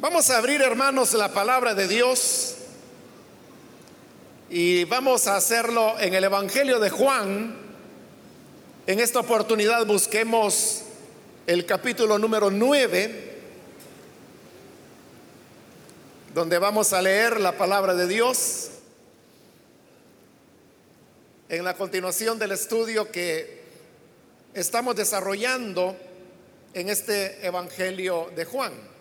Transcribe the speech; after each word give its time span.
Vamos 0.00 0.30
a 0.30 0.38
abrir, 0.38 0.62
hermanos, 0.62 1.12
la 1.14 1.32
palabra 1.32 1.74
de 1.74 1.88
Dios 1.88 2.54
y 4.48 4.84
vamos 4.84 5.26
a 5.26 5.34
hacerlo 5.34 5.98
en 5.98 6.14
el 6.14 6.22
Evangelio 6.22 6.78
de 6.78 6.88
Juan. 6.88 7.56
En 8.86 9.00
esta 9.00 9.18
oportunidad 9.18 9.84
busquemos 9.86 10.84
el 11.48 11.66
capítulo 11.66 12.16
número 12.16 12.48
9, 12.48 13.38
donde 16.32 16.58
vamos 16.60 16.92
a 16.92 17.02
leer 17.02 17.40
la 17.40 17.58
palabra 17.58 17.96
de 17.96 18.06
Dios. 18.06 18.70
En 21.48 21.64
la 21.64 21.74
continuación 21.74 22.38
del 22.38 22.52
estudio 22.52 23.10
que 23.10 23.64
estamos 24.54 24.94
desarrollando 24.94 25.96
en 26.72 26.88
este 26.88 27.44
Evangelio 27.44 28.30
de 28.36 28.44
Juan. 28.44 28.97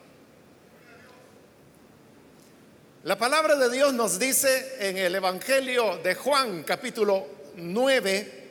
La 3.07 3.17
palabra 3.17 3.55
de 3.55 3.69
Dios 3.69 3.93
nos 3.93 4.19
dice 4.19 4.75
en 4.81 4.97
el 4.97 5.15
Evangelio 5.15 5.97
de 6.03 6.13
Juan 6.13 6.63
capítulo 6.63 7.25
9, 7.55 8.49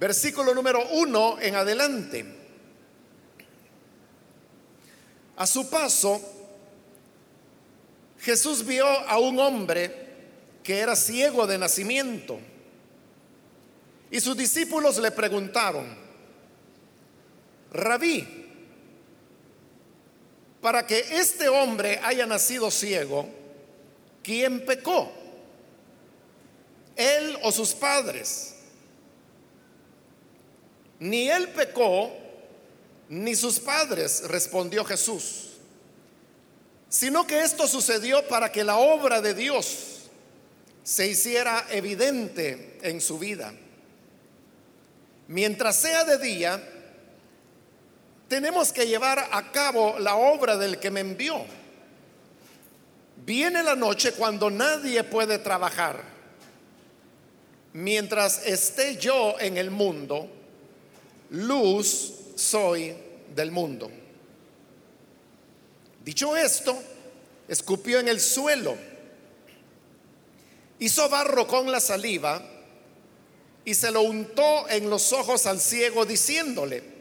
versículo 0.00 0.52
número 0.52 0.84
1 0.88 1.38
en 1.42 1.54
adelante. 1.54 2.24
A 5.36 5.46
su 5.46 5.70
paso, 5.70 6.20
Jesús 8.18 8.66
vio 8.66 8.84
a 8.84 9.18
un 9.20 9.38
hombre 9.38 9.94
que 10.64 10.80
era 10.80 10.96
ciego 10.96 11.46
de 11.46 11.58
nacimiento 11.58 12.40
y 14.10 14.18
sus 14.18 14.36
discípulos 14.36 14.98
le 14.98 15.12
preguntaron, 15.12 15.86
rabí, 17.70 18.47
para 20.60 20.86
que 20.86 20.98
este 20.98 21.48
hombre 21.48 22.00
haya 22.02 22.26
nacido 22.26 22.70
ciego, 22.70 23.28
¿quién 24.22 24.64
pecó? 24.64 25.12
¿Él 26.96 27.38
o 27.42 27.52
sus 27.52 27.72
padres? 27.74 28.54
Ni 30.98 31.30
él 31.30 31.48
pecó, 31.50 32.12
ni 33.08 33.36
sus 33.36 33.60
padres, 33.60 34.22
respondió 34.26 34.84
Jesús, 34.84 35.50
sino 36.88 37.26
que 37.26 37.42
esto 37.42 37.68
sucedió 37.68 38.26
para 38.26 38.50
que 38.50 38.64
la 38.64 38.76
obra 38.76 39.20
de 39.20 39.34
Dios 39.34 40.08
se 40.82 41.06
hiciera 41.06 41.66
evidente 41.70 42.78
en 42.82 43.00
su 43.00 43.18
vida. 43.18 43.52
Mientras 45.28 45.76
sea 45.76 46.04
de 46.04 46.18
día, 46.18 46.77
tenemos 48.28 48.72
que 48.72 48.86
llevar 48.86 49.28
a 49.32 49.50
cabo 49.50 49.98
la 49.98 50.16
obra 50.16 50.56
del 50.56 50.78
que 50.78 50.90
me 50.90 51.00
envió. 51.00 51.44
Viene 53.24 53.62
la 53.62 53.74
noche 53.74 54.12
cuando 54.12 54.50
nadie 54.50 55.02
puede 55.04 55.38
trabajar. 55.38 56.02
Mientras 57.72 58.46
esté 58.46 58.96
yo 58.96 59.36
en 59.40 59.56
el 59.56 59.70
mundo, 59.70 60.28
luz 61.30 62.14
soy 62.36 62.94
del 63.34 63.50
mundo. 63.50 63.90
Dicho 66.04 66.36
esto, 66.36 66.78
escupió 67.48 67.98
en 67.98 68.08
el 68.08 68.20
suelo, 68.20 68.76
hizo 70.78 71.08
barro 71.08 71.46
con 71.46 71.70
la 71.70 71.80
saliva 71.80 72.42
y 73.64 73.74
se 73.74 73.90
lo 73.90 74.02
untó 74.02 74.68
en 74.70 74.88
los 74.88 75.12
ojos 75.12 75.46
al 75.46 75.60
ciego 75.60 76.06
diciéndole, 76.06 76.97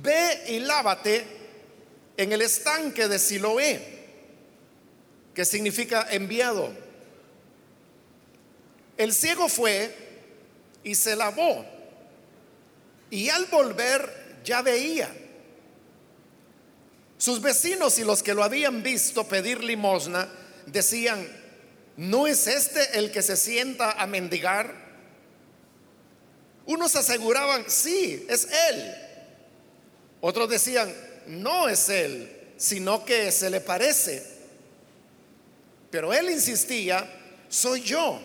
ve 0.00 0.44
y 0.48 0.60
lávate 0.60 1.24
en 2.16 2.32
el 2.32 2.42
estanque 2.42 3.08
de 3.08 3.18
Siloé, 3.18 3.80
que 5.34 5.44
significa 5.44 6.06
enviado. 6.10 6.72
El 8.96 9.12
ciego 9.12 9.48
fue 9.48 9.94
y 10.84 10.94
se 10.94 11.16
lavó, 11.16 11.64
y 13.10 13.28
al 13.28 13.46
volver 13.46 14.40
ya 14.44 14.62
veía. 14.62 15.12
Sus 17.18 17.40
vecinos 17.40 17.98
y 17.98 18.04
los 18.04 18.22
que 18.22 18.34
lo 18.34 18.42
habían 18.42 18.82
visto 18.82 19.28
pedir 19.28 19.62
limosna 19.62 20.28
decían, 20.66 21.24
¿no 21.96 22.26
es 22.26 22.48
este 22.48 22.98
el 22.98 23.12
que 23.12 23.22
se 23.22 23.36
sienta 23.36 23.92
a 23.92 24.06
mendigar? 24.06 24.74
Unos 26.66 26.96
aseguraban, 26.96 27.64
sí, 27.68 28.26
es 28.28 28.48
él. 28.70 28.94
Otros 30.24 30.48
decían, 30.48 30.94
no 31.26 31.68
es 31.68 31.88
él, 31.88 32.52
sino 32.56 33.04
que 33.04 33.32
se 33.32 33.50
le 33.50 33.60
parece. 33.60 34.24
Pero 35.90 36.12
él 36.12 36.30
insistía, 36.30 37.10
soy 37.48 37.82
yo. 37.82 38.20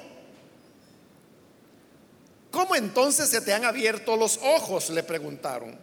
¿Cómo 2.51 2.75
entonces 2.75 3.29
se 3.29 3.41
te 3.41 3.51
han 3.51 3.65
abierto 3.65 4.15
los 4.15 4.37
ojos? 4.43 4.91
Le 4.91 5.01
preguntaron. 5.01 5.75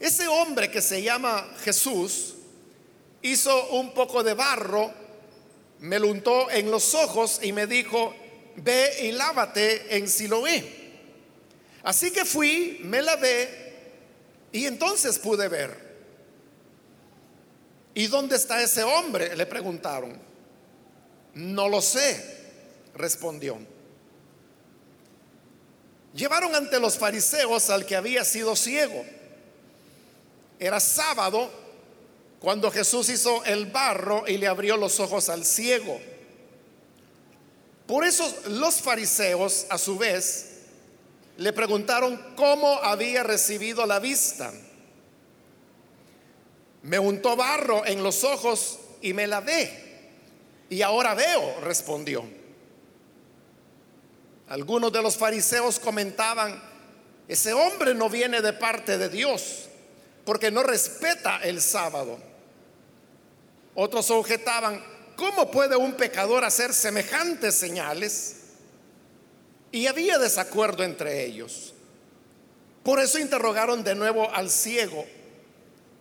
Ese 0.00 0.26
hombre 0.26 0.68
que 0.72 0.82
se 0.82 1.02
llama 1.02 1.48
Jesús 1.62 2.34
hizo 3.22 3.68
un 3.68 3.94
poco 3.94 4.24
de 4.24 4.34
barro, 4.34 4.92
me 5.78 6.00
lo 6.00 6.08
untó 6.08 6.50
en 6.50 6.68
los 6.68 6.94
ojos 6.94 7.38
y 7.44 7.52
me 7.52 7.68
dijo, 7.68 8.12
ve 8.56 9.04
y 9.04 9.12
lávate 9.12 9.96
en 9.96 10.08
Siloé. 10.08 10.78
Así 11.84 12.10
que 12.10 12.24
fui, 12.24 12.80
me 12.82 13.02
lavé 13.02 13.67
y 14.52 14.66
entonces 14.66 15.18
pude 15.18 15.48
ver. 15.48 15.88
¿Y 17.94 18.06
dónde 18.06 18.36
está 18.36 18.62
ese 18.62 18.82
hombre? 18.82 19.34
Le 19.36 19.46
preguntaron. 19.46 20.18
No 21.34 21.68
lo 21.68 21.80
sé, 21.80 22.38
respondió. 22.94 23.58
Llevaron 26.14 26.54
ante 26.54 26.80
los 26.80 26.96
fariseos 26.98 27.70
al 27.70 27.86
que 27.86 27.96
había 27.96 28.24
sido 28.24 28.56
ciego. 28.56 29.04
Era 30.58 30.80
sábado 30.80 31.50
cuando 32.40 32.70
Jesús 32.70 33.08
hizo 33.08 33.44
el 33.44 33.66
barro 33.66 34.26
y 34.26 34.38
le 34.38 34.46
abrió 34.46 34.76
los 34.76 34.98
ojos 35.00 35.28
al 35.28 35.44
ciego. 35.44 36.00
Por 37.86 38.04
eso 38.04 38.32
los 38.48 38.76
fariseos, 38.76 39.66
a 39.70 39.78
su 39.78 39.96
vez, 39.96 40.57
le 41.38 41.52
preguntaron 41.52 42.34
cómo 42.36 42.80
había 42.82 43.22
recibido 43.22 43.86
la 43.86 44.00
vista. 44.00 44.52
Me 46.82 46.98
untó 46.98 47.36
barro 47.36 47.86
en 47.86 48.02
los 48.02 48.24
ojos 48.24 48.80
y 49.00 49.12
me 49.12 49.28
lavé. 49.28 49.70
Y 50.68 50.82
ahora 50.82 51.14
veo, 51.14 51.60
respondió. 51.60 52.24
Algunos 54.48 54.92
de 54.92 55.00
los 55.00 55.16
fariseos 55.16 55.78
comentaban, 55.78 56.60
ese 57.28 57.52
hombre 57.52 57.94
no 57.94 58.10
viene 58.10 58.42
de 58.42 58.52
parte 58.54 58.98
de 58.98 59.08
Dios, 59.08 59.66
porque 60.24 60.50
no 60.50 60.64
respeta 60.64 61.38
el 61.44 61.60
sábado. 61.60 62.18
Otros 63.76 64.10
objetaban, 64.10 64.84
¿cómo 65.14 65.52
puede 65.52 65.76
un 65.76 65.92
pecador 65.92 66.44
hacer 66.44 66.74
semejantes 66.74 67.54
señales? 67.54 68.37
Y 69.70 69.86
había 69.86 70.18
desacuerdo 70.18 70.82
entre 70.82 71.24
ellos. 71.24 71.74
Por 72.82 73.00
eso 73.00 73.18
interrogaron 73.18 73.84
de 73.84 73.94
nuevo 73.94 74.30
al 74.30 74.50
ciego. 74.50 75.04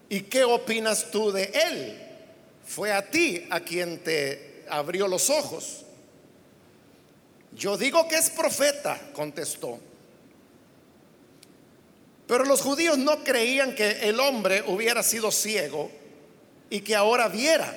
¿Y 0.09 0.21
qué 0.21 0.43
opinas 0.45 1.11
tú 1.11 1.31
de 1.31 1.51
él? 1.69 2.03
Fue 2.65 2.93
a 2.93 3.09
ti 3.09 3.45
a 3.49 3.59
quien 3.59 4.03
te 4.03 4.63
abrió 4.69 5.07
los 5.07 5.29
ojos. 5.29 5.85
Yo 7.53 7.77
digo 7.77 8.07
que 8.07 8.15
es 8.15 8.29
profeta, 8.29 8.99
contestó. 9.13 9.79
Pero 12.27 12.43
los 12.43 12.61
judíos 12.61 12.97
no 12.97 13.23
creían 13.23 13.73
que 13.73 14.09
el 14.09 14.19
hombre 14.19 14.63
hubiera 14.67 15.01
sido 15.01 15.31
ciego 15.31 15.89
y 16.69 16.81
que 16.81 16.95
ahora 16.95 17.29
viera. 17.29 17.73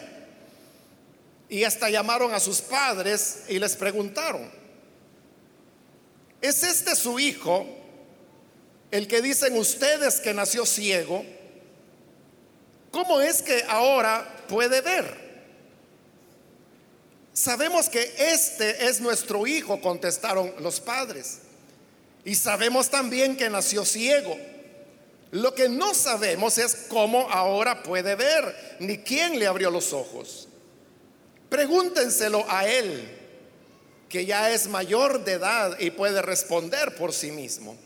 Y 1.48 1.64
hasta 1.64 1.88
llamaron 1.88 2.34
a 2.34 2.40
sus 2.40 2.60
padres 2.60 3.44
y 3.48 3.58
les 3.58 3.76
preguntaron, 3.76 4.59
¿Es 6.40 6.62
este 6.62 6.96
su 6.96 7.18
hijo, 7.18 7.66
el 8.90 9.06
que 9.06 9.20
dicen 9.20 9.56
ustedes 9.56 10.20
que 10.20 10.32
nació 10.32 10.64
ciego? 10.64 11.24
¿Cómo 12.90 13.20
es 13.20 13.42
que 13.42 13.62
ahora 13.68 14.44
puede 14.48 14.80
ver? 14.80 15.30
Sabemos 17.32 17.88
que 17.88 18.14
este 18.18 18.86
es 18.86 19.00
nuestro 19.00 19.46
hijo, 19.46 19.80
contestaron 19.80 20.52
los 20.60 20.80
padres. 20.80 21.40
Y 22.24 22.34
sabemos 22.34 22.90
también 22.90 23.36
que 23.36 23.48
nació 23.48 23.84
ciego. 23.84 24.36
Lo 25.30 25.54
que 25.54 25.68
no 25.68 25.94
sabemos 25.94 26.58
es 26.58 26.74
cómo 26.88 27.30
ahora 27.30 27.82
puede 27.82 28.16
ver, 28.16 28.76
ni 28.80 28.98
quién 28.98 29.38
le 29.38 29.46
abrió 29.46 29.70
los 29.70 29.92
ojos. 29.92 30.48
Pregúntenselo 31.48 32.44
a 32.48 32.66
él 32.66 33.19
que 34.10 34.26
ya 34.26 34.50
es 34.50 34.66
mayor 34.66 35.24
de 35.24 35.34
edad 35.34 35.78
y 35.78 35.92
puede 35.92 36.20
responder 36.20 36.96
por 36.96 37.14
sí 37.14 37.30
mismo. 37.30 37.76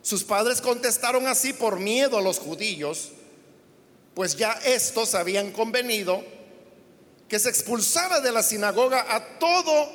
Sus 0.00 0.22
padres 0.22 0.60
contestaron 0.60 1.26
así 1.26 1.52
por 1.52 1.80
miedo 1.80 2.16
a 2.16 2.22
los 2.22 2.38
judíos, 2.38 3.10
pues 4.14 4.36
ya 4.36 4.52
estos 4.64 5.16
habían 5.16 5.50
convenido 5.50 6.24
que 7.28 7.40
se 7.40 7.48
expulsara 7.48 8.20
de 8.20 8.30
la 8.30 8.44
sinagoga 8.44 9.12
a 9.12 9.38
todo 9.40 9.90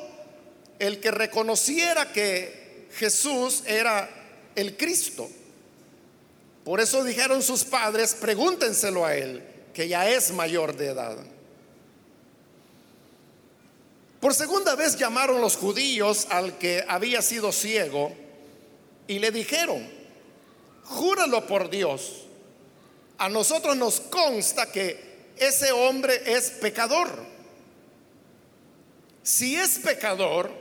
el 0.77 0.99
que 0.99 1.11
reconociera 1.11 2.11
que 2.11 2.87
Jesús 2.95 3.63
era 3.65 4.09
el 4.55 4.75
Cristo. 4.75 5.29
Por 6.65 6.81
eso 6.81 7.05
dijeron 7.05 7.41
sus 7.41 7.63
padres, 7.63 8.13
pregúntenselo 8.13 9.05
a 9.05 9.15
él, 9.15 9.41
que 9.73 9.87
ya 9.87 10.09
es 10.09 10.31
mayor 10.33 10.75
de 10.75 10.87
edad. 10.87 11.17
Por 14.19 14.33
segunda 14.33 14.75
vez 14.75 14.97
llamaron 14.97 15.39
los 15.39 15.55
judíos 15.55 16.27
al 16.29 16.57
que 16.57 16.83
había 16.87 17.21
sido 17.21 17.51
ciego 17.51 18.11
y 19.07 19.19
le 19.19 19.31
dijeron, 19.31 19.87
júralo 20.83 21.47
por 21.47 21.69
Dios, 21.69 22.25
a 23.17 23.29
nosotros 23.29 23.77
nos 23.77 24.01
consta 24.01 24.71
que 24.71 25.31
ese 25.37 25.71
hombre 25.71 26.21
es 26.25 26.51
pecador. 26.51 27.09
Si 29.23 29.55
es 29.55 29.79
pecador, 29.79 30.51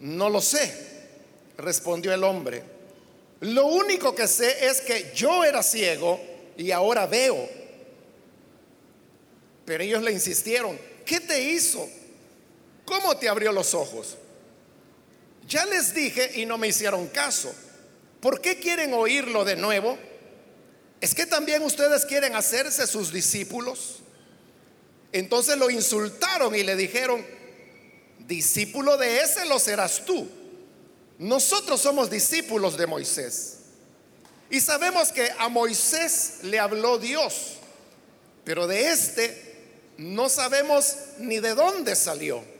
no 0.00 0.30
lo 0.30 0.40
sé, 0.40 0.72
respondió 1.58 2.14
el 2.14 2.24
hombre. 2.24 2.62
Lo 3.40 3.66
único 3.66 4.14
que 4.14 4.26
sé 4.26 4.66
es 4.66 4.80
que 4.80 5.12
yo 5.14 5.44
era 5.44 5.62
ciego 5.62 6.18
y 6.56 6.70
ahora 6.70 7.06
veo. 7.06 7.48
Pero 9.64 9.84
ellos 9.84 10.02
le 10.02 10.12
insistieron, 10.12 10.78
¿qué 11.04 11.20
te 11.20 11.40
hizo? 11.40 11.88
¿Cómo 12.88 13.18
te 13.18 13.28
abrió 13.28 13.52
los 13.52 13.74
ojos? 13.74 14.16
Ya 15.46 15.66
les 15.66 15.92
dije 15.92 16.40
y 16.40 16.46
no 16.46 16.56
me 16.56 16.68
hicieron 16.68 17.06
caso. 17.08 17.54
¿Por 18.18 18.40
qué 18.40 18.58
quieren 18.58 18.94
oírlo 18.94 19.44
de 19.44 19.56
nuevo? 19.56 19.98
¿Es 20.98 21.14
que 21.14 21.26
también 21.26 21.62
ustedes 21.62 22.06
quieren 22.06 22.34
hacerse 22.34 22.86
sus 22.86 23.12
discípulos? 23.12 23.96
Entonces 25.12 25.58
lo 25.58 25.68
insultaron 25.68 26.54
y 26.54 26.62
le 26.62 26.76
dijeron, 26.76 27.26
discípulo 28.20 28.96
de 28.96 29.20
ese 29.20 29.44
lo 29.44 29.58
serás 29.58 30.06
tú. 30.06 30.26
Nosotros 31.18 31.82
somos 31.82 32.08
discípulos 32.08 32.78
de 32.78 32.86
Moisés. 32.86 33.58
Y 34.48 34.60
sabemos 34.60 35.12
que 35.12 35.30
a 35.38 35.50
Moisés 35.50 36.38
le 36.42 36.58
habló 36.58 36.96
Dios, 36.96 37.56
pero 38.44 38.66
de 38.66 38.88
este 38.88 39.58
no 39.98 40.30
sabemos 40.30 40.96
ni 41.18 41.38
de 41.38 41.54
dónde 41.54 41.94
salió. 41.94 42.56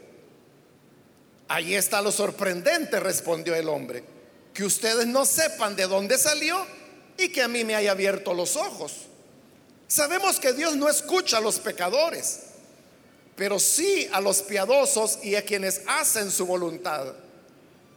Ahí 1.48 1.74
está 1.74 2.02
lo 2.02 2.12
sorprendente, 2.12 3.00
respondió 3.00 3.54
el 3.54 3.68
hombre, 3.68 4.04
que 4.52 4.64
ustedes 4.64 5.06
no 5.06 5.24
sepan 5.24 5.74
de 5.74 5.86
dónde 5.86 6.18
salió 6.18 6.64
y 7.16 7.30
que 7.30 7.42
a 7.42 7.48
mí 7.48 7.64
me 7.64 7.74
haya 7.74 7.92
abierto 7.92 8.34
los 8.34 8.56
ojos. 8.56 8.92
Sabemos 9.86 10.38
que 10.38 10.52
Dios 10.52 10.76
no 10.76 10.88
escucha 10.88 11.38
a 11.38 11.40
los 11.40 11.58
pecadores, 11.58 12.40
pero 13.34 13.58
sí 13.58 14.06
a 14.12 14.20
los 14.20 14.42
piadosos 14.42 15.20
y 15.22 15.34
a 15.36 15.44
quienes 15.44 15.80
hacen 15.86 16.30
su 16.30 16.44
voluntad. 16.44 17.14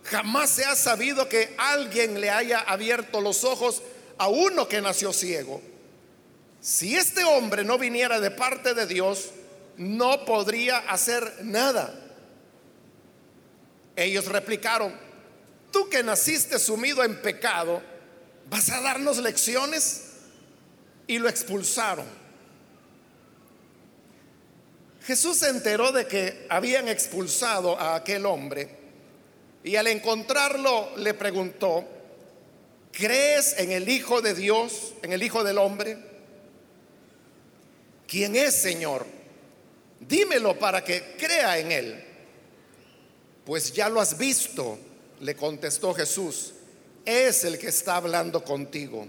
Jamás 0.06 0.50
se 0.50 0.64
ha 0.64 0.76
sabido 0.76 1.28
que 1.28 1.54
alguien 1.58 2.22
le 2.22 2.30
haya 2.30 2.60
abierto 2.60 3.20
los 3.20 3.44
ojos 3.44 3.82
a 4.18 4.30
uno 4.30 4.68
que 4.68 4.82
nació 4.82 5.12
ciego. 5.12 5.62
Si 6.62 6.96
este 6.96 7.24
hombre 7.26 7.64
no 7.66 7.78
viniera 7.78 8.20
de 8.20 8.32
parte 8.32 8.74
de 8.74 8.88
Dios, 8.88 9.32
no 9.78 10.26
podría 10.26 10.78
hacer 10.78 11.44
nada. 11.44 12.01
Ellos 13.96 14.26
replicaron, 14.26 14.94
tú 15.72 15.90
que 15.90 16.04
naciste 16.04 16.60
sumido 16.60 17.04
en 17.04 17.22
pecado, 17.22 17.82
¿vas 18.50 18.70
a 18.70 18.82
darnos 18.82 19.18
lecciones? 19.18 20.04
Y 21.08 21.20
lo 21.20 21.28
expulsaron. 21.30 22.06
Jesús 25.06 25.40
se 25.40 25.50
enteró 25.50 25.92
de 25.92 26.06
que 26.06 26.46
habían 26.50 26.88
expulsado 26.88 27.78
a 27.80 27.96
aquel 27.96 28.26
hombre 28.26 28.70
y 29.64 29.76
al 29.76 29.88
encontrarlo 29.88 30.96
le 30.98 31.14
preguntó, 31.14 31.88
¿crees 32.92 33.58
en 33.58 33.72
el 33.72 33.90
Hijo 33.90 34.22
de 34.22 34.34
Dios, 34.34 34.94
en 35.02 35.14
el 35.14 35.24
Hijo 35.24 35.44
del 35.44 35.58
Hombre? 35.58 35.98
¿Quién 38.08 38.36
es, 38.36 38.56
Señor? 38.56 39.06
Dímelo 40.00 40.58
para 40.58 40.84
que 40.84 41.16
crea 41.18 41.58
en 41.60 41.72
él. 41.72 42.11
Pues 43.46 43.74
ya 43.74 43.90
lo 43.90 44.00
has 44.00 44.18
visto, 44.18 44.78
le 45.20 45.36
contestó 45.36 45.94
Jesús, 45.94 46.54
es 47.06 47.44
el 47.44 47.58
que 47.58 47.68
está 47.68 47.96
hablando 47.96 48.44
contigo. 48.44 49.08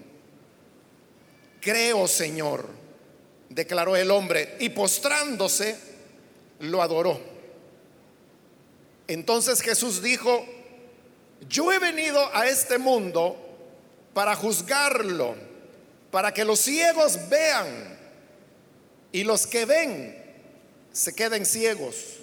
Creo, 1.60 2.08
Señor, 2.08 2.66
declaró 3.48 3.96
el 3.96 4.10
hombre, 4.10 4.56
y 4.58 4.70
postrándose, 4.70 5.76
lo 6.60 6.82
adoró. 6.82 7.20
Entonces 9.06 9.60
Jesús 9.60 10.02
dijo, 10.02 10.44
yo 11.48 11.72
he 11.72 11.78
venido 11.78 12.34
a 12.34 12.46
este 12.46 12.78
mundo 12.78 13.36
para 14.14 14.34
juzgarlo, 14.36 15.34
para 16.10 16.32
que 16.32 16.44
los 16.44 16.60
ciegos 16.60 17.28
vean 17.28 17.98
y 19.12 19.24
los 19.24 19.46
que 19.46 19.64
ven 19.64 20.22
se 20.92 21.14
queden 21.14 21.44
ciegos. 21.44 22.21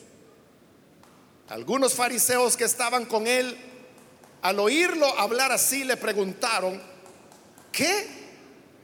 Algunos 1.49 1.95
fariseos 1.95 2.55
que 2.55 2.63
estaban 2.63 3.05
con 3.05 3.25
él, 3.25 3.57
al 4.43 4.59
oírlo 4.59 5.07
hablar 5.19 5.51
así, 5.51 5.83
le 5.83 5.97
preguntaron, 5.97 6.79
¿qué? 7.71 8.07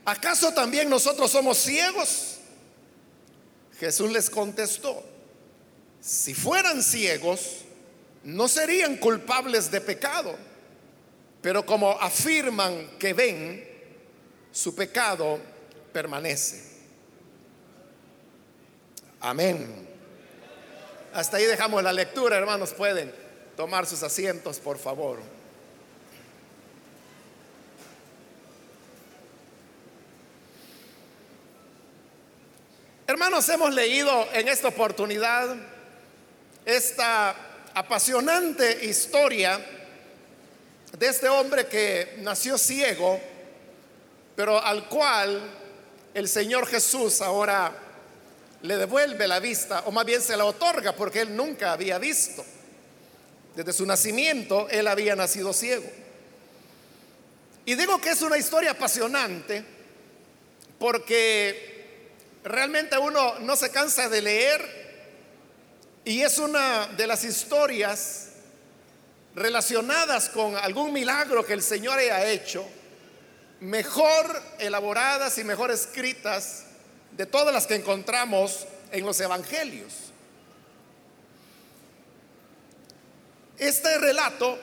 ¿Acaso 0.04 0.52
también 0.52 0.90
nosotros 0.90 1.30
somos 1.30 1.60
ciegos? 1.60 2.38
Jesús 3.80 4.12
les 4.12 4.32
contestó, 4.32 5.04
si 6.02 6.34
fueran 6.34 6.82
ciegos, 6.82 7.66
no 8.24 8.48
serían 8.48 8.98
culpables 8.98 9.70
de 9.70 9.82
pecado, 9.82 10.36
pero 11.42 11.66
como 11.66 11.92
afirman 11.92 12.98
que 12.98 13.14
ven, 13.14 13.64
su 14.52 14.74
pecado 14.74 15.40
permanece. 15.94 16.64
Amén. 19.20 19.85
Hasta 21.16 21.38
ahí 21.38 21.46
dejamos 21.46 21.82
la 21.82 21.94
lectura, 21.94 22.36
hermanos. 22.36 22.74
Pueden 22.74 23.10
tomar 23.56 23.86
sus 23.86 24.04
asientos, 24.04 24.60
por 24.60 24.78
favor. 24.78 25.20
Hermanos, 33.08 33.48
hemos 33.48 33.74
leído 33.74 34.28
en 34.34 34.50
esta 34.50 34.68
oportunidad 34.68 35.56
esta 36.66 37.34
apasionante 37.74 38.86
historia 38.86 39.66
de 41.00 41.08
este 41.08 41.30
hombre 41.30 41.68
que 41.68 42.18
nació 42.24 42.58
ciego, 42.58 43.22
pero 44.36 44.62
al 44.62 44.90
cual 44.90 45.50
el 46.14 46.28
Señor 46.28 46.68
Jesús 46.68 47.22
ahora 47.22 47.85
le 48.66 48.78
devuelve 48.78 49.28
la 49.28 49.40
vista, 49.40 49.84
o 49.86 49.92
más 49.92 50.06
bien 50.06 50.22
se 50.22 50.36
la 50.36 50.46
otorga, 50.46 50.96
porque 50.96 51.22
él 51.22 51.36
nunca 51.36 51.72
había 51.72 51.98
visto. 51.98 52.44
Desde 53.56 53.74
su 53.74 53.86
nacimiento 53.86 54.68
él 54.70 54.88
había 54.88 55.16
nacido 55.16 55.54
ciego. 55.54 55.90
Y 57.66 57.76
digo 57.76 58.00
que 58.00 58.12
es 58.12 58.22
una 58.22 58.38
historia 58.38 58.72
apasionante, 58.72 59.64
porque 60.78 62.12
realmente 62.44 62.98
uno 62.98 63.40
no 63.40 63.56
se 63.56 63.70
cansa 63.72 64.10
de 64.10 64.22
leer, 64.22 64.86
y 66.04 66.22
es 66.22 66.38
una 66.38 66.88
de 66.88 67.08
las 67.08 67.24
historias 67.24 68.28
relacionadas 69.34 70.30
con 70.30 70.56
algún 70.56 70.94
milagro 70.94 71.46
que 71.46 71.54
el 71.54 71.64
Señor 71.64 71.98
haya 71.98 72.28
hecho, 72.30 72.66
mejor 73.60 74.42
elaboradas 74.60 75.38
y 75.38 75.44
mejor 75.44 75.72
escritas 75.72 76.65
de 77.18 77.26
todas 77.26 77.54
las 77.54 77.66
que 77.68 77.76
encontramos 77.76 78.66
en 78.92 79.06
los 79.06 79.20
evangelios. 79.20 79.94
Este 83.58 83.98
relato 83.98 84.60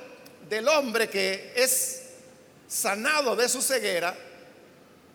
del 0.48 0.68
hombre 0.68 1.08
que 1.08 1.52
es 1.56 2.02
sanado 2.68 3.36
de 3.36 3.48
su 3.48 3.62
ceguera 3.62 4.14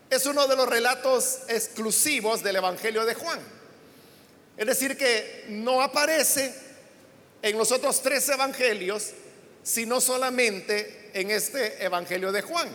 es 0.10 0.26
uno 0.26 0.48
de 0.48 0.56
los 0.56 0.68
relatos 0.68 1.40
exclusivos 1.48 2.42
del 2.42 2.56
Evangelio 2.56 3.06
de 3.06 3.14
Juan. 3.14 3.40
Es 4.56 4.66
decir, 4.66 4.98
que 4.98 5.46
no 5.50 5.82
aparece 5.82 6.56
en 7.42 7.58
los 7.58 7.72
otros 7.72 8.02
tres 8.02 8.28
evangelios, 8.30 9.12
sino 9.62 10.02
solamente 10.02 11.12
en 11.14 11.30
este 11.30 11.84
Evangelio 11.84 12.32
de 12.32 12.42
Juan. 12.42 12.70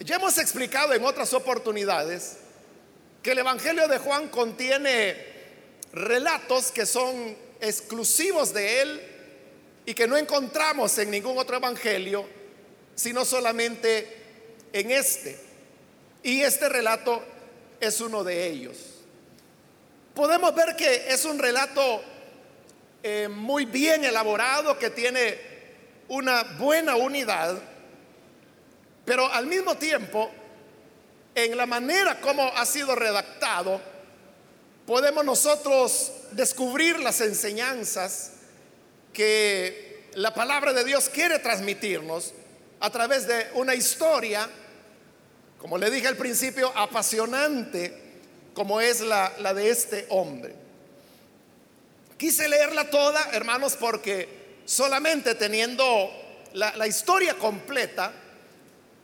Ya 0.00 0.16
hemos 0.16 0.38
explicado 0.38 0.94
en 0.94 1.04
otras 1.04 1.32
oportunidades 1.34 2.38
que 3.22 3.32
el 3.32 3.38
Evangelio 3.38 3.86
de 3.86 3.98
Juan 3.98 4.28
contiene 4.28 5.16
relatos 5.92 6.72
que 6.72 6.86
son 6.86 7.36
exclusivos 7.60 8.52
de 8.52 8.82
él 8.82 9.02
y 9.86 9.94
que 9.94 10.08
no 10.08 10.16
encontramos 10.16 10.98
en 10.98 11.10
ningún 11.10 11.38
otro 11.38 11.56
Evangelio, 11.56 12.26
sino 12.94 13.24
solamente 13.24 14.22
en 14.72 14.90
este. 14.90 15.38
Y 16.22 16.42
este 16.42 16.68
relato 16.68 17.22
es 17.80 18.00
uno 18.00 18.24
de 18.24 18.46
ellos. 18.46 18.76
Podemos 20.14 20.54
ver 20.54 20.76
que 20.76 21.12
es 21.12 21.24
un 21.24 21.38
relato 21.38 22.02
eh, 23.02 23.28
muy 23.28 23.64
bien 23.64 24.04
elaborado, 24.04 24.78
que 24.78 24.90
tiene 24.90 25.38
una 26.08 26.42
buena 26.58 26.96
unidad, 26.96 27.60
pero 29.04 29.26
al 29.32 29.46
mismo 29.46 29.76
tiempo, 29.76 30.30
en 31.34 31.56
la 31.56 31.66
manera 31.66 32.20
como 32.20 32.46
ha 32.56 32.66
sido 32.66 32.94
redactado, 32.94 33.80
podemos 34.86 35.24
nosotros 35.24 36.12
descubrir 36.32 36.98
las 37.00 37.20
enseñanzas 37.20 38.32
que 39.12 40.10
la 40.14 40.34
palabra 40.34 40.72
de 40.72 40.84
Dios 40.84 41.08
quiere 41.08 41.38
transmitirnos 41.38 42.32
a 42.80 42.90
través 42.90 43.26
de 43.26 43.48
una 43.54 43.74
historia, 43.74 44.48
como 45.58 45.78
le 45.78 45.90
dije 45.90 46.08
al 46.08 46.16
principio, 46.16 46.72
apasionante 46.76 48.00
como 48.54 48.80
es 48.80 49.00
la, 49.00 49.30
de 49.54 49.70
este 49.70 50.06
hombre. 50.10 50.54
Quise 52.18 52.48
leerla 52.48 52.90
toda, 52.90 53.30
hermanos, 53.32 53.76
porque 53.78 54.60
solamente 54.64 55.34
teniendo 55.34 56.10
la 56.52 56.86
historia 56.86 57.34
completa, 57.34 58.12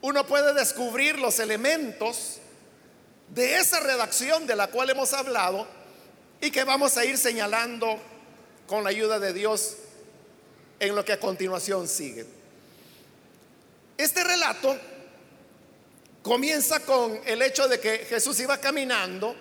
uno 0.00 0.26
puede 0.26 0.54
descubrir 0.54 1.18
los 1.18 1.38
elementos 1.38 2.38
de 3.28 3.56
esa 3.56 3.80
redacción 3.80 4.46
de 4.46 4.56
la 4.56 4.68
cual 4.68 4.90
hemos 4.90 5.12
hablado 5.12 5.66
y 6.40 6.50
que 6.50 6.64
vamos 6.64 6.96
a 6.96 7.04
ir 7.04 7.18
señalando 7.18 7.98
con 8.66 8.84
la 8.84 8.90
ayuda 8.90 9.18
de 9.18 9.32
Dios 9.32 9.76
en 10.78 10.94
lo 10.94 11.04
que 11.04 11.12
a 11.12 11.20
continuación 11.20 11.88
sigue. 11.88 12.24
Este 13.96 14.22
relato 14.22 14.78
comienza 16.22 16.80
con 16.80 17.20
el 17.26 17.42
hecho 17.42 17.66
de 17.66 17.80
que 17.80 17.98
Jesús 18.08 18.38
iba 18.40 18.58
caminando, 18.58 19.34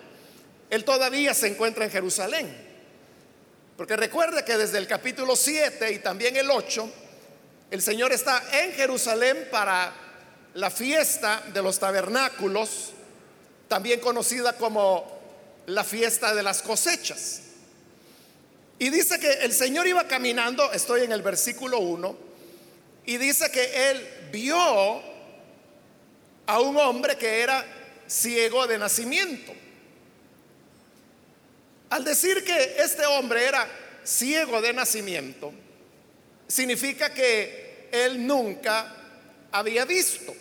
él 0.70 0.84
todavía 0.84 1.32
se 1.34 1.46
encuentra 1.46 1.84
en 1.84 1.90
Jerusalén. 1.90 2.68
Porque 3.76 3.96
recuerde 3.96 4.44
que 4.44 4.56
desde 4.56 4.78
el 4.78 4.88
capítulo 4.88 5.36
7 5.36 5.92
y 5.92 5.98
también 6.00 6.36
el 6.36 6.50
8, 6.50 6.90
el 7.70 7.80
Señor 7.80 8.12
está 8.12 8.42
en 8.60 8.72
Jerusalén 8.72 9.46
para 9.52 10.07
la 10.54 10.70
fiesta 10.70 11.42
de 11.52 11.62
los 11.62 11.78
tabernáculos, 11.78 12.92
también 13.68 14.00
conocida 14.00 14.54
como 14.54 15.18
la 15.66 15.84
fiesta 15.84 16.34
de 16.34 16.42
las 16.42 16.62
cosechas. 16.62 17.42
Y 18.78 18.90
dice 18.90 19.18
que 19.18 19.30
el 19.44 19.52
Señor 19.52 19.86
iba 19.86 20.06
caminando, 20.06 20.72
estoy 20.72 21.02
en 21.02 21.12
el 21.12 21.22
versículo 21.22 21.78
1, 21.78 22.16
y 23.06 23.16
dice 23.16 23.50
que 23.50 23.90
él 23.90 24.08
vio 24.30 24.56
a 26.46 26.60
un 26.60 26.76
hombre 26.76 27.16
que 27.16 27.40
era 27.40 27.64
ciego 28.06 28.66
de 28.66 28.78
nacimiento. 28.78 29.52
Al 31.90 32.04
decir 32.04 32.44
que 32.44 32.76
este 32.78 33.04
hombre 33.06 33.46
era 33.46 33.66
ciego 34.04 34.60
de 34.60 34.72
nacimiento, 34.72 35.52
significa 36.46 37.12
que 37.12 37.88
él 37.90 38.26
nunca 38.26 38.94
había 39.52 39.84
visto. 39.84 40.34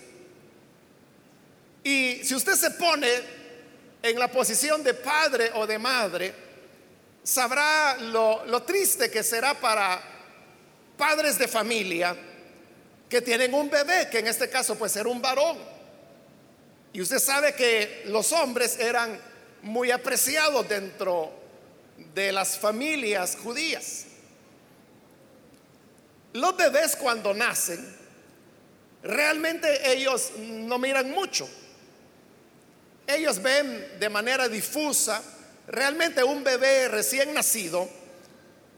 Y 1.83 2.21
si 2.23 2.35
usted 2.35 2.55
se 2.55 2.71
pone 2.71 3.09
en 4.01 4.19
la 4.19 4.29
posición 4.29 4.83
de 4.83 4.93
padre 4.93 5.51
o 5.55 5.65
de 5.65 5.79
madre, 5.79 6.33
sabrá 7.23 7.97
lo, 7.99 8.63
triste 8.63 9.11
que 9.11 9.23
será 9.23 9.53
para 9.53 10.01
padres 10.97 11.37
de 11.37 11.47
familia 11.47 12.15
que 13.09 13.21
tienen 13.21 13.53
un 13.53 13.69
bebé, 13.69 14.09
que 14.09 14.19
en 14.19 14.27
este 14.27 14.49
caso 14.49 14.75
puede 14.75 14.91
ser 14.91 15.07
un 15.07 15.21
varón. 15.21 15.57
Y 16.93 17.01
usted 17.01 17.19
sabe 17.19 17.53
que 17.53 18.03
los 18.07 18.31
hombres 18.31 18.79
eran 18.79 19.19
muy 19.61 19.91
apreciados 19.91 20.67
dentro 20.67 21.31
de 22.13 22.31
las 22.31 22.57
familias 22.57 23.37
judías. 23.41 24.05
Los 26.33 26.55
bebés 26.55 26.95
cuando 26.95 27.33
nacen, 27.33 27.95
realmente 29.03 29.91
ellos 29.91 30.31
no 30.37 30.77
miran 30.79 31.11
mucho. 31.11 31.47
Ellos 33.07 33.41
ven 33.41 33.99
de 33.99 34.09
manera 34.09 34.49
difusa. 34.49 35.23
Realmente 35.67 36.23
un 36.23 36.43
bebé 36.43 36.87
recién 36.87 37.33
nacido 37.33 37.89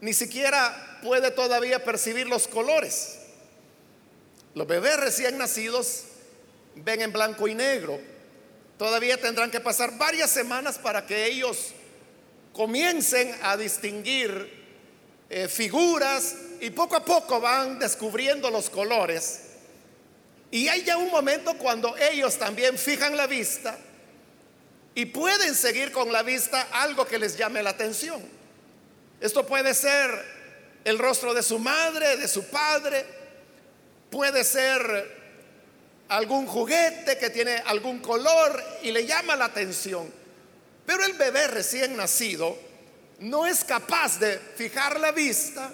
ni 0.02 0.14
siquiera 0.14 1.00
puede 1.02 1.32
todavía 1.32 1.84
percibir 1.84 2.28
los 2.28 2.48
colores. 2.48 3.20
Los 4.54 4.68
bebés 4.68 4.98
recién 4.98 5.38
nacidos 5.38 6.04
ven 6.76 7.02
en 7.02 7.12
blanco 7.12 7.48
y 7.48 7.56
negro. 7.56 8.00
Todavía 8.78 9.20
tendrán 9.20 9.52
que 9.52 9.60
pasar 9.60 9.98
varias 9.98 10.32
semanas 10.32 10.78
para 10.78 11.06
que 11.06 11.26
ellos 11.26 11.74
comiencen 12.54 13.36
a 13.44 13.58
distinguir 13.58 14.58
eh, 15.30 15.48
figuras 15.48 16.36
y 16.62 16.70
poco 16.72 16.96
a 16.96 17.06
poco 17.06 17.40
van 17.40 17.78
descubriendo 17.78 18.50
los 18.50 18.70
colores. 18.70 19.49
Y 20.52 20.68
hay 20.68 20.84
ya 20.84 20.98
un 20.98 21.12
momento 21.12 21.54
cuando 21.56 21.96
ellos 21.98 22.38
también 22.38 22.78
fijan 22.78 23.16
la 23.16 23.28
vista 23.28 23.78
y 24.96 25.06
pueden 25.06 25.54
seguir 25.54 25.92
con 25.92 26.12
la 26.12 26.24
vista 26.24 26.68
algo 26.72 27.06
que 27.06 27.20
les 27.20 27.38
llame 27.38 27.62
la 27.62 27.70
atención. 27.70 28.22
Esto 29.22 29.46
puede 29.46 29.74
ser 29.74 30.10
el 30.84 30.98
rostro 30.98 31.34
de 31.34 31.44
su 31.44 31.60
madre, 31.60 32.18
de 32.18 32.28
su 32.28 32.46
padre, 32.46 33.06
puede 34.10 34.44
ser 34.44 35.20
algún 36.08 36.48
juguete 36.48 37.18
que 37.18 37.30
tiene 37.30 37.56
algún 37.66 38.00
color 38.00 38.64
y 38.82 38.92
le 38.92 39.06
llama 39.06 39.36
la 39.36 39.46
atención. 39.46 40.12
Pero 40.86 41.06
el 41.06 41.14
bebé 41.14 41.48
recién 41.48 41.96
nacido 41.96 42.58
no 43.20 43.46
es 43.46 43.64
capaz 43.64 44.20
de 44.20 44.40
fijar 44.56 45.00
la 45.00 45.12
vista 45.12 45.72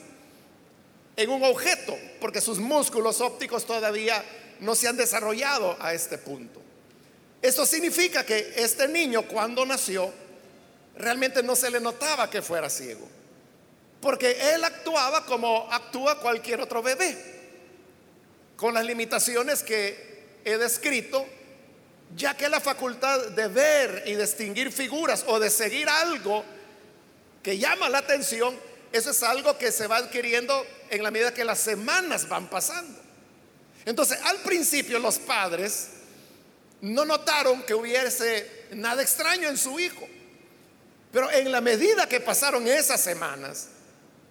en 1.16 1.30
un 1.30 1.44
objeto 1.44 1.98
porque 2.20 2.42
sus 2.42 2.60
músculos 2.60 3.22
ópticos 3.22 3.66
todavía 3.66 4.24
no 4.60 4.76
se 4.76 4.88
han 4.88 4.98
desarrollado 4.98 5.78
a 5.80 5.94
este 5.94 6.18
punto. 6.18 6.62
Esto 7.42 7.66
significa 7.66 8.26
que 8.26 8.54
este 8.56 8.88
niño 8.88 9.24
cuando 9.28 9.66
nació 9.66 10.12
realmente 10.98 11.44
no 11.44 11.56
se 11.56 11.70
le 11.70 11.80
notaba 11.80 12.30
que 12.30 12.42
fuera 12.42 12.70
ciego, 12.70 13.08
porque 14.02 14.54
él 14.54 14.64
actuaba 14.64 15.26
como 15.26 15.72
actúa 15.72 16.20
cualquier 16.20 16.62
otro 16.62 16.82
bebé, 16.82 17.18
con 18.56 18.74
las 18.74 18.86
limitaciones 18.86 19.62
que 19.62 20.40
he 20.46 20.58
descrito 20.58 21.26
ya 22.16 22.36
que 22.36 22.50
la 22.50 22.60
facultad 22.60 23.28
de 23.30 23.48
ver 23.48 24.04
y 24.06 24.16
distinguir 24.16 24.72
figuras 24.72 25.26
o 25.28 25.40
de 25.40 25.50
seguir 25.50 25.90
algo 25.90 26.44
que 27.44 27.58
llama 27.58 27.90
la 27.90 28.00
atención, 28.00 28.58
eso 28.92 29.12
es 29.12 29.24
algo 29.24 29.58
que 29.58 29.72
se 29.72 29.88
va 29.88 29.98
adquiriendo 29.98 30.66
en 30.90 31.04
la 31.04 31.12
medida 31.12 31.34
que 31.34 31.44
las 31.44 31.60
semanas 31.60 32.28
van 32.30 32.48
pasando. 32.48 33.05
Entonces, 33.86 34.20
al 34.24 34.38
principio 34.38 35.00
los 35.00 35.20
padres 35.20 35.90
no 36.82 37.06
notaron 37.06 37.64
que 37.64 37.74
hubiese 37.74 38.66
nada 38.72 39.02
extraño 39.02 39.48
en 39.48 39.58
su 39.58 39.80
hijo, 39.80 40.08
pero 41.12 41.32
en 41.32 41.52
la 41.52 41.62
medida 41.62 42.10
que 42.10 42.20
pasaron 42.20 42.68
esas 42.68 43.00
semanas 43.00 43.70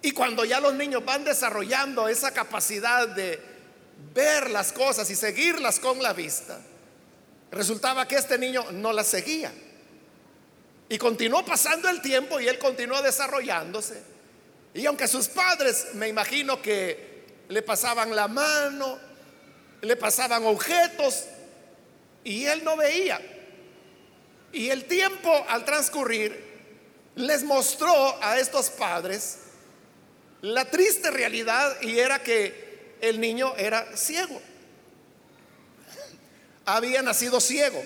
y 0.01 0.11
cuando 0.11 0.45
ya 0.45 0.59
los 0.59 0.73
niños 0.75 1.03
van 1.03 1.23
desarrollando 1.23 2.07
esa 2.07 2.31
capacidad 2.31 3.07
de 3.07 3.39
ver 4.13 4.51
las 4.51 4.71
cosas 4.71 5.09
y 5.09 5.15
seguirlas 5.15 5.79
con 5.79 6.03
la 6.03 6.13
vista, 6.13 6.59
Resultaba 7.55 8.05
que 8.05 8.15
este 8.15 8.37
niño 8.37 8.65
no 8.73 8.91
la 8.91 9.03
seguía. 9.03 9.49
Y 10.89 10.97
continuó 10.97 11.45
pasando 11.45 11.89
el 11.89 12.01
tiempo 12.01 12.39
y 12.39 12.49
él 12.49 12.59
continuó 12.59 13.01
desarrollándose. 13.01 14.03
Y 14.73 14.85
aunque 14.85 15.07
sus 15.07 15.29
padres, 15.29 15.87
me 15.93 16.09
imagino 16.09 16.61
que 16.61 17.23
le 17.47 17.61
pasaban 17.61 18.13
la 18.13 18.27
mano, 18.27 18.99
le 19.85 19.95
pasaban 19.95 20.45
objetos, 20.45 21.25
y 22.23 22.45
él 22.45 22.63
no 22.63 22.75
veía. 22.75 23.21
Y 24.51 24.69
el 24.69 24.85
tiempo 24.85 25.31
al 25.49 25.65
transcurrir 25.65 26.43
les 27.15 27.43
mostró 27.43 28.21
a 28.23 28.39
estos 28.39 28.69
padres 28.69 29.37
la 30.41 30.65
triste 30.65 31.11
realidad 31.11 31.81
y 31.81 31.99
era 31.99 32.21
que 32.21 32.97
el 33.01 33.19
niño 33.19 33.53
era 33.57 33.95
ciego 33.95 34.41
había 36.65 37.01
nacido 37.01 37.39
ciego. 37.39 37.83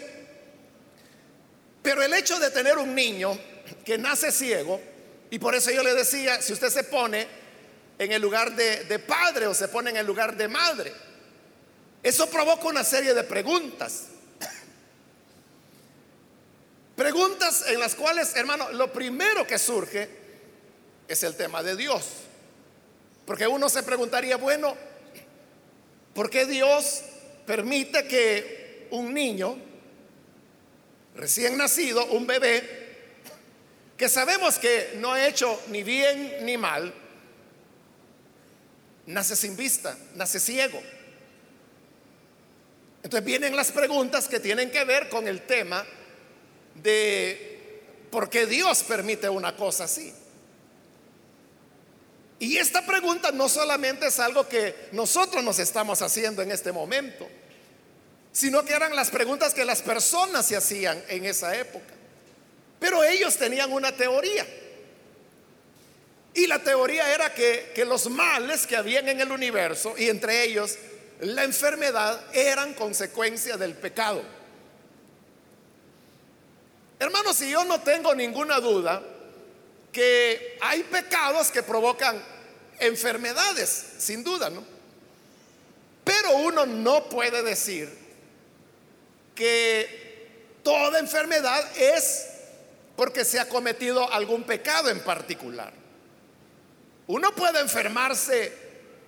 Pero 1.82 2.02
el 2.02 2.14
hecho 2.14 2.40
de 2.40 2.50
tener 2.50 2.78
un 2.78 2.96
niño 2.96 3.38
que 3.86 3.98
nace 3.98 4.32
ciego, 4.32 4.82
y 5.30 5.40
por 5.40 5.56
eso 5.56 5.72
yo 5.72 5.84
le 5.84 5.94
decía, 5.94 6.42
si 6.42 6.54
usted 6.54 6.70
se 6.70 6.84
pone 6.84 7.28
en 7.98 8.12
el 8.12 8.22
lugar 8.22 8.56
de, 8.56 9.00
padre 9.00 9.48
o 9.48 9.54
se 9.54 9.68
pone 9.68 9.92
en 9.92 9.98
el 9.98 10.06
lugar 10.06 10.36
de 10.36 10.48
madre, 10.48 10.94
eso 12.02 12.30
provoca 12.30 12.68
una 12.68 12.84
serie 12.84 13.14
de 13.14 13.24
preguntas. 13.24 14.06
Preguntas 16.96 17.66
en 17.68 17.80
las 17.80 17.96
cuales, 17.96 18.36
hermano, 18.36 18.72
lo 18.72 18.92
primero 18.92 19.48
que 19.48 19.58
surge 19.58 20.10
es 21.08 21.24
el 21.24 21.36
tema 21.36 21.64
de 21.64 21.76
Dios. 21.76 22.04
Porque 23.26 23.48
uno 23.48 23.70
se 23.70 23.84
preguntaría, 23.84 24.38
bueno, 24.38 24.76
¿por 26.14 26.30
qué 26.30 26.46
Dios 26.46 27.04
permite 27.46 28.08
que 28.08 28.88
un 28.92 29.14
niño 29.14 29.58
recién 31.16 31.58
nacido, 31.58 32.06
un 32.08 32.26
bebé, 32.26 32.80
que 33.98 34.08
sabemos 34.08 34.58
que 34.58 34.94
no 34.96 35.14
ha 35.14 35.28
hecho 35.28 35.62
ni 35.68 35.84
bien 35.84 36.46
ni 36.46 36.58
mal, 36.58 36.94
nace 39.06 39.36
sin 39.36 39.58
vista, 39.58 39.98
nace 40.16 40.40
ciego. 40.40 40.82
Entonces 43.10 43.26
vienen 43.26 43.56
las 43.56 43.72
preguntas 43.72 44.28
que 44.28 44.40
tienen 44.40 44.70
que 44.70 44.84
ver 44.84 45.10
con 45.10 45.28
el 45.28 45.42
tema 45.42 45.84
de 46.76 47.82
por 48.12 48.30
qué 48.30 48.46
Dios 48.46 48.84
permite 48.84 49.28
una 49.28 49.56
cosa 49.56 49.86
así. 49.86 50.14
Y 52.38 52.58
esta 52.58 52.86
pregunta 52.86 53.32
no 53.32 53.50
solamente 53.50 54.06
es 54.06 54.20
algo 54.20 54.48
que 54.48 54.90
nosotros 54.92 55.44
nos 55.44 55.58
estamos 55.58 56.04
haciendo 56.04 56.44
en 56.44 56.52
este 56.52 56.72
momento, 56.72 57.28
sino 58.32 58.64
que 58.64 58.74
eran 58.74 58.96
las 58.96 59.10
preguntas 59.10 59.56
que 59.56 59.66
las 59.66 59.82
personas 59.82 60.46
se 60.46 60.56
hacían 60.56 61.04
en 61.08 61.26
esa 61.26 61.58
época. 61.58 61.96
Pero 62.80 63.04
ellos 63.04 63.38
tenían 63.38 63.74
una 63.74 63.92
teoría. 63.92 64.46
Y 66.36 66.46
la 66.46 66.60
teoría 66.60 67.12
era 67.12 67.34
que, 67.34 67.72
que 67.74 67.86
los 67.86 68.08
males 68.08 68.68
que 68.68 68.76
habían 68.76 69.10
en 69.10 69.20
el 69.20 69.32
universo, 69.32 69.96
y 69.98 70.10
entre 70.10 70.44
ellos 70.44 70.78
la 71.20 71.44
enfermedad, 71.44 72.22
eran 72.34 72.74
consecuencia 72.74 73.58
del 73.58 73.76
pecado. 73.76 74.22
Hermanos, 76.98 77.38
si 77.38 77.50
yo 77.50 77.64
no 77.66 77.82
tengo 77.82 78.14
ninguna 78.16 78.60
duda 78.60 79.02
que 79.92 80.58
hay 80.62 80.84
pecados 80.84 81.50
que 81.52 81.64
provocan 81.64 82.22
enfermedades, 82.80 83.70
sin 83.98 84.24
duda, 84.24 84.50
¿no? 84.50 84.64
Pero 86.04 86.38
uno 86.38 86.66
no 86.66 87.10
puede 87.10 87.44
decir 87.44 87.90
que 89.36 90.58
toda 90.64 91.00
enfermedad 91.00 91.66
es 91.78 92.28
porque 92.96 93.24
se 93.24 93.40
ha 93.40 93.48
cometido 93.48 94.12
algún 94.12 94.44
pecado 94.44 94.90
en 94.90 95.00
particular. 95.02 95.72
Uno 97.08 97.34
puede 97.34 97.60
enfermarse 97.60 98.54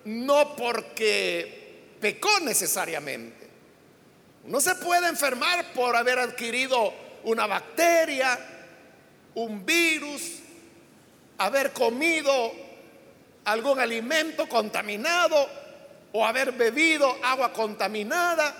no 0.06 0.56
porque 0.56 1.61
pecó 2.01 2.39
necesariamente. 2.41 3.48
Uno 4.43 4.60
se 4.60 4.75
puede 4.75 5.08
enfermar 5.08 5.72
por 5.74 5.96
haber 5.96 6.20
adquirido 6.20 6.93
una 7.24 7.46
bacteria, 7.46 8.38
un 9.36 9.63
virus, 9.65 10.39
haber 11.38 11.72
comido 11.72 12.51
algún 13.46 13.79
alimento 13.79 14.50
contaminado 14.50 15.48
o 16.12 16.25
haber 16.25 16.51
bebido 16.51 17.15
agua 17.24 17.53
contaminada. 17.53 18.53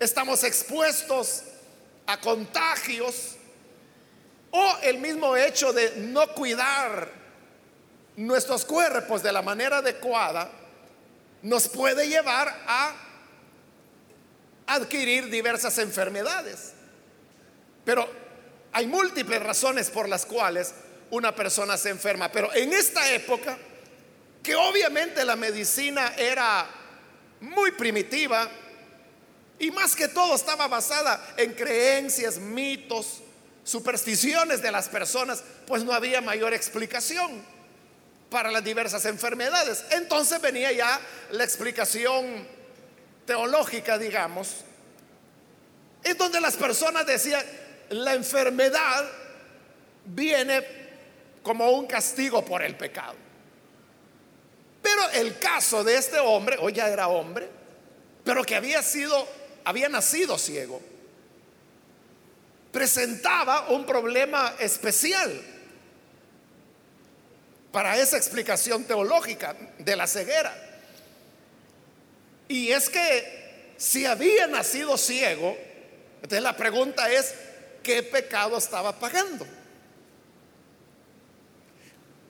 Estamos 0.00 0.42
expuestos 0.44 1.44
a 2.06 2.18
contagios 2.18 3.36
o 4.50 4.76
el 4.82 4.98
mismo 4.98 5.36
hecho 5.36 5.74
de 5.74 5.92
no 5.98 6.26
cuidar 6.28 7.10
nuestros 8.16 8.64
cuerpos 8.64 9.22
de 9.22 9.30
la 9.30 9.42
manera 9.42 9.78
adecuada 9.78 10.50
nos 11.42 11.68
puede 11.68 12.08
llevar 12.08 12.48
a 12.66 12.94
adquirir 14.66 15.30
diversas 15.30 15.78
enfermedades. 15.78 16.72
Pero 17.84 18.08
hay 18.72 18.86
múltiples 18.86 19.42
razones 19.42 19.90
por 19.90 20.08
las 20.08 20.26
cuales 20.26 20.74
una 21.10 21.34
persona 21.34 21.76
se 21.76 21.90
enferma. 21.90 22.30
Pero 22.30 22.52
en 22.54 22.72
esta 22.72 23.10
época, 23.12 23.56
que 24.42 24.54
obviamente 24.54 25.24
la 25.24 25.36
medicina 25.36 26.14
era 26.16 26.68
muy 27.40 27.70
primitiva 27.72 28.48
y 29.58 29.70
más 29.70 29.96
que 29.96 30.08
todo 30.08 30.34
estaba 30.34 30.68
basada 30.68 31.34
en 31.36 31.54
creencias, 31.54 32.38
mitos, 32.38 33.22
supersticiones 33.64 34.62
de 34.62 34.70
las 34.70 34.88
personas, 34.88 35.42
pues 35.66 35.84
no 35.84 35.92
había 35.92 36.20
mayor 36.20 36.54
explicación 36.54 37.42
para 38.30 38.50
las 38.50 38.62
diversas 38.64 39.04
enfermedades. 39.04 39.84
Entonces 39.90 40.40
venía 40.40 40.72
ya 40.72 41.00
la 41.30 41.44
explicación 41.44 42.46
teológica, 43.26 43.98
digamos, 43.98 44.64
en 46.04 46.16
donde 46.16 46.40
las 46.40 46.56
personas 46.56 47.06
decían, 47.06 47.44
la 47.90 48.14
enfermedad 48.14 49.08
viene 50.04 50.64
como 51.42 51.70
un 51.70 51.86
castigo 51.86 52.44
por 52.44 52.62
el 52.62 52.76
pecado. 52.76 53.16
Pero 54.82 55.10
el 55.10 55.38
caso 55.38 55.84
de 55.84 55.96
este 55.96 56.18
hombre, 56.18 56.56
hoy 56.60 56.72
ya 56.72 56.88
era 56.88 57.08
hombre, 57.08 57.48
pero 58.24 58.44
que 58.44 58.54
había 58.54 58.82
sido, 58.82 59.28
había 59.64 59.88
nacido 59.88 60.38
ciego 60.38 60.80
presentaba 62.70 63.70
un 63.70 63.84
problema 63.84 64.54
especial 64.58 65.42
para 67.72 67.96
esa 67.98 68.16
explicación 68.16 68.84
teológica 68.84 69.54
de 69.78 69.96
la 69.96 70.06
ceguera. 70.06 70.54
Y 72.48 72.70
es 72.70 72.88
que 72.88 73.74
si 73.76 74.06
había 74.06 74.46
nacido 74.46 74.96
ciego, 74.96 75.56
entonces 76.16 76.42
la 76.42 76.56
pregunta 76.56 77.10
es, 77.10 77.34
¿qué 77.82 78.02
pecado 78.02 78.56
estaba 78.58 78.98
pagando? 78.98 79.46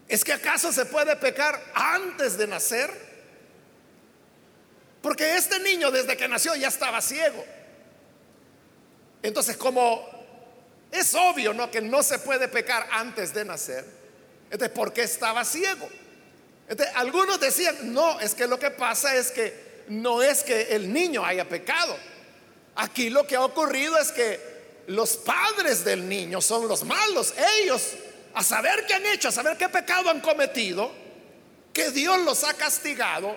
¿Es 0.08 0.24
que 0.24 0.32
acaso 0.32 0.72
se 0.72 0.86
puede 0.86 1.14
pecar 1.16 1.62
antes 1.74 2.36
de 2.36 2.46
nacer? 2.46 2.90
Porque 5.02 5.36
este 5.36 5.60
niño 5.60 5.90
desde 5.90 6.16
que 6.16 6.26
nació 6.26 6.54
ya 6.56 6.68
estaba 6.68 7.00
ciego. 7.00 7.44
Entonces, 9.22 9.56
como 9.56 10.06
es 10.90 11.14
obvio, 11.14 11.52
¿no? 11.52 11.70
Que 11.70 11.80
no 11.80 12.02
se 12.02 12.18
puede 12.18 12.48
pecar 12.48 12.88
antes 12.90 13.34
de 13.34 13.44
nacer. 13.44 13.97
Entonces, 14.50 14.70
¿por 14.70 14.98
estaba 14.98 15.44
ciego? 15.44 15.88
algunos 16.96 17.40
decían, 17.40 17.94
no, 17.94 18.20
es 18.20 18.34
que 18.34 18.46
lo 18.46 18.58
que 18.58 18.70
pasa 18.70 19.16
es 19.16 19.30
que 19.30 19.84
no 19.88 20.22
es 20.22 20.42
que 20.42 20.74
el 20.74 20.92
niño 20.92 21.24
haya 21.24 21.48
pecado. 21.48 21.96
Aquí 22.76 23.08
lo 23.08 23.26
que 23.26 23.36
ha 23.36 23.42
ocurrido 23.42 23.96
es 23.98 24.12
que 24.12 24.38
los 24.86 25.16
padres 25.16 25.84
del 25.84 26.08
niño 26.08 26.40
son 26.40 26.68
los 26.68 26.84
malos. 26.84 27.34
Ellos, 27.60 27.94
a 28.34 28.42
saber 28.42 28.84
qué 28.86 28.94
han 28.94 29.06
hecho, 29.06 29.28
a 29.28 29.32
saber 29.32 29.56
qué 29.56 29.68
pecado 29.68 30.10
han 30.10 30.20
cometido, 30.20 30.92
que 31.72 31.90
Dios 31.90 32.20
los 32.22 32.44
ha 32.44 32.54
castigado 32.54 33.36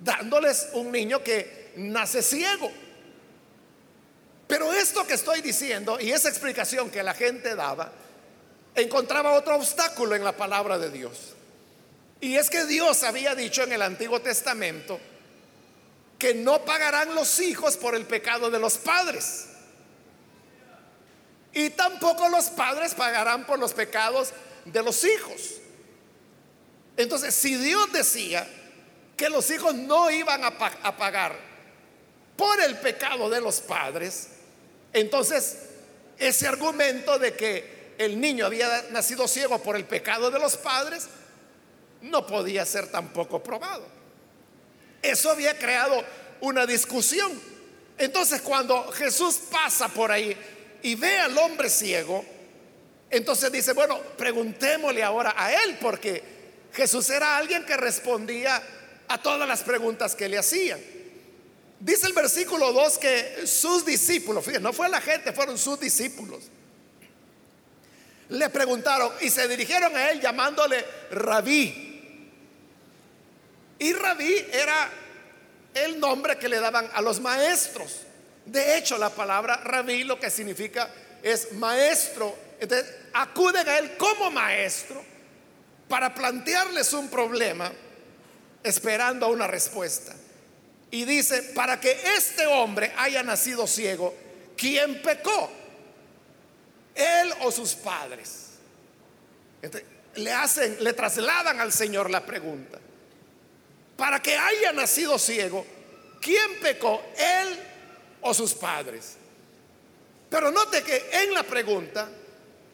dándoles 0.00 0.68
un 0.74 0.92
niño 0.92 1.22
que 1.22 1.72
nace 1.76 2.22
ciego. 2.22 2.70
Pero 4.46 4.72
esto 4.72 5.06
que 5.06 5.14
estoy 5.14 5.42
diciendo 5.42 5.98
y 6.00 6.10
esa 6.10 6.28
explicación 6.28 6.90
que 6.90 7.02
la 7.02 7.14
gente 7.14 7.54
daba, 7.54 7.92
encontraba 8.74 9.32
otro 9.32 9.56
obstáculo 9.56 10.14
en 10.14 10.24
la 10.24 10.36
palabra 10.36 10.78
de 10.78 10.90
Dios. 10.90 11.34
Y 12.20 12.36
es 12.36 12.50
que 12.50 12.64
Dios 12.64 13.02
había 13.04 13.34
dicho 13.34 13.62
en 13.62 13.72
el 13.72 13.82
Antiguo 13.82 14.20
Testamento 14.20 14.98
que 16.18 16.34
no 16.34 16.64
pagarán 16.64 17.14
los 17.14 17.38
hijos 17.38 17.76
por 17.76 17.94
el 17.94 18.04
pecado 18.04 18.50
de 18.50 18.58
los 18.58 18.76
padres. 18.76 19.46
Y 21.52 21.70
tampoco 21.70 22.28
los 22.28 22.46
padres 22.46 22.94
pagarán 22.94 23.46
por 23.46 23.58
los 23.58 23.72
pecados 23.72 24.32
de 24.64 24.82
los 24.82 25.04
hijos. 25.04 25.54
Entonces, 26.96 27.34
si 27.34 27.54
Dios 27.56 27.92
decía 27.92 28.46
que 29.16 29.28
los 29.28 29.50
hijos 29.50 29.74
no 29.74 30.10
iban 30.10 30.42
a, 30.44 30.58
pagar 30.96 31.38
por 32.36 32.60
el 32.60 32.76
pecado 32.78 33.30
de 33.30 33.40
los 33.40 33.60
padres, 33.60 34.28
entonces, 34.92 35.58
ese 36.18 36.48
argumento 36.48 37.18
de 37.18 37.34
que 37.34 37.77
el 37.98 38.20
niño 38.20 38.46
había 38.46 38.86
nacido 38.90 39.26
ciego 39.28 39.60
por 39.62 39.76
el 39.76 39.84
pecado 39.84 40.30
de 40.30 40.38
los 40.38 40.56
padres 40.56 41.08
no 42.02 42.26
podía 42.26 42.64
ser 42.64 42.86
tampoco 42.90 43.42
probado. 43.42 43.84
Eso 45.02 45.30
había 45.30 45.58
creado 45.58 46.02
una 46.40 46.66
discusión. 46.66 47.40
Entonces, 47.96 48.40
cuando 48.40 48.90
Jesús 48.92 49.40
pasa 49.50 49.88
por 49.88 50.12
ahí 50.12 50.36
y 50.82 50.94
ve 50.94 51.18
al 51.18 51.36
hombre 51.38 51.68
ciego, 51.68 52.24
entonces 53.10 53.50
dice, 53.50 53.72
bueno, 53.72 54.00
preguntémosle 54.16 55.02
ahora 55.02 55.34
a 55.36 55.52
él, 55.64 55.78
porque 55.80 56.22
Jesús 56.72 57.10
era 57.10 57.36
alguien 57.36 57.64
que 57.64 57.76
respondía 57.76 58.62
a 59.08 59.20
todas 59.20 59.48
las 59.48 59.62
preguntas 59.62 60.14
que 60.14 60.28
le 60.28 60.38
hacían. 60.38 60.78
Dice 61.80 62.06
el 62.06 62.12
versículo 62.12 62.72
2 62.72 62.98
que 62.98 63.46
sus 63.46 63.84
discípulos, 63.84 64.44
fíjense, 64.44 64.62
no 64.62 64.72
fue 64.72 64.88
la 64.88 65.00
gente, 65.00 65.32
fueron 65.32 65.56
sus 65.56 65.80
discípulos. 65.80 66.44
Le 68.30 68.50
preguntaron 68.50 69.12
y 69.20 69.30
se 69.30 69.48
dirigieron 69.48 69.96
a 69.96 70.10
él 70.10 70.20
llamándole 70.20 70.84
rabí. 71.10 71.86
Y 73.78 73.92
rabí 73.92 74.46
era 74.52 74.90
el 75.74 75.98
nombre 76.00 76.36
que 76.36 76.48
le 76.48 76.60
daban 76.60 76.90
a 76.92 77.00
los 77.00 77.20
maestros. 77.20 78.00
De 78.44 78.76
hecho, 78.76 78.98
la 78.98 79.10
palabra 79.10 79.56
rabí 79.56 80.04
lo 80.04 80.18
que 80.18 80.30
significa 80.30 80.90
es 81.22 81.52
maestro. 81.52 82.36
Entonces, 82.60 82.92
acuden 83.12 83.68
a 83.68 83.78
él 83.78 83.96
como 83.96 84.30
maestro 84.30 85.02
para 85.88 86.14
plantearles 86.14 86.92
un 86.92 87.08
problema 87.08 87.70
esperando 88.62 89.28
una 89.28 89.46
respuesta. 89.46 90.14
Y 90.90 91.04
dice, 91.04 91.42
para 91.54 91.80
que 91.80 91.96
este 92.16 92.46
hombre 92.46 92.92
haya 92.96 93.22
nacido 93.22 93.66
ciego, 93.66 94.14
¿quién 94.56 95.02
pecó? 95.02 95.50
O 97.40 97.50
sus 97.50 97.74
padres? 97.74 98.44
le 100.14 100.32
hacen, 100.32 100.76
le 100.80 100.92
trasladan 100.92 101.60
al 101.60 101.72
Señor 101.72 102.10
la 102.10 102.24
pregunta. 102.24 102.78
Para 103.96 104.20
que 104.20 104.36
haya 104.36 104.72
nacido 104.72 105.18
ciego, 105.18 105.66
¿quién 106.20 106.60
pecó? 106.60 107.02
¿Él 107.16 107.58
o 108.20 108.34
sus 108.34 108.54
padres? 108.54 109.16
Pero 110.30 110.50
note 110.50 110.82
que 110.82 111.08
en 111.12 111.32
la 111.32 111.42
pregunta 111.42 112.08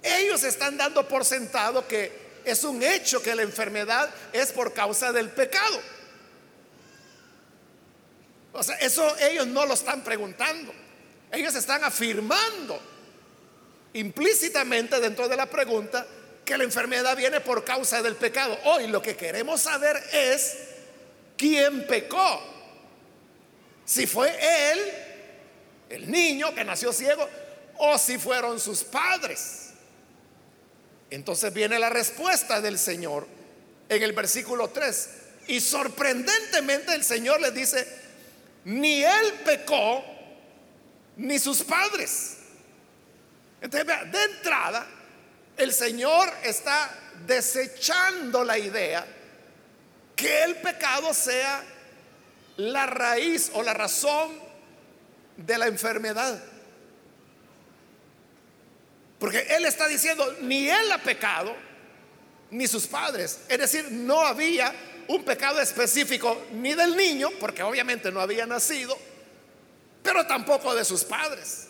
ellos 0.03 0.43
están 0.45 0.77
dando 0.77 1.07
por 1.09 1.25
sentado 1.25 1.87
que 1.87 2.25
es 2.45 2.65
un 2.65 2.83
hecho 2.83 3.23
que 3.23 3.35
la 3.35 3.43
enfermedad 3.43 4.11
es 4.33 4.53
por 4.53 4.73
causa 4.73 5.13
del 5.13 5.31
pecado. 5.31 5.81
O 8.53 8.63
sea, 8.63 8.77
eso 8.77 9.17
ellos 9.19 9.47
no 9.47 9.65
lo 9.67 9.75
están 9.75 10.03
preguntando. 10.03 10.73
Ellos 11.33 11.55
están 11.55 11.83
afirmando 11.85 12.81
implícitamente 13.95 15.01
dentro 15.01 15.29
de 15.29 15.37
la 15.37 15.47
pregunta 15.47 16.07
que 16.45 16.59
la 16.59 16.65
enfermedad 16.65 17.17
viene 17.17 17.41
por 17.41 17.65
causa 17.65 18.03
del 18.03 18.17
pecado. 18.17 18.59
Hoy 18.65 18.87
lo 18.89 19.01
que 19.01 19.17
queremos 19.17 19.63
saber 19.63 19.97
es 20.13 20.57
quién 21.37 21.87
pecó. 21.87 22.43
Si 23.85 24.07
fue 24.07 24.31
él, 24.73 24.79
el 25.91 26.11
niño 26.11 26.55
que 26.55 26.65
nació 26.65 26.93
ciego, 26.93 27.29
o 27.79 27.99
si 27.99 28.19
fueron 28.19 28.61
sus 28.61 28.85
padres. 28.85 29.71
Entonces 31.11 31.53
viene 31.53 31.79
la 31.79 31.91
respuesta 31.91 32.61
del 32.61 32.79
Señor 32.79 33.27
en 33.89 34.03
el 34.03 34.13
versículo 34.13 34.69
3. 34.69 35.11
Y 35.49 35.61
sorprendentemente 35.61 36.95
el 36.95 37.05
Señor 37.05 37.41
les 37.41 37.55
dice, 37.55 37.87
ni 38.65 39.03
él 39.03 39.35
pecó, 39.45 40.05
ni 41.17 41.39
sus 41.39 41.63
padres. 41.63 42.34
Entonces, 43.65 44.13
de 44.13 44.25
entrada, 44.25 44.87
el 45.57 45.73
Señor 45.73 46.31
está 46.43 46.91
desechando 47.27 48.45
la 48.45 48.59
idea 48.59 49.07
que 50.15 50.45
el 50.45 50.57
pecado 50.57 51.15
sea 51.15 51.65
la 52.59 52.85
raíz 52.85 53.51
o 53.55 53.63
la 53.63 53.73
razón 53.73 54.39
de 55.39 55.57
la 55.57 55.67
enfermedad. 55.67 56.45
Porque 59.19 59.47
Él 59.49 59.65
está 59.65 59.89
diciendo, 59.89 60.37
ni 60.43 60.69
Él 60.69 60.93
ha 60.93 60.99
pecado, 60.99 61.57
ni 62.51 62.67
sus 62.67 62.87
padres. 62.87 63.41
Es 63.49 63.59
decir, 63.59 63.91
no 63.91 64.21
había 64.21 64.75
un 65.09 65.25
pecado 65.25 65.59
específico 65.59 66.49
ni 66.53 66.75
del 66.75 66.95
niño, 66.95 67.31
porque 67.41 67.63
obviamente 67.63 68.13
no 68.13 68.21
había 68.21 68.45
nacido, 68.45 68.95
pero 70.03 70.27
tampoco 70.27 70.75
de 70.75 70.85
sus 70.85 71.03
padres. 71.03 71.69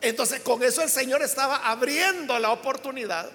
Entonces 0.00 0.40
con 0.40 0.62
eso 0.62 0.82
el 0.82 0.90
Señor 0.90 1.22
estaba 1.22 1.56
abriendo 1.68 2.38
la 2.38 2.50
oportunidad 2.52 3.30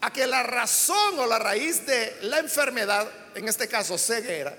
a 0.00 0.12
que 0.12 0.26
la 0.26 0.42
razón 0.42 1.18
o 1.18 1.26
la 1.26 1.38
raíz 1.38 1.86
de 1.86 2.16
la 2.22 2.38
enfermedad, 2.38 3.08
en 3.34 3.48
este 3.48 3.68
caso 3.68 3.96
ceguera, 3.96 4.56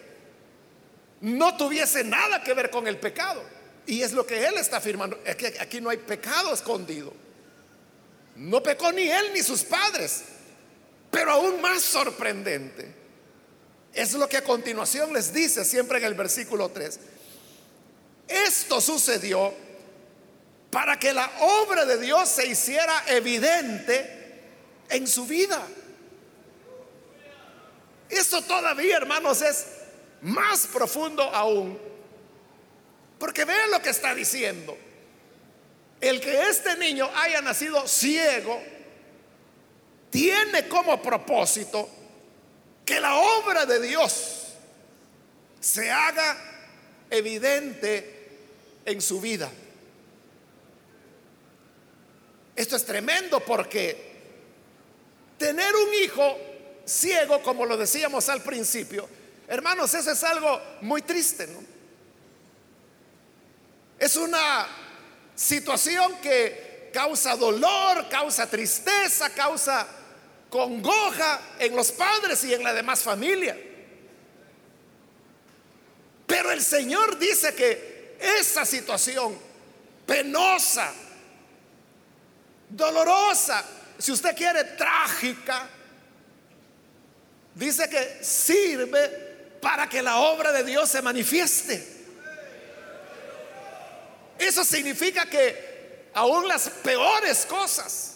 no 1.21 1.55
tuviese 1.57 2.03
nada 2.03 2.43
que 2.43 2.53
ver 2.53 2.69
con 2.69 2.87
el 2.87 2.97
pecado. 2.97 3.43
Y 3.85 4.01
es 4.01 4.13
lo 4.13 4.25
que 4.25 4.45
él 4.45 4.55
está 4.57 4.77
afirmando, 4.77 5.19
es 5.25 5.35
que 5.35 5.55
aquí 5.59 5.79
no 5.79 5.89
hay 5.89 5.97
pecado 5.97 6.53
escondido. 6.53 7.13
No 8.35 8.61
pecó 8.63 8.91
ni 8.91 9.09
él 9.09 9.31
ni 9.33 9.43
sus 9.43 9.63
padres. 9.63 10.23
Pero 11.11 11.31
aún 11.31 11.61
más 11.61 11.81
sorprendente 11.81 12.93
es 13.93 14.13
lo 14.13 14.27
que 14.27 14.37
a 14.37 14.43
continuación 14.43 15.13
les 15.13 15.33
dice 15.33 15.63
siempre 15.63 15.99
en 15.99 16.05
el 16.05 16.13
versículo 16.13 16.69
3. 16.69 16.99
Esto 18.27 18.81
sucedió 18.81 19.53
para 20.75 20.99
que 20.99 21.13
la 21.13 21.31
obra 21.39 21.85
de 21.85 21.97
Dios 21.97 22.27
se 22.27 22.47
hiciera 22.47 23.05
evidente 23.07 24.41
en 24.89 25.07
su 25.07 25.25
vida. 25.25 25.65
Eso 28.09 28.41
todavía, 28.41 28.97
hermanos, 28.97 29.41
es 29.41 29.67
más 30.19 30.67
profundo 30.67 31.23
aún. 31.33 31.79
Porque 33.17 33.45
vean 33.45 33.71
lo 33.71 33.81
que 33.81 33.91
está 33.91 34.13
diciendo. 34.13 34.77
El 36.01 36.19
que 36.19 36.49
este 36.49 36.75
niño 36.75 37.09
haya 37.15 37.41
nacido 37.41 37.87
ciego 37.87 38.61
tiene 40.09 40.67
como 40.67 41.01
propósito 41.01 41.87
que 42.83 42.99
la 42.99 43.15
obra 43.15 43.65
de 43.65 43.79
Dios 43.79 44.47
se 45.57 45.89
haga 45.89 46.35
evidente 47.09 48.27
en 48.83 48.99
su 48.99 49.21
vida. 49.21 49.49
Esto 52.55 52.75
es 52.75 52.85
tremendo 52.85 53.39
porque 53.41 54.13
tener 55.37 55.75
un 55.75 55.93
hijo 55.93 56.37
ciego, 56.85 57.41
como 57.41 57.65
lo 57.65 57.75
decíamos 57.75 58.29
al 58.29 58.41
principio, 58.41 59.07
hermanos, 59.47 59.93
eso 59.93 60.11
es 60.11 60.23
algo 60.23 60.61
muy 60.81 61.01
triste. 61.01 61.49
Es 63.99 64.15
una 64.15 64.67
situación 65.35 66.17
que 66.21 66.89
causa 66.93 67.35
dolor, 67.35 68.07
causa 68.09 68.49
tristeza, 68.49 69.29
causa 69.31 69.87
congoja 70.49 71.41
en 71.59 71.75
los 71.75 71.91
padres 71.91 72.43
y 72.45 72.53
en 72.53 72.63
la 72.63 72.73
demás 72.73 73.01
familia. 73.01 73.57
Pero 76.25 76.51
el 76.51 76.61
Señor 76.63 77.19
dice 77.19 77.53
que 77.53 78.15
esa 78.19 78.65
situación 78.65 79.37
penosa, 80.05 80.93
dolorosa, 82.75 83.63
si 83.97 84.11
usted 84.11 84.35
quiere, 84.35 84.63
trágica, 84.63 85.67
dice 87.53 87.89
que 87.89 88.23
sirve 88.23 89.59
para 89.61 89.87
que 89.87 90.01
la 90.01 90.17
obra 90.17 90.51
de 90.51 90.63
Dios 90.63 90.89
se 90.89 91.01
manifieste. 91.01 91.95
Eso 94.37 94.65
significa 94.65 95.25
que 95.25 96.09
aún 96.13 96.47
las 96.47 96.69
peores 96.69 97.45
cosas, 97.45 98.15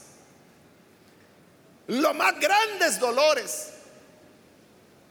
los 1.87 2.13
más 2.13 2.37
grandes 2.39 2.99
dolores, 2.99 3.69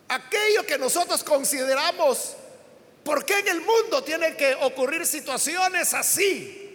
aquello 0.08 0.66
que 0.66 0.78
nosotros 0.78 1.24
consideramos, 1.24 2.36
¿por 3.02 3.24
qué 3.24 3.38
en 3.38 3.48
el 3.48 3.60
mundo 3.62 4.04
tienen 4.04 4.36
que 4.36 4.54
ocurrir 4.54 5.06
situaciones 5.06 5.94
así? 5.94 6.67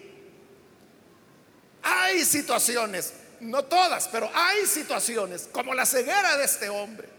Hay 1.84 2.24
situaciones, 2.24 3.14
no 3.42 3.64
todas, 3.66 4.08
pero 4.08 4.30
hay 4.34 4.66
situaciones, 4.66 5.50
como 5.52 5.74
la 5.74 5.86
ceguera 5.86 6.38
de 6.38 6.46
este 6.46 6.70
hombre, 6.70 7.10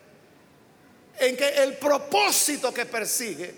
en 1.19 1.37
que 1.37 1.49
el 1.63 1.77
propósito 1.77 2.73
que 2.73 2.87
persigue 2.87 3.55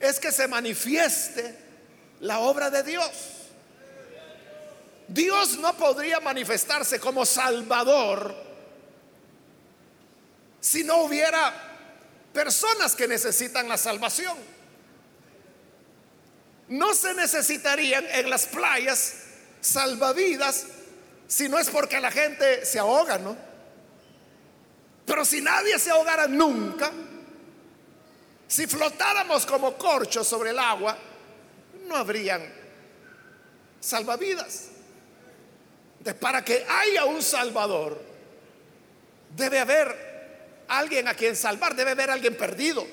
es 0.00 0.18
que 0.18 0.32
se 0.32 0.48
manifieste 0.48 1.54
la 2.20 2.40
obra 2.40 2.70
de 2.70 2.82
Dios. 2.82 3.10
Dios 5.06 5.58
no 5.58 5.76
podría 5.76 6.20
manifestarse 6.20 6.98
como 6.98 7.26
Salvador 7.26 8.34
si 10.60 10.84
no 10.84 11.02
hubiera 11.02 11.52
personas 12.32 12.94
que 12.94 13.06
necesitan 13.06 13.68
la 13.68 13.76
salvación. 13.76 14.38
No 16.68 16.94
se 16.94 17.12
necesitarían 17.14 18.06
en 18.10 18.30
las 18.30 18.46
playas 18.46 19.21
salvavidas 19.62 20.66
si 21.26 21.48
no 21.48 21.58
es 21.58 21.70
porque 21.70 21.98
la 21.98 22.10
gente 22.10 22.66
se 22.66 22.78
ahoga, 22.78 23.16
¿no? 23.16 23.34
Pero 25.06 25.24
si 25.24 25.40
nadie 25.40 25.78
se 25.78 25.90
ahogara 25.90 26.26
nunca, 26.26 26.92
si 28.46 28.66
flotáramos 28.66 29.46
como 29.46 29.78
corchos 29.78 30.28
sobre 30.28 30.50
el 30.50 30.58
agua, 30.58 30.96
no 31.88 31.96
habrían 31.96 32.42
salvavidas. 33.80 34.68
Para 36.20 36.44
que 36.44 36.66
haya 36.68 37.06
un 37.06 37.22
salvador, 37.22 37.98
debe 39.34 39.58
haber 39.58 40.64
alguien 40.68 41.08
a 41.08 41.14
quien 41.14 41.34
salvar, 41.34 41.74
debe 41.74 41.92
haber 41.92 42.10
alguien 42.10 42.36
perdido. 42.36 42.86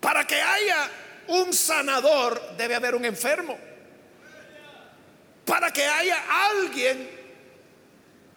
Para 0.00 0.26
que 0.26 0.40
haya 0.40 0.90
un 1.28 1.52
sanador, 1.54 2.56
debe 2.56 2.74
haber 2.74 2.94
un 2.94 3.04
enfermo. 3.04 3.67
Para 5.48 5.72
que 5.72 5.82
haya 5.82 6.22
alguien 6.50 7.08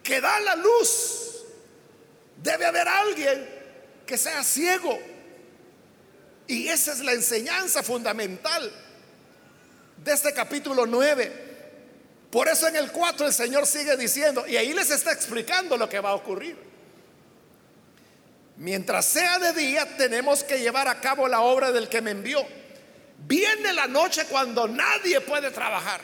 que 0.01 0.21
da 0.21 0.39
la 0.39 0.55
luz, 0.55 1.43
debe 2.37 2.65
haber 2.65 2.87
alguien 2.87 3.49
que 4.05 4.17
sea 4.17 4.41
ciego. 4.45 4.97
Y 6.47 6.69
esa 6.69 6.93
es 6.93 7.01
la 7.01 7.11
enseñanza 7.11 7.83
fundamental 7.83 8.71
de 9.97 10.13
este 10.13 10.33
capítulo 10.33 10.85
9. 10.85 11.49
Por 12.31 12.47
eso 12.47 12.69
en 12.69 12.77
el 12.77 12.93
4 12.93 13.27
el 13.27 13.33
Señor 13.33 13.67
sigue 13.67 13.97
diciendo, 13.97 14.47
y 14.47 14.55
ahí 14.55 14.73
les 14.73 14.89
está 14.89 15.11
explicando 15.11 15.75
lo 15.75 15.89
que 15.89 15.99
va 15.99 16.11
a 16.11 16.15
ocurrir. 16.15 16.57
Mientras 18.55 19.05
sea 19.05 19.37
de 19.37 19.51
día, 19.51 19.97
tenemos 19.97 20.45
que 20.45 20.59
llevar 20.59 20.87
a 20.87 21.01
cabo 21.01 21.27
la 21.27 21.41
obra 21.41 21.73
del 21.73 21.89
que 21.89 22.01
me 22.01 22.11
envió. 22.11 22.41
Viene 23.17 23.73
la 23.73 23.87
noche 23.87 24.27
cuando 24.29 24.65
nadie 24.69 25.19
puede 25.19 25.51
trabajar. 25.51 25.99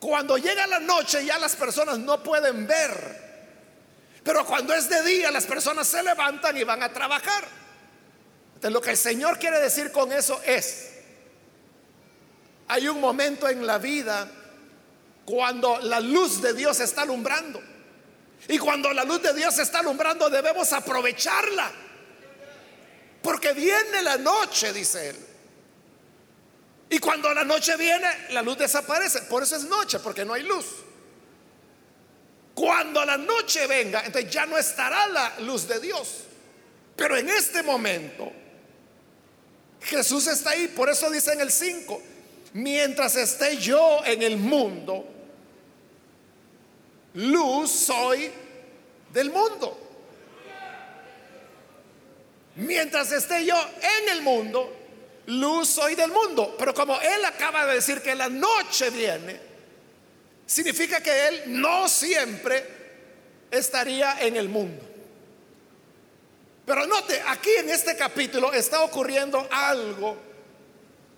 Cuando 0.00 0.38
llega 0.38 0.66
la 0.66 0.80
noche 0.80 1.24
ya 1.24 1.38
las 1.38 1.54
personas 1.54 1.98
no 1.98 2.22
pueden 2.22 2.66
ver. 2.66 3.30
Pero 4.24 4.44
cuando 4.46 4.74
es 4.74 4.88
de 4.88 5.02
día 5.02 5.30
las 5.30 5.44
personas 5.44 5.86
se 5.86 6.02
levantan 6.02 6.56
y 6.56 6.64
van 6.64 6.82
a 6.82 6.92
trabajar. 6.92 7.46
Entonces 8.54 8.72
lo 8.72 8.80
que 8.80 8.90
el 8.90 8.96
Señor 8.96 9.38
quiere 9.38 9.60
decir 9.60 9.92
con 9.92 10.10
eso 10.10 10.40
es, 10.44 10.90
hay 12.68 12.88
un 12.88 13.00
momento 13.00 13.48
en 13.48 13.66
la 13.66 13.78
vida 13.78 14.28
cuando 15.26 15.78
la 15.80 16.00
luz 16.00 16.40
de 16.40 16.54
Dios 16.54 16.80
está 16.80 17.02
alumbrando. 17.02 17.62
Y 18.48 18.58
cuando 18.58 18.92
la 18.94 19.04
luz 19.04 19.22
de 19.22 19.34
Dios 19.34 19.58
está 19.58 19.80
alumbrando 19.80 20.30
debemos 20.30 20.72
aprovecharla. 20.72 21.70
Porque 23.22 23.52
viene 23.52 24.02
la 24.02 24.16
noche, 24.16 24.72
dice 24.72 25.10
él. 25.10 25.29
Y 26.90 26.98
cuando 26.98 27.32
la 27.32 27.44
noche 27.44 27.76
viene, 27.76 28.08
la 28.30 28.42
luz 28.42 28.58
desaparece. 28.58 29.22
Por 29.22 29.44
eso 29.44 29.54
es 29.54 29.62
noche, 29.62 30.00
porque 30.00 30.24
no 30.24 30.34
hay 30.34 30.42
luz. 30.42 30.66
Cuando 32.52 33.04
la 33.04 33.16
noche 33.16 33.66
venga, 33.68 34.02
entonces 34.04 34.30
ya 34.30 34.44
no 34.44 34.58
estará 34.58 35.06
la 35.06 35.38
luz 35.38 35.68
de 35.68 35.78
Dios. 35.78 36.24
Pero 36.96 37.16
en 37.16 37.30
este 37.30 37.62
momento, 37.62 38.32
Jesús 39.82 40.26
está 40.26 40.50
ahí. 40.50 40.66
Por 40.66 40.90
eso 40.90 41.08
dice 41.10 41.32
en 41.32 41.40
el 41.40 41.52
5, 41.52 42.02
mientras 42.54 43.14
esté 43.14 43.56
yo 43.56 44.04
en 44.04 44.22
el 44.22 44.36
mundo, 44.36 45.06
luz 47.14 47.70
soy 47.70 48.32
del 49.12 49.30
mundo. 49.30 49.86
Mientras 52.56 53.12
esté 53.12 53.44
yo 53.46 53.56
en 53.80 54.08
el 54.08 54.22
mundo, 54.22 54.79
luz 55.26 55.68
soy 55.68 55.94
del 55.94 56.10
mundo. 56.10 56.54
Pero 56.58 56.74
como 56.74 57.00
él 57.00 57.24
acaba 57.24 57.66
de 57.66 57.74
decir 57.74 58.00
que 58.00 58.14
la 58.14 58.28
noche 58.28 58.90
viene, 58.90 59.40
significa 60.46 61.02
que 61.02 61.28
él 61.28 61.42
no 61.46 61.88
siempre 61.88 62.66
estaría 63.50 64.20
en 64.20 64.36
el 64.36 64.48
mundo. 64.48 64.86
Pero 66.66 66.86
note, 66.86 67.20
aquí 67.26 67.50
en 67.58 67.70
este 67.70 67.96
capítulo 67.96 68.52
está 68.52 68.82
ocurriendo 68.82 69.46
algo 69.50 70.16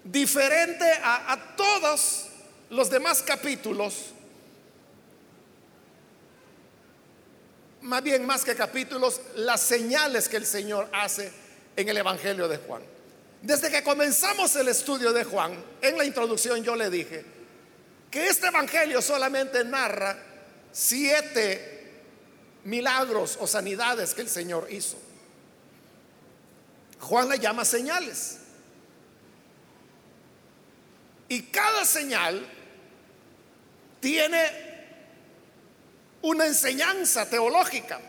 diferente 0.04 0.90
a, 1.02 1.32
a 1.32 1.56
todos 1.56 2.26
los 2.70 2.88
demás 2.88 3.22
capítulos 3.22 4.12
más 7.82 8.02
bien 8.02 8.24
más 8.24 8.44
que 8.44 8.54
capítulos, 8.54 9.20
las 9.34 9.60
señales 9.60 10.28
que 10.28 10.36
el 10.36 10.46
Señor 10.46 10.88
hace 10.92 11.32
en 11.76 11.88
el 11.88 11.96
Evangelio 11.96 12.48
de 12.48 12.58
Juan. 12.58 12.82
Desde 13.42 13.70
que 13.70 13.82
comenzamos 13.82 14.54
el 14.54 14.68
estudio 14.68 15.12
de 15.12 15.24
Juan, 15.24 15.52
en 15.80 15.98
la 15.98 16.04
introducción 16.04 16.62
yo 16.62 16.76
le 16.76 16.88
dije 16.88 17.24
que 18.08 18.28
este 18.28 18.46
Evangelio 18.46 19.02
solamente 19.02 19.64
narra 19.64 20.16
siete 20.70 21.90
milagros 22.64 23.36
o 23.40 23.46
sanidades 23.48 24.14
que 24.14 24.20
el 24.20 24.28
Señor 24.28 24.68
hizo. 24.70 24.96
Juan 27.00 27.28
le 27.28 27.40
llama 27.40 27.64
señales. 27.64 28.38
Y 31.28 31.42
cada 31.44 31.84
señal 31.84 32.46
tiene 33.98 34.50
una 36.22 36.46
enseñanza 36.46 37.28
teológica. 37.28 38.00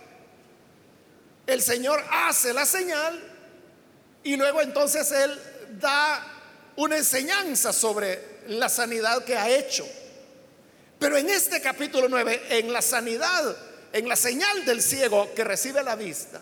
El 1.48 1.62
Señor 1.64 2.04
hace 2.12 2.54
la 2.54 2.68
señal 2.68 3.33
y 4.24 4.36
luego 4.38 4.62
entonces 4.62 5.12
Él 5.12 5.40
da 5.80 6.26
una 6.76 6.98
enseñanza 6.98 7.74
sobre 7.74 8.34
la 8.48 8.70
sanidad 8.70 9.24
que 9.24 9.36
ha 9.36 9.50
hecho. 9.50 9.86
Pero 11.00 11.18
en 11.18 11.30
este 11.30 11.62
capítulo 11.62 12.08
9, 12.08 12.44
en 12.50 12.72
la 12.72 12.82
sanidad, 12.82 13.56
en 13.92 14.08
la 14.08 14.16
señal 14.16 14.66
del 14.66 14.82
ciego 14.82 15.34
que 15.34 15.44
recibe 15.44 15.84
la 15.84 15.96
vista, 15.96 16.42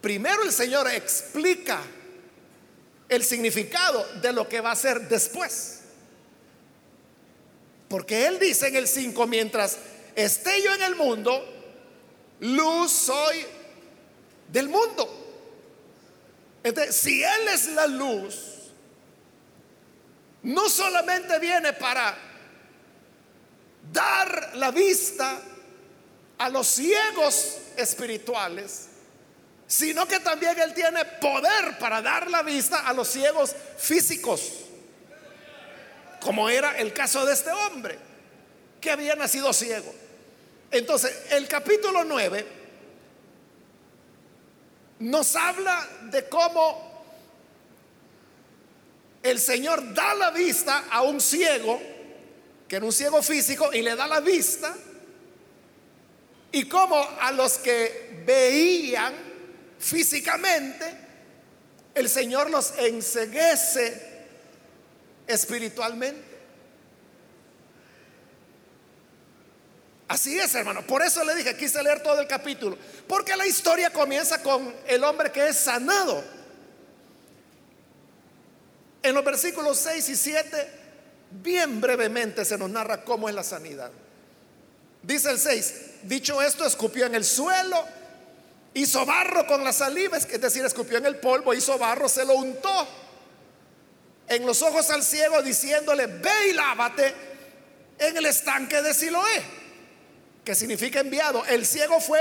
primero 0.00 0.42
el 0.42 0.52
Señor 0.52 0.88
explica 0.90 1.80
el 3.08 3.24
significado 3.24 4.06
de 4.20 4.32
lo 4.32 4.48
que 4.48 4.60
va 4.60 4.70
a 4.70 4.72
hacer 4.74 5.08
después. 5.08 5.80
Porque 7.88 8.26
Él 8.26 8.38
dice 8.38 8.68
en 8.68 8.76
el 8.76 8.88
5, 8.88 9.26
mientras 9.26 9.78
esté 10.14 10.62
yo 10.62 10.74
en 10.74 10.82
el 10.82 10.96
mundo, 10.96 11.42
luz 12.40 12.90
soy 12.90 13.46
del 14.48 14.68
mundo. 14.68 15.23
Si 16.90 17.22
Él 17.22 17.48
es 17.52 17.68
la 17.68 17.86
luz, 17.86 18.34
no 20.44 20.68
solamente 20.68 21.38
viene 21.38 21.74
para 21.74 22.16
dar 23.92 24.52
la 24.54 24.70
vista 24.70 25.40
a 26.38 26.48
los 26.48 26.66
ciegos 26.66 27.58
espirituales, 27.76 28.88
sino 29.66 30.08
que 30.08 30.20
también 30.20 30.58
Él 30.58 30.72
tiene 30.72 31.04
poder 31.04 31.78
para 31.78 32.00
dar 32.00 32.30
la 32.30 32.42
vista 32.42 32.86
a 32.86 32.94
los 32.94 33.08
ciegos 33.08 33.54
físicos, 33.76 34.52
como 36.20 36.48
era 36.48 36.78
el 36.78 36.94
caso 36.94 37.26
de 37.26 37.34
este 37.34 37.50
hombre, 37.50 37.98
que 38.80 38.90
había 38.90 39.14
nacido 39.16 39.52
ciego. 39.52 39.94
Entonces, 40.70 41.14
el 41.30 41.46
capítulo 41.46 42.04
9 42.04 42.63
nos 44.98 45.36
habla 45.36 45.88
de 46.10 46.28
cómo 46.28 46.94
el 49.22 49.40
Señor 49.40 49.94
da 49.94 50.14
la 50.14 50.30
vista 50.30 50.84
a 50.90 51.02
un 51.02 51.20
ciego, 51.20 51.80
que 52.68 52.76
era 52.76 52.84
un 52.84 52.92
ciego 52.92 53.22
físico, 53.22 53.72
y 53.72 53.82
le 53.82 53.96
da 53.96 54.06
la 54.06 54.20
vista, 54.20 54.74
y 56.52 56.68
cómo 56.68 56.96
a 57.20 57.32
los 57.32 57.58
que 57.58 58.22
veían 58.26 59.14
físicamente, 59.78 60.84
el 61.94 62.08
Señor 62.08 62.50
los 62.50 62.74
enseguece 62.78 64.12
espiritualmente. 65.26 66.33
Así 70.06 70.38
es, 70.38 70.54
hermano. 70.54 70.82
Por 70.86 71.02
eso 71.02 71.24
le 71.24 71.34
dije, 71.34 71.56
quise 71.56 71.82
leer 71.82 72.02
todo 72.02 72.20
el 72.20 72.26
capítulo. 72.26 72.76
Porque 73.08 73.36
la 73.36 73.46
historia 73.46 73.90
comienza 73.90 74.42
con 74.42 74.74
el 74.86 75.02
hombre 75.02 75.32
que 75.32 75.48
es 75.48 75.56
sanado. 75.56 76.22
En 79.02 79.14
los 79.14 79.24
versículos 79.24 79.78
6 79.78 80.08
y 80.10 80.16
7, 80.16 80.68
bien 81.30 81.80
brevemente 81.80 82.44
se 82.44 82.58
nos 82.58 82.70
narra 82.70 83.02
cómo 83.04 83.28
es 83.28 83.34
la 83.34 83.42
sanidad. 83.42 83.90
Dice 85.02 85.30
el 85.30 85.38
6, 85.38 85.74
dicho 86.04 86.40
esto, 86.40 86.64
escupió 86.64 87.04
en 87.04 87.14
el 87.14 87.24
suelo, 87.24 87.84
hizo 88.72 89.04
barro 89.04 89.46
con 89.46 89.62
las 89.62 89.76
saliva, 89.76 90.16
es 90.16 90.40
decir, 90.40 90.64
escupió 90.64 90.96
en 90.96 91.04
el 91.04 91.16
polvo, 91.16 91.52
hizo 91.52 91.76
barro, 91.78 92.08
se 92.08 92.24
lo 92.24 92.34
untó 92.36 92.88
en 94.28 94.46
los 94.46 94.62
ojos 94.62 94.88
al 94.88 95.02
ciego, 95.02 95.42
diciéndole, 95.42 96.06
ve 96.06 96.48
y 96.48 96.52
lávate 96.54 97.14
en 97.98 98.16
el 98.16 98.24
estanque 98.24 98.80
de 98.80 98.94
Siloé 98.94 99.63
que 100.44 100.54
significa 100.54 101.00
enviado. 101.00 101.44
El 101.46 101.64
ciego 101.64 102.00
fue 102.00 102.20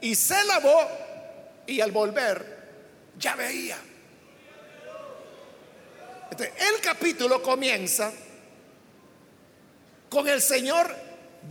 y 0.00 0.14
se 0.14 0.42
lavó 0.44 0.88
y 1.66 1.80
al 1.80 1.90
volver 1.90 2.62
ya 3.18 3.34
veía. 3.34 3.78
el 6.38 6.80
capítulo 6.80 7.42
comienza 7.42 8.10
con 10.08 10.28
el 10.28 10.40
Señor 10.40 10.94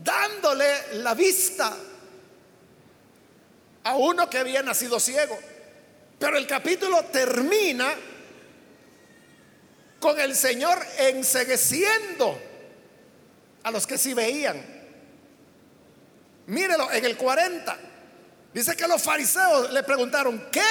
dándole 0.03 0.65
la 0.93 1.13
vista 1.13 1.75
a 3.83 3.95
uno 3.95 4.29
que 4.29 4.37
había 4.37 4.61
nacido 4.61 4.99
ciego. 4.99 5.37
Pero 6.19 6.37
el 6.37 6.45
capítulo 6.45 7.03
termina 7.05 7.93
con 9.99 10.19
el 10.19 10.35
Señor 10.35 10.79
ensegueciendo 10.97 12.39
a 13.63 13.71
los 13.71 13.87
que 13.87 13.97
sí 13.97 14.13
veían. 14.13 14.80
Mírelo 16.51 16.91
en 16.91 17.05
el 17.05 17.15
40. 17.15 17.77
Dice 18.53 18.75
que 18.75 18.85
los 18.85 19.01
fariseos 19.01 19.71
le 19.71 19.83
preguntaron, 19.83 20.49
¿qué? 20.51 20.61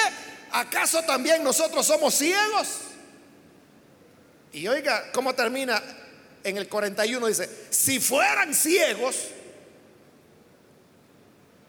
¿Acaso 0.51 1.01
también 1.01 1.43
nosotros 1.43 1.87
somos 1.87 2.13
ciegos? 2.13 2.67
Y 4.51 4.67
oiga, 4.67 5.11
¿cómo 5.11 5.33
termina 5.33 5.81
en 6.43 6.57
el 6.57 6.67
41? 6.67 7.25
Dice, 7.25 7.49
si 7.71 7.99
fueran 7.99 8.53
ciegos, 8.53 9.29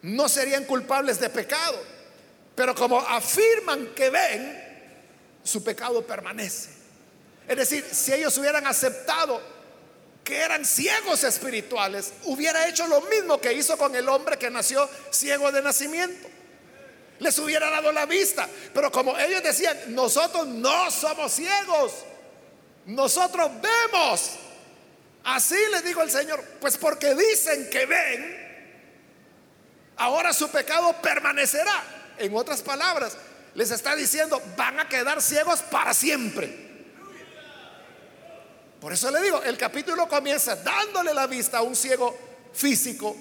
no 0.03 0.29
serían 0.29 0.65
culpables 0.65 1.19
de 1.19 1.31
pecado. 1.31 1.81
Pero 2.53 2.75
como 2.75 2.99
afirman 2.99 3.95
que 3.95 4.11
ven, 4.11 4.91
su 5.43 5.63
pecado 5.63 6.05
permanece. 6.05 6.69
Es 7.47 7.57
decir, 7.57 7.83
si 7.91 8.13
ellos 8.13 8.37
hubieran 8.37 8.67
aceptado 8.67 9.41
que 10.23 10.37
eran 10.37 10.65
ciegos 10.65 11.23
espirituales, 11.23 12.13
hubiera 12.23 12.67
hecho 12.67 12.87
lo 12.87 13.01
mismo 13.01 13.39
que 13.41 13.53
hizo 13.53 13.77
con 13.77 13.93
el 13.95 14.07
hombre 14.07 14.37
que 14.37 14.49
nació 14.49 14.89
ciego 15.11 15.51
de 15.51 15.61
nacimiento. 15.61 16.29
Les 17.19 17.37
hubiera 17.39 17.69
dado 17.69 17.91
la 17.91 18.05
vista. 18.05 18.47
Pero 18.73 18.91
como 18.91 19.17
ellos 19.17 19.43
decían, 19.43 19.77
nosotros 19.87 20.47
no 20.47 20.89
somos 20.91 21.33
ciegos, 21.33 21.93
nosotros 22.85 23.51
vemos. 23.61 24.31
Así 25.25 25.57
le 25.71 25.81
dijo 25.81 26.01
el 26.01 26.11
Señor, 26.11 26.43
pues 26.59 26.77
porque 26.77 27.15
dicen 27.15 27.69
que 27.69 27.85
ven, 27.85 28.73
ahora 29.97 30.33
su 30.33 30.49
pecado 30.49 30.95
permanecerá. 31.01 31.83
En 32.17 32.35
otras 32.35 32.61
palabras, 32.61 33.17
les 33.55 33.71
está 33.71 33.95
diciendo, 33.95 34.41
van 34.55 34.79
a 34.79 34.87
quedar 34.87 35.21
ciegos 35.21 35.61
para 35.61 35.93
siempre. 35.93 36.72
Por 38.83 38.91
eso 38.91 39.09
le 39.11 39.21
digo, 39.21 39.41
el 39.43 39.57
capítulo 39.57 40.09
comienza 40.09 40.57
dándole 40.57 41.13
la 41.13 41.25
vista 41.25 41.59
a 41.59 41.61
un 41.61 41.73
ciego 41.73 42.17
físico 42.51 43.15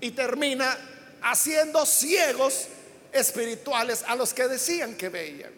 y 0.00 0.12
termina 0.12 0.78
haciendo 1.20 1.84
ciegos 1.84 2.68
espirituales 3.10 4.04
a 4.06 4.14
los 4.14 4.32
que 4.32 4.46
decían 4.46 4.94
que 4.94 5.08
veían. 5.08 5.50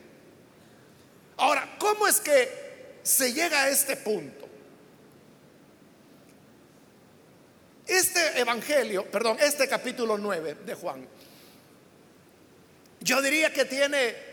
Ahora, 1.36 1.76
¿cómo 1.78 2.06
es 2.06 2.20
que 2.20 3.00
se 3.02 3.34
llega 3.34 3.64
a 3.64 3.68
este 3.68 3.98
punto? 3.98 4.48
Este 7.86 8.40
evangelio, 8.40 9.10
perdón, 9.10 9.36
este 9.42 9.68
capítulo 9.68 10.16
9 10.16 10.56
de 10.64 10.74
Juan, 10.74 11.06
yo 13.00 13.20
diría 13.20 13.52
que 13.52 13.66
tiene 13.66 14.29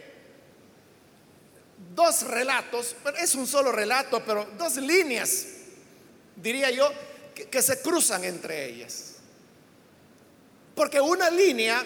dos 1.98 2.22
relatos, 2.28 2.96
es 3.18 3.34
un 3.34 3.48
solo 3.48 3.72
relato, 3.72 4.24
pero 4.24 4.46
dos 4.56 4.76
líneas, 4.76 5.48
diría 6.36 6.70
yo, 6.70 6.94
que, 7.34 7.62
se 7.62 7.82
cruzan 7.82 8.24
entre 8.24 8.66
ellas. 8.66 9.16
Porque 10.76 11.02
una 11.02 11.32
línea 11.32 11.84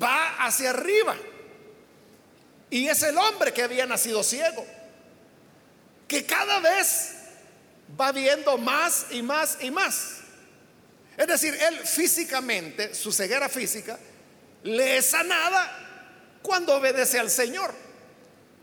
va 0.00 0.44
hacia 0.44 0.70
arriba 0.70 1.16
y 2.70 2.86
es 2.86 3.02
el 3.02 3.18
hombre 3.18 3.52
que 3.52 3.64
había 3.64 3.84
nacido 3.84 4.22
ciego, 4.22 4.64
que 6.06 6.24
cada 6.24 6.60
vez 6.60 7.14
va 8.00 8.12
viendo 8.12 8.58
más 8.58 9.06
y 9.10 9.22
más 9.22 9.58
y 9.60 9.72
más. 9.72 10.18
Es 11.16 11.26
decir, 11.26 11.52
él 11.52 11.80
físicamente, 11.80 12.94
su 12.94 13.10
ceguera 13.10 13.48
física, 13.48 13.98
le 14.62 14.98
es 14.98 15.06
sanada 15.06 16.38
cuando 16.42 16.76
obedece 16.76 17.18
al 17.18 17.28
Señor, 17.28 17.87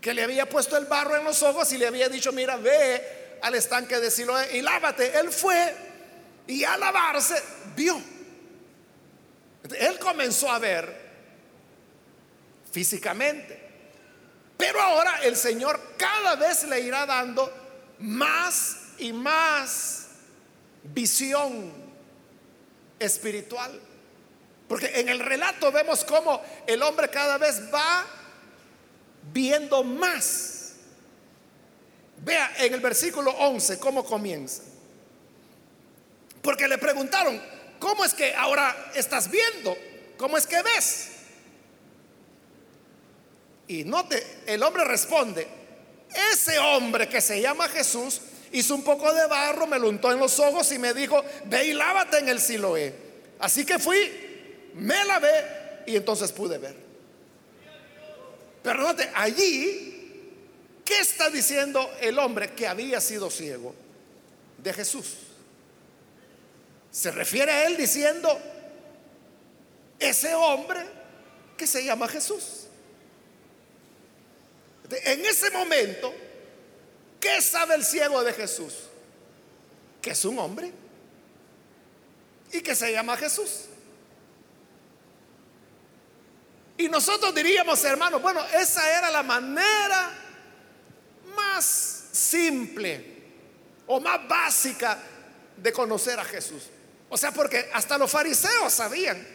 que 0.06 0.14
le 0.14 0.22
había 0.22 0.48
puesto 0.48 0.76
el 0.76 0.84
barro 0.84 1.16
en 1.16 1.24
los 1.24 1.42
ojos 1.42 1.72
y 1.72 1.78
le 1.78 1.88
había 1.88 2.08
dicho, 2.08 2.30
mira, 2.30 2.56
ve 2.56 3.38
al 3.42 3.56
estanque 3.56 3.98
de 3.98 4.08
Siloé 4.08 4.56
y 4.56 4.62
lávate. 4.62 5.18
Él 5.18 5.32
fue 5.32 5.74
y 6.46 6.62
al 6.62 6.78
lavarse 6.78 7.34
vio. 7.74 8.00
Él 9.76 9.98
comenzó 9.98 10.48
a 10.48 10.60
ver 10.60 10.96
físicamente. 12.70 13.60
Pero 14.56 14.80
ahora 14.80 15.24
el 15.24 15.34
Señor 15.34 15.96
cada 15.96 16.36
vez 16.36 16.62
le 16.68 16.78
irá 16.78 17.04
dando 17.04 17.52
más 17.98 18.76
y 18.98 19.12
más 19.12 20.06
visión 20.84 21.72
espiritual. 23.00 23.80
Porque 24.68 25.00
en 25.00 25.08
el 25.08 25.18
relato 25.18 25.72
vemos 25.72 26.04
cómo 26.04 26.40
el 26.64 26.80
hombre 26.84 27.10
cada 27.10 27.38
vez 27.38 27.60
va 27.74 28.06
viendo 29.32 29.82
más. 29.82 30.72
Vea 32.24 32.54
en 32.58 32.74
el 32.74 32.80
versículo 32.80 33.30
11 33.30 33.78
cómo 33.78 34.04
comienza. 34.04 34.62
Porque 36.42 36.68
le 36.68 36.78
preguntaron, 36.78 37.40
¿cómo 37.78 38.04
es 38.04 38.14
que 38.14 38.34
ahora 38.34 38.92
estás 38.94 39.30
viendo? 39.30 39.76
¿Cómo 40.16 40.36
es 40.36 40.46
que 40.46 40.62
ves? 40.62 41.08
Y 43.68 43.84
note, 43.84 44.24
el 44.46 44.62
hombre 44.62 44.84
responde, 44.84 45.46
ese 46.32 46.58
hombre 46.58 47.08
que 47.08 47.20
se 47.20 47.40
llama 47.40 47.68
Jesús 47.68 48.20
hizo 48.52 48.74
un 48.74 48.84
poco 48.84 49.12
de 49.12 49.26
barro, 49.26 49.66
me 49.66 49.78
lo 49.78 49.88
untó 49.88 50.12
en 50.12 50.18
los 50.18 50.38
ojos 50.38 50.70
y 50.72 50.78
me 50.78 50.94
dijo, 50.94 51.22
ve 51.46 51.66
y 51.66 51.72
lávate 51.72 52.18
en 52.18 52.28
el 52.28 52.40
Siloé. 52.40 52.94
Así 53.40 53.66
que 53.66 53.78
fui, 53.78 54.70
me 54.74 55.04
lavé 55.04 55.82
y 55.86 55.96
entonces 55.96 56.32
pude 56.32 56.58
ver. 56.58 56.85
Pero 58.66 58.96
allí, 59.14 60.20
¿qué 60.84 60.98
está 60.98 61.30
diciendo 61.30 61.88
el 62.00 62.18
hombre 62.18 62.52
que 62.52 62.66
había 62.66 63.00
sido 63.00 63.30
ciego 63.30 63.72
de 64.58 64.72
Jesús? 64.72 65.14
Se 66.90 67.12
refiere 67.12 67.52
a 67.52 67.66
él 67.68 67.76
diciendo, 67.76 68.36
ese 70.00 70.34
hombre 70.34 70.80
que 71.56 71.64
se 71.64 71.84
llama 71.84 72.08
Jesús. 72.08 72.66
En 74.90 75.24
ese 75.24 75.50
momento, 75.52 76.12
¿Qué 77.20 77.40
sabe 77.40 77.74
el 77.74 77.84
ciego 77.84 78.22
de 78.22 78.32
Jesús? 78.32 78.74
Que 80.00 80.10
es 80.10 80.24
un 80.24 80.38
hombre 80.38 80.70
y 82.52 82.60
que 82.60 82.74
se 82.74 82.92
llama 82.92 83.16
Jesús. 83.16 83.64
Y 86.78 86.88
nosotros 86.88 87.34
diríamos, 87.34 87.82
hermanos, 87.84 88.20
bueno, 88.20 88.44
esa 88.54 88.98
era 88.98 89.10
la 89.10 89.22
manera 89.22 90.12
más 91.34 91.64
simple 92.12 93.16
o 93.86 94.00
más 94.00 94.26
básica 94.28 94.98
de 95.56 95.72
conocer 95.72 96.18
a 96.18 96.24
Jesús. 96.24 96.64
O 97.08 97.16
sea, 97.16 97.32
porque 97.32 97.70
hasta 97.72 97.96
los 97.96 98.10
fariseos 98.10 98.72
sabían 98.72 99.26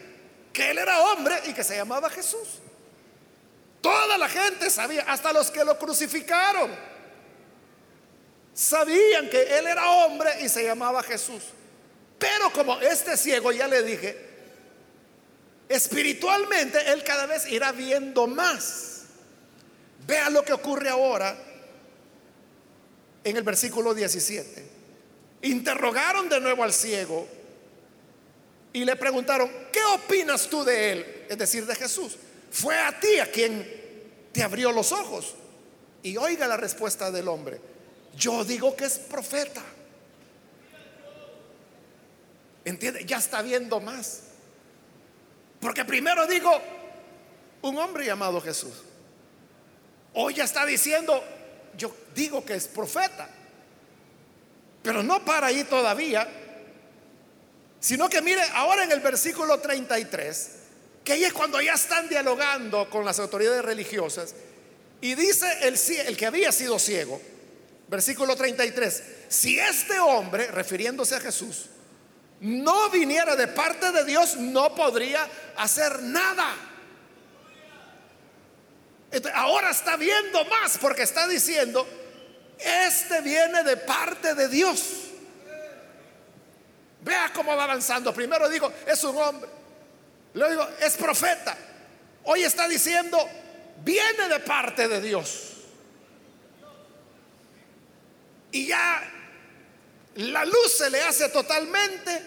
que 0.53 0.71
él 0.71 0.77
era 0.77 0.99
hombre 1.01 1.41
y 1.47 1.53
que 1.53 1.63
se 1.63 1.75
llamaba 1.75 2.09
Jesús. 2.09 2.59
Toda 3.81 4.17
la 4.17 4.29
gente 4.29 4.69
sabía, 4.69 5.03
hasta 5.07 5.33
los 5.33 5.49
que 5.49 5.63
lo 5.63 5.79
crucificaron 5.79 6.91
Sabían 8.53 9.29
que 9.29 9.41
él 9.57 9.67
era 9.67 9.89
hombre 9.89 10.29
y 10.41 10.49
se 10.49 10.63
llamaba 10.63 11.01
Jesús. 11.03 11.43
Pero 12.19 12.51
como 12.51 12.79
este 12.79 13.17
ciego, 13.17 13.51
ya 13.51 13.67
le 13.67 13.81
dije, 13.81 14.30
espiritualmente 15.71 16.91
él 16.91 17.03
cada 17.03 17.25
vez 17.25 17.47
irá 17.49 17.71
viendo 17.71 18.27
más. 18.27 19.03
Vea 20.05 20.29
lo 20.29 20.43
que 20.43 20.51
ocurre 20.51 20.89
ahora 20.89 21.37
en 23.23 23.37
el 23.37 23.43
versículo 23.43 23.93
17. 23.93 24.65
Interrogaron 25.43 26.27
de 26.27 26.41
nuevo 26.41 26.63
al 26.63 26.73
ciego 26.73 27.27
y 28.73 28.83
le 28.83 28.95
preguntaron, 28.97 29.49
¿qué 29.71 29.83
opinas 29.85 30.47
tú 30.47 30.63
de 30.63 30.91
él? 30.91 31.25
Es 31.29 31.37
decir, 31.37 31.65
de 31.65 31.75
Jesús. 31.75 32.17
Fue 32.51 32.77
a 32.77 32.99
ti 32.99 33.19
a 33.19 33.31
quien 33.31 33.65
te 34.33 34.43
abrió 34.43 34.71
los 34.71 34.91
ojos. 34.91 35.35
Y 36.03 36.17
oiga 36.17 36.47
la 36.47 36.57
respuesta 36.57 37.11
del 37.11 37.27
hombre. 37.27 37.61
Yo 38.17 38.43
digo 38.43 38.75
que 38.75 38.85
es 38.85 38.99
profeta. 38.99 39.63
¿Entiende? 42.65 43.05
Ya 43.05 43.17
está 43.17 43.41
viendo 43.41 43.79
más. 43.79 44.30
Porque 45.61 45.85
primero 45.85 46.27
digo, 46.27 46.51
un 47.61 47.77
hombre 47.77 48.05
llamado 48.05 48.41
Jesús. 48.41 48.73
Hoy 50.13 50.33
ya 50.33 50.43
está 50.43 50.65
diciendo, 50.65 51.23
yo 51.77 51.95
digo 52.13 52.43
que 52.43 52.55
es 52.55 52.67
profeta. 52.67 53.29
Pero 54.83 55.03
no 55.03 55.23
para 55.23 55.47
ahí 55.47 55.63
todavía. 55.63 56.27
Sino 57.79 58.09
que 58.09 58.21
mire, 58.21 58.41
ahora 58.53 58.83
en 58.83 58.91
el 58.91 58.99
versículo 58.99 59.59
33, 59.59 60.51
que 61.03 61.13
ahí 61.13 61.23
es 61.23 61.33
cuando 61.33 61.61
ya 61.61 61.73
están 61.73 62.09
dialogando 62.09 62.89
con 62.89 63.05
las 63.05 63.19
autoridades 63.19 63.63
religiosas, 63.63 64.35
y 64.99 65.15
dice 65.15 65.47
el, 65.61 65.79
el 66.05 66.17
que 66.17 66.25
había 66.25 66.51
sido 66.51 66.77
ciego, 66.77 67.21
Versículo 67.91 68.37
33. 68.37 69.03
Si 69.27 69.59
este 69.59 69.99
hombre, 69.99 70.47
refiriéndose 70.47 71.13
a 71.13 71.19
Jesús, 71.19 71.65
no 72.41 72.89
viniera 72.89 73.35
de 73.35 73.47
parte 73.47 73.91
de 73.91 74.05
Dios, 74.05 74.35
no 74.37 74.75
podría 74.75 75.27
hacer 75.57 76.01
nada. 76.03 76.47
Ahora 79.33 79.71
está 79.71 79.97
viendo 79.97 80.45
más 80.45 80.77
porque 80.77 81.03
está 81.03 81.27
diciendo, 81.27 81.87
este 82.59 83.21
viene 83.21 83.63
de 83.63 83.77
parte 83.77 84.35
de 84.35 84.47
Dios. 84.47 84.83
Vea 87.01 87.31
cómo 87.33 87.55
va 87.55 87.63
avanzando. 87.63 88.13
Primero 88.13 88.47
digo, 88.49 88.71
es 88.85 89.03
un 89.03 89.17
hombre. 89.17 89.49
Luego 90.33 90.51
digo, 90.51 90.69
es 90.79 90.95
profeta. 90.97 91.57
Hoy 92.25 92.43
está 92.43 92.67
diciendo, 92.67 93.17
viene 93.83 94.27
de 94.27 94.39
parte 94.39 94.87
de 94.87 95.01
Dios. 95.01 95.51
y 98.51 98.67
ya 98.67 99.01
la 100.15 100.45
luz 100.45 100.73
se 100.77 100.89
le 100.89 101.01
hace 101.01 101.29
totalmente. 101.29 102.25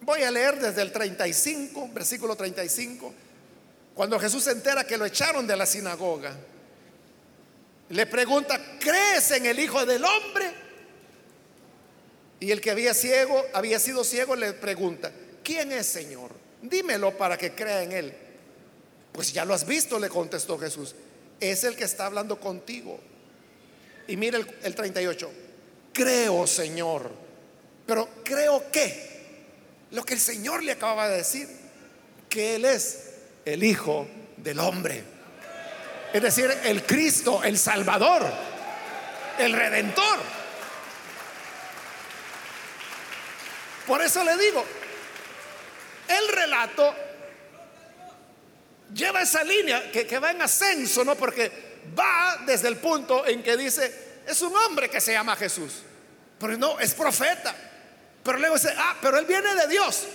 Voy 0.00 0.22
a 0.22 0.30
leer 0.30 0.58
desde 0.58 0.82
el 0.82 0.90
35, 0.90 1.90
versículo 1.92 2.34
35, 2.34 3.14
cuando 3.94 4.18
Jesús 4.18 4.44
se 4.44 4.50
entera 4.50 4.84
que 4.84 4.96
lo 4.96 5.04
echaron 5.04 5.46
de 5.46 5.56
la 5.56 5.66
sinagoga. 5.66 6.36
Le 7.90 8.06
pregunta, 8.06 8.78
¿crees 8.80 9.30
en 9.32 9.46
el 9.46 9.58
Hijo 9.60 9.84
del 9.86 10.04
Hombre? 10.04 10.52
Y 12.40 12.50
el 12.50 12.60
que 12.60 12.70
había 12.70 12.94
ciego, 12.94 13.44
había 13.52 13.78
sido 13.78 14.02
ciego, 14.02 14.34
le 14.34 14.52
pregunta, 14.54 15.12
¿quién 15.44 15.70
es 15.70 15.86
Señor? 15.86 16.32
Dímelo 16.62 17.16
para 17.16 17.36
que 17.36 17.54
crea 17.54 17.82
en 17.82 17.92
él. 17.92 18.14
Pues 19.12 19.32
ya 19.32 19.44
lo 19.44 19.54
has 19.54 19.66
visto, 19.66 19.98
le 19.98 20.08
contestó 20.08 20.58
Jesús 20.58 20.94
es 21.50 21.64
el 21.64 21.74
que 21.74 21.84
está 21.84 22.06
hablando 22.06 22.38
contigo. 22.38 23.00
Y 24.08 24.16
mire 24.16 24.38
el, 24.38 24.56
el 24.62 24.74
38. 24.74 25.30
Creo, 25.92 26.46
Señor. 26.46 27.10
Pero 27.86 28.08
creo 28.24 28.70
que 28.70 29.12
lo 29.92 30.04
que 30.04 30.14
el 30.14 30.20
Señor 30.20 30.62
le 30.62 30.72
acababa 30.72 31.08
de 31.08 31.18
decir, 31.18 31.48
que 32.28 32.56
Él 32.56 32.64
es 32.64 33.10
el 33.44 33.62
Hijo 33.62 34.08
del 34.38 34.58
Hombre. 34.58 35.04
Es 36.12 36.22
decir, 36.22 36.50
el 36.64 36.84
Cristo, 36.84 37.42
el 37.44 37.58
Salvador, 37.58 38.22
el 39.38 39.52
Redentor. 39.52 40.18
Por 43.86 44.00
eso 44.00 44.24
le 44.24 44.36
digo, 44.36 44.64
el 46.08 46.28
relato 46.28 46.94
lleva 48.94 49.22
esa 49.22 49.42
línea 49.42 49.90
que, 49.90 50.06
que, 50.06 50.18
va 50.18 50.30
en 50.30 50.42
ascenso, 50.42 51.04
¿no? 51.04 51.16
Porque 51.16 51.71
va 51.98 52.42
desde 52.46 52.68
el 52.68 52.76
punto 52.76 53.26
en 53.26 53.42
que 53.42 53.56
dice, 53.56 54.20
es 54.26 54.40
un 54.42 54.54
hombre 54.54 54.88
que 54.88 55.00
se 55.00 55.12
llama 55.12 55.36
Jesús, 55.36 55.82
pero 56.38 56.56
no, 56.56 56.78
es 56.78 56.94
profeta. 56.94 57.54
Pero 58.22 58.38
luego 58.38 58.54
dice, 58.54 58.72
ah, 58.76 58.96
pero 59.00 59.18
él 59.18 59.26
viene 59.26 59.54
de 59.54 59.68
Dios. 59.68 60.06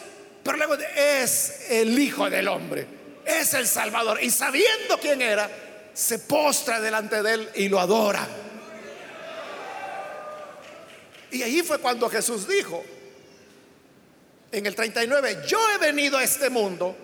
Pero 0.44 0.58
luego 0.58 0.76
es 0.96 1.66
el 1.70 1.98
Hijo 2.00 2.30
del 2.30 2.48
Hombre, 2.48 2.88
es 3.26 3.54
el 3.54 3.68
Salvador. 3.68 4.24
Y 4.24 4.32
sabiendo 4.32 4.98
quién 4.98 5.22
era, 5.22 5.50
se 5.94 6.20
postra 6.20 6.80
delante 6.80 7.22
de 7.22 7.34
él 7.34 7.50
y 7.56 7.68
lo 7.68 7.80
adora. 7.80 8.26
Y 11.32 11.44
ahí 11.44 11.62
fue 11.64 11.80
cuando 11.80 12.10
Jesús 12.10 12.48
dijo, 12.48 12.84
en 14.52 14.66
el 14.66 14.76
39, 14.76 15.44
yo 15.48 15.60
he 15.72 15.78
venido 15.80 16.18
a 16.18 16.24
este 16.24 16.50
mundo 16.50 16.96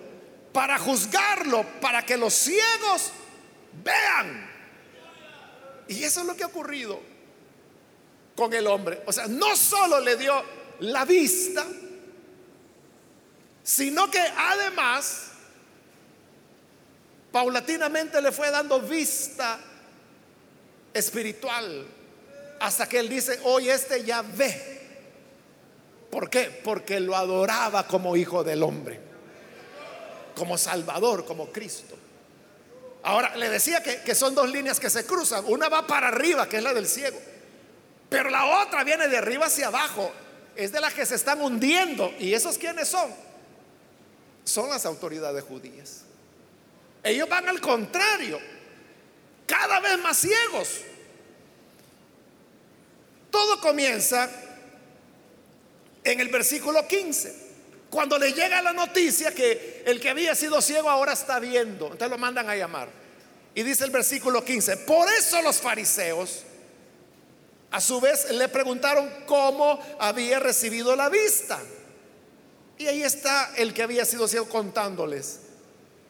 para 0.52 0.78
juzgarlo, 0.78 1.64
para 1.80 2.06
que 2.06 2.16
los 2.16 2.32
ciegos 2.32 3.12
vean. 3.82 4.43
Y 5.88 6.02
eso 6.02 6.20
es 6.20 6.26
lo 6.26 6.34
que 6.36 6.44
ha 6.44 6.48
ocurrido 6.48 7.00
con 8.36 8.52
el 8.52 8.66
hombre. 8.66 9.02
O 9.06 9.12
sea, 9.12 9.26
no 9.26 9.54
solo 9.56 10.00
le 10.00 10.16
dio 10.16 10.34
la 10.80 11.04
vista, 11.04 11.64
sino 13.62 14.10
que 14.10 14.20
además 14.20 15.30
paulatinamente 17.32 18.20
le 18.20 18.32
fue 18.32 18.50
dando 18.50 18.80
vista 18.80 19.58
espiritual 20.92 21.86
hasta 22.60 22.88
que 22.88 22.98
él 22.98 23.08
dice, 23.08 23.40
hoy 23.44 23.68
este 23.68 24.04
ya 24.04 24.22
ve. 24.22 24.72
¿Por 26.10 26.30
qué? 26.30 26.60
Porque 26.62 27.00
lo 27.00 27.16
adoraba 27.16 27.86
como 27.88 28.16
hijo 28.16 28.44
del 28.44 28.62
hombre, 28.62 29.00
como 30.36 30.56
Salvador, 30.56 31.24
como 31.24 31.50
Cristo. 31.50 31.96
Ahora, 33.04 33.36
le 33.36 33.50
decía 33.50 33.82
que, 33.82 34.14
son 34.14 34.34
dos 34.34 34.50
líneas 34.50 34.80
que 34.80 34.88
se 34.88 35.04
cruzan. 35.04 35.44
Una 35.46 35.68
va 35.68 35.86
para 35.86 36.08
arriba, 36.08 36.48
que 36.48 36.56
es 36.56 36.62
la 36.62 36.72
del 36.72 36.88
ciego. 36.88 37.20
Pero 38.08 38.30
la 38.30 38.62
otra 38.62 38.82
viene 38.82 39.08
de 39.08 39.18
arriba 39.18 39.44
hacia 39.44 39.66
abajo. 39.66 40.10
Es 40.56 40.72
de 40.72 40.80
las 40.80 40.94
que 40.94 41.04
se 41.04 41.16
están 41.16 41.42
hundiendo. 41.42 42.14
¿Y 42.18 42.32
esos 42.32 42.56
quiénes 42.56 42.88
son? 42.88 43.14
Son 44.42 44.70
las 44.70 44.86
autoridades 44.86 45.44
judías. 45.44 46.04
Ellos 47.02 47.28
van 47.28 47.46
al 47.46 47.60
contrario. 47.60 48.40
Cada 49.46 49.80
vez 49.80 49.98
más 49.98 50.16
ciegos. 50.16 50.80
Todo 53.30 53.60
comienza 53.60 54.30
en 56.04 56.20
el 56.20 56.28
versículo 56.28 56.88
15. 56.88 57.43
Cuando 57.94 58.18
le 58.18 58.32
llega 58.32 58.60
la 58.60 58.72
noticia 58.72 59.32
que 59.32 59.84
el 59.86 60.00
que 60.00 60.10
había 60.10 60.34
sido 60.34 60.60
ciego 60.60 60.90
ahora 60.90 61.12
está 61.12 61.38
viendo, 61.38 61.84
entonces 61.84 62.10
lo 62.10 62.18
mandan 62.18 62.50
a 62.50 62.56
llamar. 62.56 62.88
Y 63.54 63.62
dice 63.62 63.84
el 63.84 63.92
versículo 63.92 64.44
15, 64.44 64.78
por 64.78 65.08
eso 65.12 65.40
los 65.42 65.58
fariseos 65.58 66.42
a 67.70 67.80
su 67.80 68.00
vez 68.00 68.32
le 68.32 68.48
preguntaron 68.48 69.08
cómo 69.26 69.78
había 70.00 70.40
recibido 70.40 70.96
la 70.96 71.08
vista. 71.08 71.60
Y 72.78 72.88
ahí 72.88 73.04
está 73.04 73.52
el 73.56 73.72
que 73.72 73.84
había 73.84 74.04
sido 74.04 74.26
ciego 74.26 74.48
contándoles 74.48 75.42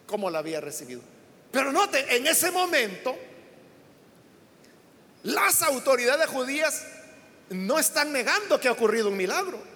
cómo 0.07 0.31
la 0.31 0.39
había 0.39 0.63
recibido. 0.63 1.03
Pero 1.53 1.71
note, 1.71 2.17
en 2.17 2.27
ese 2.27 2.51
momento, 2.51 3.15
las 5.25 5.61
autoridades 5.61 6.29
judías 6.29 6.83
no 7.51 7.79
están 7.79 8.11
negando 8.11 8.59
que 8.59 8.69
ha 8.69 8.73
ocurrido 8.73 9.11
un 9.11 9.19
milagro. 9.19 9.74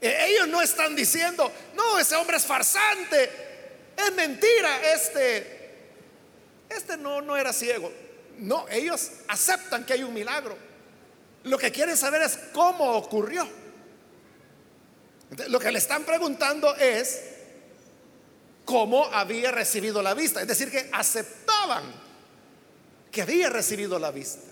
E-, 0.00 0.26
ellos 0.28 0.48
no 0.48 0.62
están 0.62 0.94
diciendo, 0.94 1.50
no, 1.74 1.98
ese 1.98 2.16
hombre 2.16 2.36
es 2.36 2.46
farsante, 2.46 3.30
es 3.96 4.12
mentira, 4.14 4.92
este, 4.94 5.74
este 6.68 6.96
no, 6.96 7.20
no 7.20 7.36
era 7.36 7.52
ciego. 7.52 7.92
No, 8.38 8.68
ellos 8.68 9.10
aceptan 9.26 9.84
que 9.84 9.94
hay 9.94 10.02
un 10.04 10.14
milagro. 10.14 10.56
Lo 11.44 11.58
que 11.58 11.72
quieren 11.72 11.96
saber 11.96 12.22
es 12.22 12.38
cómo 12.52 12.92
ocurrió. 12.92 13.48
Lo 15.48 15.58
que 15.58 15.72
le 15.72 15.78
están 15.78 16.04
preguntando 16.04 16.74
es 16.76 17.20
cómo 18.64 19.06
había 19.06 19.50
recibido 19.50 20.02
la 20.02 20.14
vista. 20.14 20.40
Es 20.40 20.48
decir, 20.48 20.70
que 20.70 20.88
aceptaban 20.92 21.82
que 23.10 23.22
había 23.22 23.48
recibido 23.48 23.98
la 23.98 24.10
vista. 24.10 24.42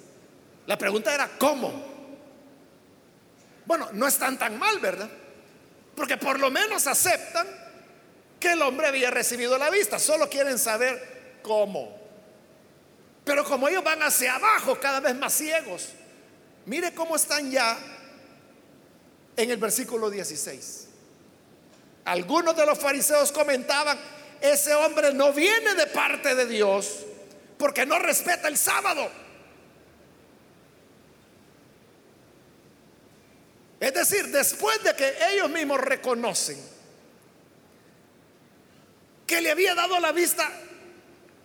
La 0.66 0.76
pregunta 0.76 1.14
era 1.14 1.30
cómo. 1.38 1.72
Bueno, 3.64 3.88
no 3.92 4.06
están 4.06 4.38
tan 4.38 4.58
mal, 4.58 4.80
¿verdad? 4.80 5.08
Porque 5.96 6.16
por 6.18 6.38
lo 6.38 6.50
menos 6.50 6.86
aceptan 6.86 7.48
que 8.38 8.52
el 8.52 8.62
hombre 8.62 8.86
había 8.86 9.10
recibido 9.10 9.58
la 9.58 9.70
vista. 9.70 9.98
Solo 9.98 10.28
quieren 10.28 10.58
saber 10.58 11.38
cómo. 11.42 11.98
Pero 13.24 13.44
como 13.44 13.66
ellos 13.66 13.82
van 13.82 14.02
hacia 14.02 14.36
abajo 14.36 14.78
cada 14.78 15.00
vez 15.00 15.16
más 15.16 15.32
ciegos, 15.32 15.88
mire 16.66 16.94
cómo 16.94 17.16
están 17.16 17.50
ya 17.50 17.76
en 19.36 19.50
el 19.50 19.56
versículo 19.56 20.10
16. 20.10 20.88
Algunos 22.04 22.56
de 22.56 22.66
los 22.66 22.78
fariseos 22.78 23.32
comentaban, 23.32 23.98
ese 24.40 24.74
hombre 24.74 25.12
no 25.12 25.32
viene 25.32 25.74
de 25.74 25.86
parte 25.88 26.34
de 26.34 26.46
Dios 26.46 27.04
porque 27.58 27.84
no 27.84 27.98
respeta 27.98 28.48
el 28.48 28.56
sábado. 28.56 29.10
Es 33.78 33.92
decir, 33.92 34.28
después 34.28 34.82
de 34.82 34.94
que 34.94 35.14
ellos 35.32 35.50
mismos 35.50 35.80
reconocen 35.80 36.58
que 39.26 39.40
le 39.40 39.50
había 39.50 39.74
dado 39.74 39.98
la 40.00 40.12
vista 40.12 40.48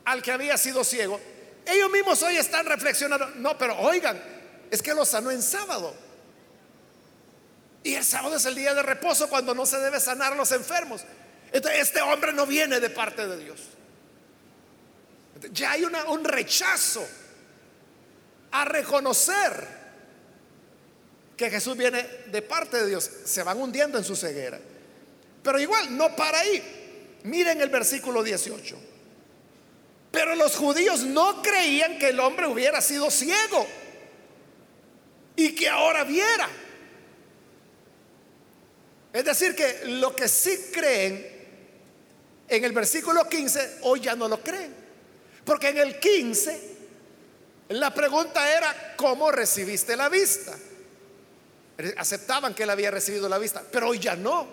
al 0.05 0.21
que 0.21 0.32
había 0.32 0.57
sido 0.57 0.84
ciego, 0.84 1.19
ellos 1.65 1.91
mismos 1.91 2.21
hoy 2.23 2.38
están 2.38 2.65
reflexionando, 2.65 3.27
no, 3.36 3.57
pero 3.57 3.77
oigan, 3.79 4.21
es 4.69 4.82
que 4.82 4.93
lo 4.93 5.05
sanó 5.05 5.32
en 5.32 5.41
sábado. 5.41 5.93
Y 7.84 7.95
el 7.95 8.03
sábado 8.03 8.36
es 8.36 8.45
el 8.45 8.55
día 8.55 8.73
de 8.73 8.84
reposo 8.84 9.27
cuando 9.27 9.53
no 9.53 9.65
se 9.65 9.79
debe 9.79 9.99
sanar 9.99 10.34
a 10.34 10.36
los 10.36 10.51
enfermos. 10.51 11.01
Entonces, 11.51 11.82
este 11.82 12.01
hombre 12.01 12.32
no 12.32 12.45
viene 12.45 12.79
de 12.79 12.89
parte 12.89 13.27
de 13.27 13.38
Dios. 13.38 13.59
Ya 15.51 15.71
hay 15.71 15.84
un 15.84 16.23
rechazo 16.23 17.05
a 18.51 18.65
reconocer 18.65 19.80
que 21.41 21.49
Jesús 21.49 21.75
viene 21.75 22.05
de 22.27 22.41
parte 22.43 22.77
de 22.77 22.87
Dios, 22.87 23.09
se 23.25 23.41
van 23.41 23.59
hundiendo 23.59 23.97
en 23.97 24.03
su 24.03 24.15
ceguera. 24.15 24.59
Pero 25.41 25.59
igual, 25.59 25.97
no 25.97 26.15
para 26.15 26.39
ahí. 26.39 27.19
Miren 27.23 27.59
el 27.61 27.69
versículo 27.69 28.21
18. 28.21 28.77
Pero 30.11 30.35
los 30.35 30.55
judíos 30.55 31.03
no 31.03 31.41
creían 31.41 31.97
que 31.97 32.09
el 32.09 32.19
hombre 32.19 32.45
hubiera 32.45 32.79
sido 32.79 33.09
ciego 33.09 33.65
y 35.35 35.55
que 35.55 35.67
ahora 35.67 36.03
viera. 36.03 36.47
Es 39.11 39.25
decir, 39.25 39.55
que 39.55 39.81
lo 39.85 40.15
que 40.15 40.27
sí 40.27 40.69
creen 40.71 41.27
en 42.47 42.63
el 42.63 42.71
versículo 42.71 43.27
15, 43.27 43.79
hoy 43.81 44.01
ya 44.01 44.15
no 44.15 44.27
lo 44.27 44.41
creen. 44.41 44.75
Porque 45.43 45.69
en 45.69 45.79
el 45.79 45.99
15 45.99 46.69
la 47.69 47.91
pregunta 47.93 48.55
era, 48.55 48.93
¿cómo 48.95 49.31
recibiste 49.31 49.95
la 49.95 50.07
vista? 50.07 50.55
Aceptaban 51.97 52.53
que 52.53 52.63
él 52.63 52.69
había 52.69 52.91
recibido 52.91 53.27
la 53.29 53.38
vista, 53.38 53.63
pero 53.71 53.89
hoy 53.89 53.99
ya 53.99 54.15
no. 54.15 54.47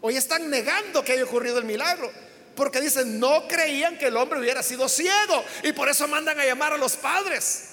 Hoy 0.00 0.16
están 0.16 0.48
negando 0.50 1.02
que 1.04 1.12
haya 1.12 1.24
ocurrido 1.24 1.58
el 1.58 1.64
milagro, 1.64 2.10
porque 2.54 2.80
dicen, 2.80 3.18
no 3.18 3.46
creían 3.48 3.98
que 3.98 4.06
el 4.06 4.16
hombre 4.16 4.38
hubiera 4.38 4.62
sido 4.62 4.88
ciego 4.88 5.44
y 5.62 5.72
por 5.72 5.88
eso 5.88 6.06
mandan 6.08 6.38
a 6.38 6.44
llamar 6.44 6.72
a 6.72 6.76
los 6.76 6.96
padres. 6.96 7.70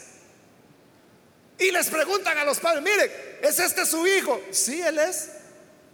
Y 1.57 1.71
les 1.71 1.88
preguntan 1.89 2.38
a 2.38 2.43
los 2.43 2.59
padres, 2.59 2.84
miren, 2.84 3.11
¿es 3.41 3.59
este 3.59 3.86
su 3.86 4.05
hijo? 4.07 4.41
Sí, 4.51 4.81
él 4.81 4.97
es. 4.97 5.29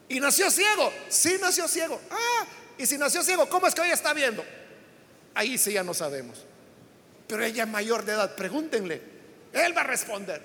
¿Y 0.08 0.20
nació 0.20 0.50
ciego? 0.50 0.92
Sí, 1.10 1.38
nació 1.40 1.68
ciego. 1.68 2.00
Ah, 2.10 2.46
y 2.78 2.86
si 2.86 2.98
nació 2.98 3.22
ciego, 3.24 3.48
¿cómo 3.50 3.68
es 3.68 3.76
que 3.76 3.82
hoy 3.82 3.92
está 3.92 4.14
viendo? 4.14 4.44
Ahí 5.36 5.58
sí 5.58 5.74
ya 5.74 5.84
no 5.84 5.94
sabemos. 5.94 6.46
Pero 7.28 7.44
ella 7.44 7.64
es 7.64 7.70
mayor 7.70 8.06
de 8.06 8.14
edad, 8.14 8.36
pregúntenle. 8.36 9.02
Él 9.54 9.78
va 9.78 9.82
a 9.82 9.86
responder. 9.86 10.42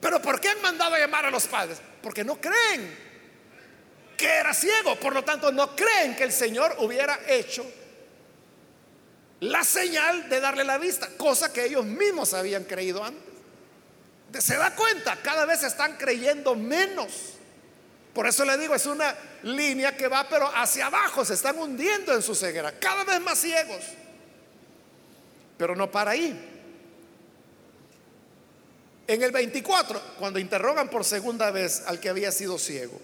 Pero 0.00 0.22
¿por 0.22 0.40
qué 0.40 0.48
han 0.48 0.62
mandado 0.62 0.94
a 0.94 0.98
llamar 0.98 1.26
a 1.26 1.30
los 1.30 1.46
padres? 1.46 1.78
Porque 2.02 2.24
no 2.24 2.40
creen 2.40 2.96
que 4.16 4.26
era 4.26 4.54
ciego. 4.54 4.96
Por 4.96 5.14
lo 5.14 5.24
tanto, 5.24 5.50
no 5.50 5.74
creen 5.74 6.14
que 6.14 6.24
el 6.24 6.32
Señor 6.32 6.76
hubiera 6.78 7.18
hecho 7.26 7.64
la 9.40 9.62
señal 9.62 10.28
de 10.28 10.40
darle 10.40 10.64
la 10.64 10.78
vista, 10.78 11.08
cosa 11.16 11.52
que 11.52 11.64
ellos 11.64 11.84
mismos 11.84 12.34
habían 12.34 12.64
creído 12.64 13.04
antes. 13.04 14.44
Se 14.44 14.56
da 14.56 14.74
cuenta, 14.74 15.16
cada 15.22 15.46
vez 15.46 15.62
están 15.62 15.96
creyendo 15.96 16.54
menos. 16.54 17.34
Por 18.12 18.26
eso 18.26 18.44
le 18.44 18.58
digo, 18.58 18.74
es 18.74 18.86
una 18.86 19.14
línea 19.44 19.96
que 19.96 20.08
va 20.08 20.28
pero 20.28 20.50
hacia 20.54 20.86
abajo, 20.86 21.24
se 21.24 21.34
están 21.34 21.56
hundiendo 21.56 22.12
en 22.12 22.22
su 22.22 22.34
ceguera, 22.34 22.72
cada 22.78 23.04
vez 23.04 23.20
más 23.20 23.38
ciegos. 23.38 23.84
Pero 25.56 25.76
no 25.76 25.90
para 25.90 26.12
ahí. 26.12 26.57
En 29.08 29.22
el 29.22 29.32
24, 29.32 30.00
cuando 30.18 30.38
interrogan 30.38 30.90
por 30.90 31.02
segunda 31.02 31.50
vez 31.50 31.82
al 31.86 31.98
que 31.98 32.10
había 32.10 32.30
sido 32.30 32.58
ciego, 32.58 33.00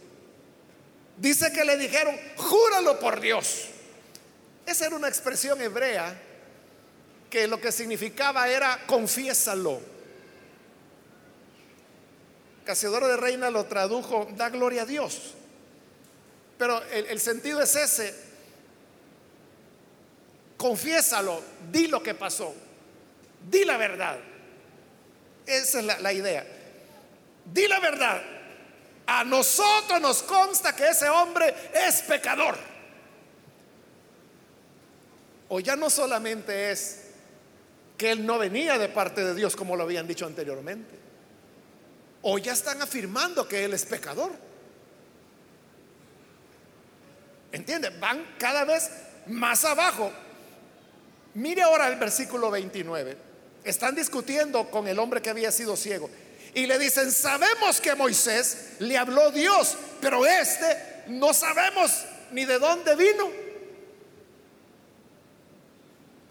dice 1.17 1.51
que 1.51 1.65
le 1.65 1.79
dijeron, 1.79 2.15
júralo 2.37 3.01
por 3.01 3.21
Dios. 3.21 3.69
Esa 4.67 4.87
era 4.87 4.97
una 4.97 5.09
expresión 5.09 5.63
hebrea 5.63 6.15
que 7.31 7.49
lo 7.49 7.59
que 7.59 7.73
significaba 7.73 8.47
era 8.51 8.83
confiésalo. 8.87 9.81
Casiodoro 12.67 13.09
de 13.09 13.17
Reina 13.17 13.49
lo 13.49 13.65
tradujo, 13.65 14.29
da 14.37 14.51
gloria 14.51 14.83
a 14.83 14.87
Dios. 14.87 15.33
Pero 16.59 16.83
el, 16.93 17.07
el 17.07 17.21
sentido 17.21 17.63
es 17.63 17.75
ese, 17.77 18.15
confiésalo, 20.59 21.41
di 21.73 21.87
lo 21.87 22.03
que 22.03 22.15
pasó, 22.15 22.55
di 23.51 23.65
la 23.65 23.79
verdad. 23.79 24.34
Esa 25.47 25.81
es 25.81 26.01
la, 26.01 26.13
idea. 26.13 26.47
Di 27.45 27.69
la 27.69 27.81
verdad. 27.81 28.23
A 29.07 29.25
nosotros 29.25 30.01
nos 30.01 30.23
consta 30.23 30.75
que 30.75 30.89
ese 30.89 31.09
hombre 31.09 31.55
es 31.75 32.03
pecador. 32.03 32.57
O 35.49 35.61
ya 35.61 35.77
no 35.77 35.91
solamente 35.91 36.71
es 36.71 37.03
que 37.99 38.11
él 38.11 38.25
no 38.25 38.39
venía 38.39 38.79
de 38.79 38.89
parte 38.89 39.23
de 39.23 39.35
Dios 39.35 39.55
como 39.55 39.77
lo 39.77 39.85
habían 39.85 40.07
dicho 40.07 40.27
anteriormente. 40.27 40.99
O 42.23 42.39
ya 42.39 42.55
están 42.55 42.81
afirmando 42.81 43.47
que 43.47 43.65
él 43.65 43.75
es 43.75 43.85
pecador. 43.85 44.33
¿Entiende? 47.53 47.91
Van 47.91 48.35
cada 48.39 48.65
vez 48.65 48.91
más 49.27 49.65
abajo. 49.65 50.11
Mire 51.35 51.63
ahora 51.63 51.89
el 51.89 51.97
versículo 51.97 52.51
29. 52.51 53.34
Están 53.65 53.95
discutiendo 53.95 54.71
con 54.71 54.87
el 54.87 54.99
hombre 54.99 55.23
que 55.23 55.31
había 55.31 55.51
sido 55.51 55.77
ciego. 55.77 56.11
Y 56.55 56.67
le 56.67 56.79
dicen, 56.79 57.11
sabemos 57.11 57.81
que 57.81 57.95
Moisés 57.95 58.75
le 58.79 58.97
habló 58.97 59.31
Dios, 59.31 59.77
pero 60.01 60.25
este 60.25 61.05
no 61.09 61.35
sabemos 61.35 62.05
ni 62.31 62.45
de 62.45 62.59
dónde 62.59 62.95
vino. 62.95 63.31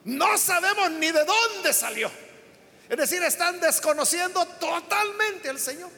No 0.05 0.37
sabemos 0.37 0.91
ni 0.91 1.11
de 1.11 1.25
dónde 1.25 1.73
salió. 1.73 2.11
Es 2.89 2.97
decir, 2.97 3.23
están 3.23 3.59
desconociendo 3.59 4.45
totalmente 4.45 5.49
al 5.49 5.59
Señor. 5.59 5.89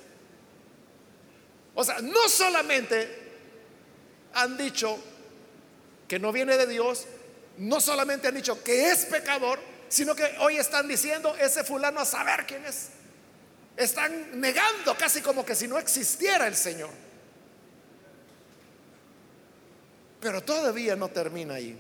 O 1.74 1.84
sea, 1.84 2.00
no 2.00 2.30
solamente 2.30 3.24
han 4.34 4.58
dicho 4.58 4.98
que 6.08 6.20
no 6.20 6.32
viene 6.32 6.58
de 6.58 6.68
Dios, 6.68 7.06
no 7.58 7.82
solamente 7.82 8.28
han 8.28 8.36
dicho 8.36 8.64
que 8.64 8.92
es 8.92 9.06
pecador, 9.06 9.60
sino 9.96 10.14
que 10.14 10.36
hoy 10.40 10.58
están 10.58 10.90
diciendo 10.90 11.34
ese 11.40 11.64
fulano 11.64 12.02
a 12.02 12.06
saber 12.06 12.46
quién 12.46 12.66
es. 12.66 12.90
Están 13.78 14.42
negando 14.42 14.94
casi 14.98 15.22
como 15.22 15.46
que 15.46 15.56
si 15.56 15.70
no 15.70 15.80
existiera 15.80 16.48
el 16.48 16.56
Señor. 16.58 16.90
Pero 20.20 20.44
todavía 20.44 20.98
no 20.98 21.08
termina 21.08 21.54
ahí. 21.54 21.80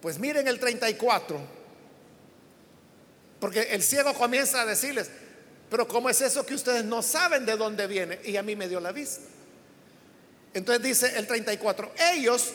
Pues 0.00 0.18
miren 0.18 0.48
el 0.48 0.58
34. 0.58 1.38
Porque 3.38 3.60
el 3.60 3.82
ciego 3.82 4.14
comienza 4.14 4.62
a 4.62 4.64
decirles, 4.64 5.10
pero 5.68 5.86
¿cómo 5.86 6.08
es 6.08 6.22
eso 6.22 6.46
que 6.46 6.54
ustedes 6.54 6.86
no 6.86 7.02
saben 7.02 7.44
de 7.44 7.54
dónde 7.54 7.86
viene? 7.86 8.18
Y 8.24 8.38
a 8.38 8.42
mí 8.42 8.56
me 8.56 8.66
dio 8.66 8.80
la 8.80 8.92
vista. 8.92 9.20
Entonces 10.54 10.82
dice 10.82 11.18
el 11.18 11.26
34, 11.26 11.92
ellos, 12.14 12.50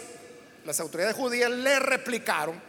las 0.65 0.79
autoridades 0.79 1.15
judías, 1.15 1.51
le 1.51 1.77
replicaron, 1.77 2.65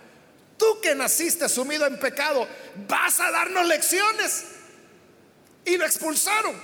Tú 0.59 0.81
que 0.83 0.95
naciste 0.95 1.49
sumido 1.49 1.87
en 1.87 1.99
pecado, 1.99 2.47
vas 2.89 3.21
a 3.21 3.31
darnos 3.31 3.67
lecciones. 3.67 4.45
Y 5.65 5.77
lo 5.77 5.87
expulsaron. 5.87 6.61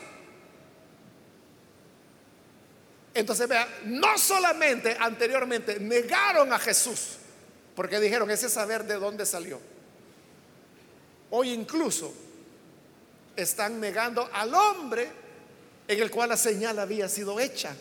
Entonces 3.14 3.47
vea, 3.47 3.68
no 3.84 4.18
solamente 4.18 4.97
anteriormente 4.99 5.78
negaron 5.78 6.53
a 6.53 6.59
Jesús, 6.59 7.18
porque 7.76 8.01
dijeron, 8.01 8.28
ese 8.30 8.49
saber 8.49 8.84
de 8.84 8.95
dónde 8.95 9.24
salió. 9.24 9.61
Hoy 11.30 11.53
incluso 11.53 12.12
están 13.36 13.78
negando 13.80 14.28
al 14.32 14.53
hombre 14.53 15.09
en 15.86 16.03
el 16.03 16.11
cual 16.11 16.30
la 16.30 16.36
señal 16.36 16.78
había 16.80 17.09
sido 17.09 17.38
hecha. 17.38 17.76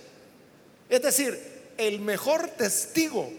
Es 0.90 1.02
decir, 1.02 1.74
el 1.78 2.00
mejor 2.00 2.50
testigo 2.50 3.32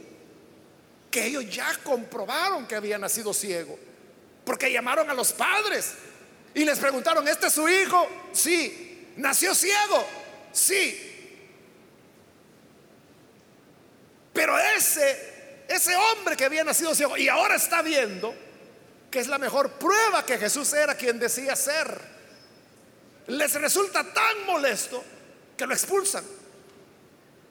que 1.15 1.27
ellos 1.27 1.49
ya 1.49 1.79
comprobaron 1.85 2.67
que 2.67 2.75
había 2.75 2.99
nacido 2.99 3.33
ciego. 3.33 3.79
Porque 4.45 4.73
llamaron 4.73 5.09
a 5.09 5.15
los 5.15 5.33
padres 5.33 5.95
y 6.53 6.65
les 6.65 6.77
preguntaron, 6.77 7.29
¿este 7.29 7.47
es 7.47 7.53
su 7.53 7.69
hijo? 7.69 8.09
Sí. 8.33 9.13
¿Nació 9.19 9.55
ciego? 9.55 10.05
Sí. 10.53 11.39
Pero 14.33 14.59
ese, 14.59 15.63
ese 15.69 15.95
hombre 15.95 16.37
que 16.37 16.47
había 16.47 16.65
nacido 16.65 16.93
ciego 16.97 17.17
y 17.17 17.29
ahora 17.29 17.55
está 17.55 17.81
viendo, 17.81 18.35
que 19.09 19.21
es 19.21 19.29
la 19.29 19.39
mejor 19.39 19.71
prueba 19.75 20.27
que 20.27 20.37
Jesús 20.37 20.73
era 20.73 20.97
quien 20.97 21.21
decía 21.21 21.55
ser, 21.55 21.97
les 23.29 23.55
resulta 23.55 24.03
tan 24.13 24.47
molesto 24.47 25.05
que 25.57 25.65
lo 25.65 25.75
expulsan. 25.75 26.25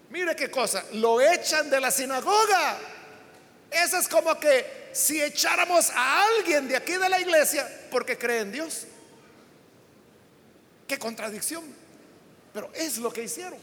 Mire 0.09 0.35
qué 0.35 0.51
cosa, 0.51 0.83
lo 0.91 1.21
echan 1.21 1.69
de 1.69 1.79
la 1.79 1.91
sinagoga. 1.91 2.77
Eso 3.73 3.97
es 3.97 4.07
como 4.07 4.39
que 4.39 4.89
si 4.91 5.21
echáramos 5.21 5.89
a 5.89 6.25
alguien 6.25 6.67
de 6.67 6.75
aquí 6.75 6.93
de 6.93 7.09
la 7.09 7.19
iglesia 7.19 7.67
porque 7.89 8.17
cree 8.17 8.39
en 8.39 8.51
Dios. 8.51 8.85
Qué 10.87 10.99
contradicción. 10.99 11.63
Pero 12.53 12.71
es 12.73 12.97
lo 12.99 13.11
que 13.11 13.23
hicieron. 13.23 13.57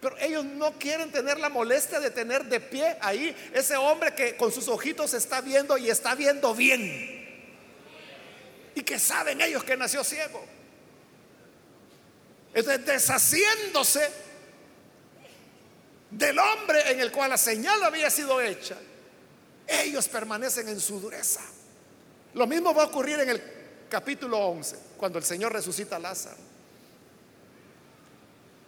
Pero 0.00 0.16
ellos 0.18 0.44
no 0.44 0.72
quieren 0.78 1.12
tener 1.12 1.38
la 1.38 1.50
molestia 1.50 2.00
de 2.00 2.10
tener 2.10 2.46
de 2.46 2.58
pie 2.58 2.96
ahí 3.02 3.36
ese 3.52 3.76
hombre 3.76 4.14
que 4.14 4.36
con 4.36 4.50
sus 4.50 4.66
ojitos 4.68 5.12
está 5.12 5.42
viendo 5.42 5.76
y 5.76 5.90
está 5.90 6.14
viendo 6.14 6.54
bien. 6.54 7.18
Y 8.74 8.82
que 8.82 8.98
saben 8.98 9.42
ellos 9.42 9.62
que 9.62 9.76
nació 9.76 10.02
ciego. 10.02 10.42
Entonces, 12.54 12.86
deshaciéndose 12.86 14.10
del 16.10 16.38
hombre 16.38 16.90
en 16.90 17.00
el 17.00 17.12
cual 17.12 17.30
la 17.30 17.38
señal 17.38 17.82
había 17.84 18.10
sido 18.10 18.40
hecha, 18.40 18.76
ellos 19.70 20.08
permanecen 20.08 20.68
en 20.68 20.80
su 20.80 21.00
dureza. 21.00 21.40
Lo 22.34 22.46
mismo 22.46 22.74
va 22.74 22.82
a 22.82 22.86
ocurrir 22.86 23.20
en 23.20 23.30
el 23.30 23.42
capítulo 23.88 24.38
11, 24.38 24.76
cuando 24.96 25.18
el 25.18 25.24
Señor 25.24 25.52
resucita 25.52 25.96
a 25.96 25.98
Lázaro. 25.98 26.36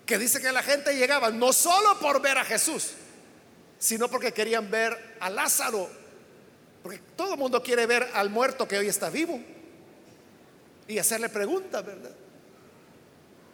Que 0.07 0.19
dice 0.19 0.41
que 0.41 0.53
la 0.53 0.63
gente 0.63 0.95
llegaba 0.95 1.31
no 1.31 1.53
solo 1.53 1.99
por 1.99 2.21
ver 2.21 2.39
a 2.39 2.45
Jesús, 2.45 2.93
sino 3.79 4.09
porque 4.09 4.33
querían 4.33 4.71
ver 4.71 5.17
a 5.21 5.31
Lázaro. 5.31 5.89
Porque 6.83 6.99
todo 7.17 7.35
el 7.35 7.39
mundo 7.39 7.63
quiere 7.63 7.87
ver 7.87 8.09
al 8.15 8.31
muerto 8.31 8.67
que 8.67 8.79
hoy 8.79 8.89
está 8.89 9.11
vivo 9.11 9.41
y 10.89 10.99
hacerle 10.99 11.29
preguntas, 11.29 11.85
¿verdad? 11.85 12.11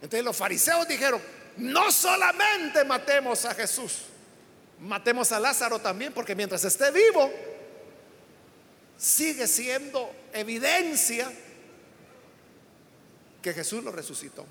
Entonces 0.01 0.23
los 0.23 0.35
fariseos 0.35 0.87
dijeron, 0.87 1.21
no 1.57 1.91
solamente 1.91 2.83
matemos 2.85 3.45
a 3.45 3.53
Jesús, 3.53 4.05
matemos 4.79 5.31
a 5.31 5.39
Lázaro 5.39 5.79
también, 5.79 6.13
porque 6.13 6.35
mientras 6.35 6.63
esté 6.63 6.91
vivo, 6.91 7.31
sigue 8.97 9.47
siendo 9.47 10.11
evidencia 10.33 11.31
que 13.41 13.53
Jesús 13.53 13.83
lo 13.83 13.91
resucitó. 13.91 14.45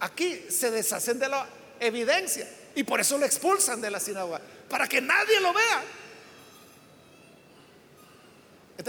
Aquí 0.00 0.46
se 0.50 0.70
deshacen 0.70 1.18
de 1.18 1.28
la 1.28 1.48
evidencia 1.80 2.48
y 2.74 2.84
por 2.84 3.00
eso 3.00 3.18
lo 3.18 3.24
expulsan 3.24 3.80
de 3.80 3.90
la 3.90 3.98
sinagoga, 4.00 4.40
para 4.68 4.86
que 4.86 5.00
nadie 5.00 5.40
lo 5.40 5.52
vea. 5.52 5.82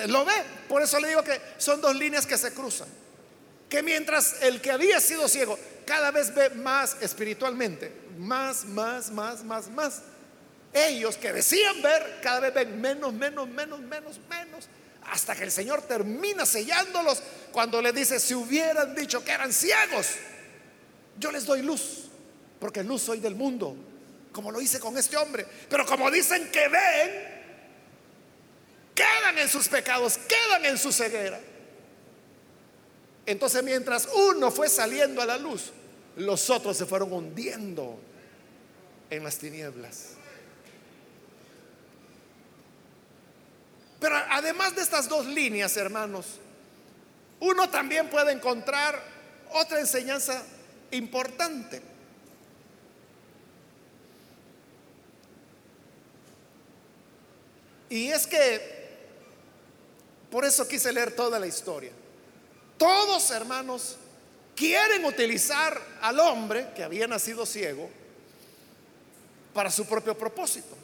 Lo 0.08 0.26
ve, 0.26 0.34
por 0.68 0.82
eso 0.82 1.00
le 1.00 1.08
digo 1.08 1.24
que 1.24 1.40
son 1.58 1.80
dos 1.80 1.96
líneas 1.96 2.26
que 2.26 2.38
se 2.38 2.54
cruzan. 2.54 2.88
Que 3.70 3.82
mientras 3.82 4.42
el 4.42 4.60
que 4.62 4.72
había 4.72 5.00
sido 5.00 5.28
ciego 5.30 5.58
cada 5.86 6.12
vez 6.12 6.34
ve 6.34 6.50
más 6.52 6.98
espiritualmente, 7.02 7.92
más, 8.18 8.66
más, 8.66 9.12
más, 9.12 9.44
más, 9.44 9.70
más. 9.70 10.02
Ellos 10.74 11.16
que 11.18 11.32
decían 11.32 11.82
ver, 11.82 12.20
cada 12.22 12.40
vez 12.42 12.54
ven 12.54 12.82
menos, 12.82 13.14
menos, 13.14 13.48
menos, 13.48 13.80
menos, 13.80 14.20
menos, 14.30 14.68
hasta 15.04 15.36
que 15.36 15.44
el 15.44 15.52
Señor 15.52 15.84
termina 15.84 16.46
sellándolos 16.46 17.22
cuando 17.52 17.82
le 17.82 17.94
dice, 17.94 18.20
si 18.20 18.34
hubieran 18.34 18.94
dicho 18.96 19.24
que 19.24 19.32
eran 19.32 19.54
ciegos, 19.54 20.08
yo 21.18 21.32
les 21.32 21.46
doy 21.46 21.62
luz, 21.62 22.10
porque 22.60 22.84
luz 22.84 23.04
soy 23.04 23.20
del 23.20 23.36
mundo, 23.36 23.76
como 24.32 24.52
lo 24.52 24.60
hice 24.60 24.80
con 24.80 24.98
este 24.98 25.16
hombre. 25.16 25.46
Pero 25.70 25.86
como 25.86 26.12
dicen 26.12 26.52
que 26.52 26.68
ven, 26.68 27.36
quedan 28.94 29.38
en 29.38 29.48
sus 29.48 29.68
pecados, 29.68 30.18
quedan 30.18 30.66
en 30.66 30.78
su 30.78 30.92
ceguera. 30.92 31.40
Entonces 33.26 33.64
mientras 33.64 34.08
uno 34.14 34.52
fue 34.52 34.70
saliendo 34.70 35.22
a 35.22 35.26
la 35.26 35.38
luz, 35.38 35.72
los 36.16 36.50
otros 36.50 36.78
se 36.78 36.86
fueron 36.86 37.12
hundiendo 37.12 38.00
en 39.10 39.24
las 39.24 39.38
tinieblas. 39.38 40.10
Pero 44.00 44.16
además 44.30 44.76
de 44.76 44.82
estas 44.82 45.10
dos 45.10 45.26
líneas, 45.26 45.76
hermanos, 45.78 46.26
uno 47.40 47.70
también 47.70 48.10
puede 48.10 48.32
encontrar 48.32 49.02
otra 49.52 49.80
enseñanza 49.80 50.44
importante. 50.92 51.82
Y 57.90 58.08
es 58.08 58.28
que, 58.28 58.86
por 60.30 60.46
eso 60.46 60.68
quise 60.68 60.92
leer 60.92 61.16
toda 61.16 61.40
la 61.40 61.48
historia. 61.48 61.92
Todos, 62.78 63.32
hermanos, 63.32 63.98
quieren 64.56 65.06
utilizar 65.06 65.80
al 66.02 66.20
hombre 66.20 66.72
que 66.76 66.84
había 66.84 67.08
nacido 67.08 67.46
ciego 67.46 67.90
para 69.54 69.72
su 69.72 69.86
propio 69.86 70.18
propósito. 70.18 70.76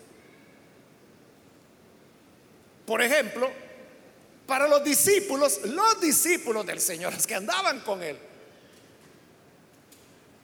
Por 2.86 3.02
ejemplo, 3.02 3.50
para 4.46 4.68
los 4.68 4.84
discípulos, 4.84 5.62
los 5.66 6.02
discípulos 6.02 6.66
del 6.66 6.80
Señor, 6.80 7.14
los 7.14 7.28
que 7.28 7.36
andaban 7.36 7.82
con 7.82 8.02
él. 8.04 8.18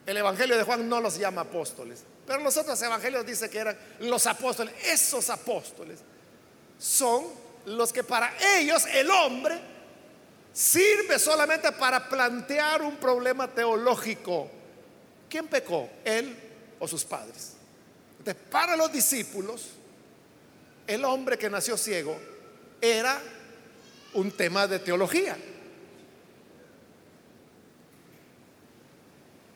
El 0.05 0.15
Evangelio 0.15 0.57
de 0.57 0.63
Juan 0.63 0.87
no 0.87 1.01
los 1.01 1.17
llama 1.17 1.41
apóstoles, 1.41 2.03
pero 2.25 2.41
los 2.41 2.55
otros 2.55 2.81
evangelios 2.81 3.25
dicen 3.25 3.49
que 3.49 3.57
eran 3.57 3.77
los 3.99 4.25
apóstoles. 4.25 4.73
Esos 4.85 5.29
apóstoles 5.29 5.99
son 6.79 7.25
los 7.65 7.91
que 7.91 8.03
para 8.03 8.33
ellos 8.57 8.85
el 8.93 9.11
hombre 9.11 9.59
sirve 10.57 11.19
solamente 11.19 11.71
para 11.71 12.09
plantear 12.09 12.81
un 12.81 12.97
problema 12.97 13.47
teológico. 13.47 14.49
¿Quién 15.29 15.47
pecó? 15.47 15.87
¿Él 16.03 16.35
o 16.79 16.87
sus 16.87 17.05
padres? 17.05 17.53
Entonces, 18.17 18.43
para 18.49 18.75
los 18.75 18.91
discípulos, 18.91 19.67
el 20.87 21.05
hombre 21.05 21.37
que 21.37 21.47
nació 21.47 21.77
ciego 21.77 22.19
era 22.81 23.21
un 24.15 24.31
tema 24.31 24.65
de 24.65 24.79
teología. 24.79 25.37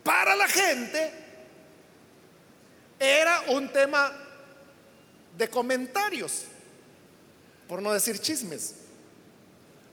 Para 0.04 0.36
la 0.36 0.48
gente 0.48 1.12
era 3.00 3.42
un 3.48 3.70
tema 3.70 4.14
de 5.36 5.50
comentarios, 5.50 6.44
por 7.68 7.82
no 7.82 7.92
decir 7.92 8.20
chismes. 8.20 8.81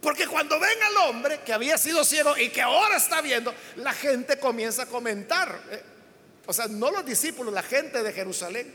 Porque 0.00 0.26
cuando 0.26 0.60
ven 0.60 0.82
al 0.82 0.96
hombre 1.08 1.40
que 1.44 1.52
había 1.52 1.76
sido 1.76 2.04
ciego 2.04 2.36
y 2.36 2.50
que 2.50 2.62
ahora 2.62 2.96
está 2.96 3.20
viendo, 3.20 3.52
la 3.76 3.92
gente 3.92 4.38
comienza 4.38 4.84
a 4.84 4.86
comentar. 4.86 5.60
Eh, 5.70 5.82
o 6.46 6.52
sea, 6.52 6.66
no 6.68 6.90
los 6.90 7.04
discípulos, 7.04 7.52
la 7.52 7.62
gente 7.62 8.02
de 8.02 8.12
Jerusalén. 8.12 8.74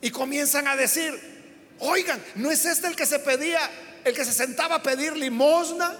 Y 0.00 0.10
comienzan 0.10 0.66
a 0.66 0.74
decir, 0.74 1.72
oigan, 1.80 2.22
¿no 2.36 2.50
es 2.50 2.64
este 2.64 2.88
el 2.88 2.96
que 2.96 3.06
se 3.06 3.18
pedía, 3.18 3.60
el 4.04 4.14
que 4.14 4.24
se 4.24 4.32
sentaba 4.32 4.76
a 4.76 4.82
pedir 4.82 5.16
limosna? 5.16 5.96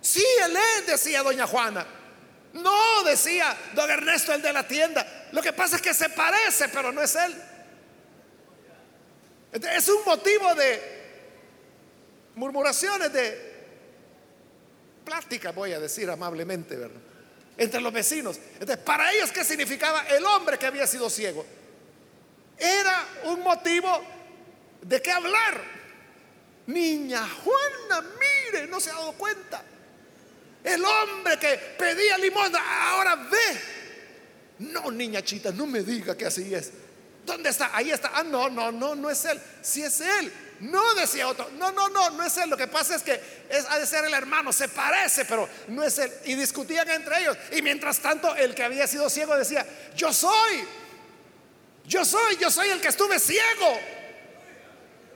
Sí, 0.00 0.24
él 0.44 0.56
es, 0.56 0.86
decía 0.86 1.22
doña 1.22 1.46
Juana. 1.46 1.86
No, 2.52 3.02
decía 3.04 3.56
don 3.74 3.90
Ernesto, 3.90 4.32
el 4.32 4.42
de 4.42 4.52
la 4.52 4.68
tienda. 4.68 5.28
Lo 5.32 5.42
que 5.42 5.52
pasa 5.52 5.76
es 5.76 5.82
que 5.82 5.94
se 5.94 6.10
parece, 6.10 6.68
pero 6.68 6.92
no 6.92 7.02
es 7.02 7.14
él. 7.16 7.34
Es 9.72 9.88
un 9.88 10.04
motivo 10.04 10.54
de 10.54 10.95
murmuraciones 12.36 13.12
de 13.12 13.56
plática, 15.04 15.52
voy 15.52 15.72
a 15.72 15.80
decir 15.80 16.08
amablemente, 16.08 16.76
¿verdad? 16.76 17.00
Entre 17.56 17.80
los 17.80 17.92
vecinos. 17.92 18.38
Entonces, 18.52 18.76
para 18.78 19.12
ellos, 19.12 19.32
¿qué 19.32 19.44
significaba 19.44 20.06
el 20.08 20.24
hombre 20.24 20.58
que 20.58 20.66
había 20.66 20.86
sido 20.86 21.10
ciego? 21.10 21.44
Era 22.58 23.06
un 23.24 23.42
motivo 23.42 23.88
de 24.82 25.02
qué 25.02 25.10
hablar. 25.10 25.76
Niña 26.66 27.26
Juana, 27.26 28.06
mire, 28.20 28.66
no 28.66 28.80
se 28.80 28.90
ha 28.90 28.94
dado 28.94 29.12
cuenta. 29.12 29.62
El 30.62 30.84
hombre 30.84 31.38
que 31.38 31.56
pedía 31.78 32.18
limosna 32.18 32.90
ahora 32.90 33.16
ve. 33.16 33.60
No, 34.58 34.90
niña 34.90 35.22
chita, 35.22 35.52
no 35.52 35.66
me 35.66 35.82
diga 35.82 36.16
que 36.16 36.26
así 36.26 36.54
es. 36.54 36.72
¿Dónde 37.24 37.50
está? 37.50 37.70
Ahí 37.74 37.90
está. 37.90 38.10
Ah, 38.14 38.24
no, 38.24 38.48
no, 38.48 38.72
no, 38.72 38.94
no 38.94 39.10
es 39.10 39.24
él. 39.24 39.40
Si 39.62 39.82
es 39.82 40.00
él. 40.00 40.32
No 40.60 40.94
decía 40.94 41.28
otro, 41.28 41.50
no, 41.58 41.70
no, 41.72 41.88
no, 41.88 42.10
no 42.10 42.24
es 42.24 42.36
él. 42.38 42.48
Lo 42.48 42.56
que 42.56 42.66
pasa 42.66 42.96
es 42.96 43.02
que 43.02 43.20
es, 43.48 43.66
ha 43.68 43.78
de 43.78 43.86
ser 43.86 44.04
el 44.04 44.14
hermano, 44.14 44.52
se 44.52 44.68
parece, 44.68 45.24
pero 45.24 45.48
no 45.68 45.82
es 45.82 45.98
él. 45.98 46.12
Y 46.24 46.34
discutían 46.34 46.88
entre 46.90 47.20
ellos. 47.20 47.36
Y 47.52 47.62
mientras 47.62 47.98
tanto, 47.98 48.34
el 48.34 48.54
que 48.54 48.62
había 48.62 48.86
sido 48.86 49.10
ciego 49.10 49.36
decía, 49.36 49.66
yo 49.94 50.12
soy, 50.12 50.64
yo 51.84 52.04
soy, 52.04 52.36
yo 52.36 52.50
soy 52.50 52.70
el 52.70 52.80
que 52.80 52.88
estuve 52.88 53.18
ciego. 53.18 53.78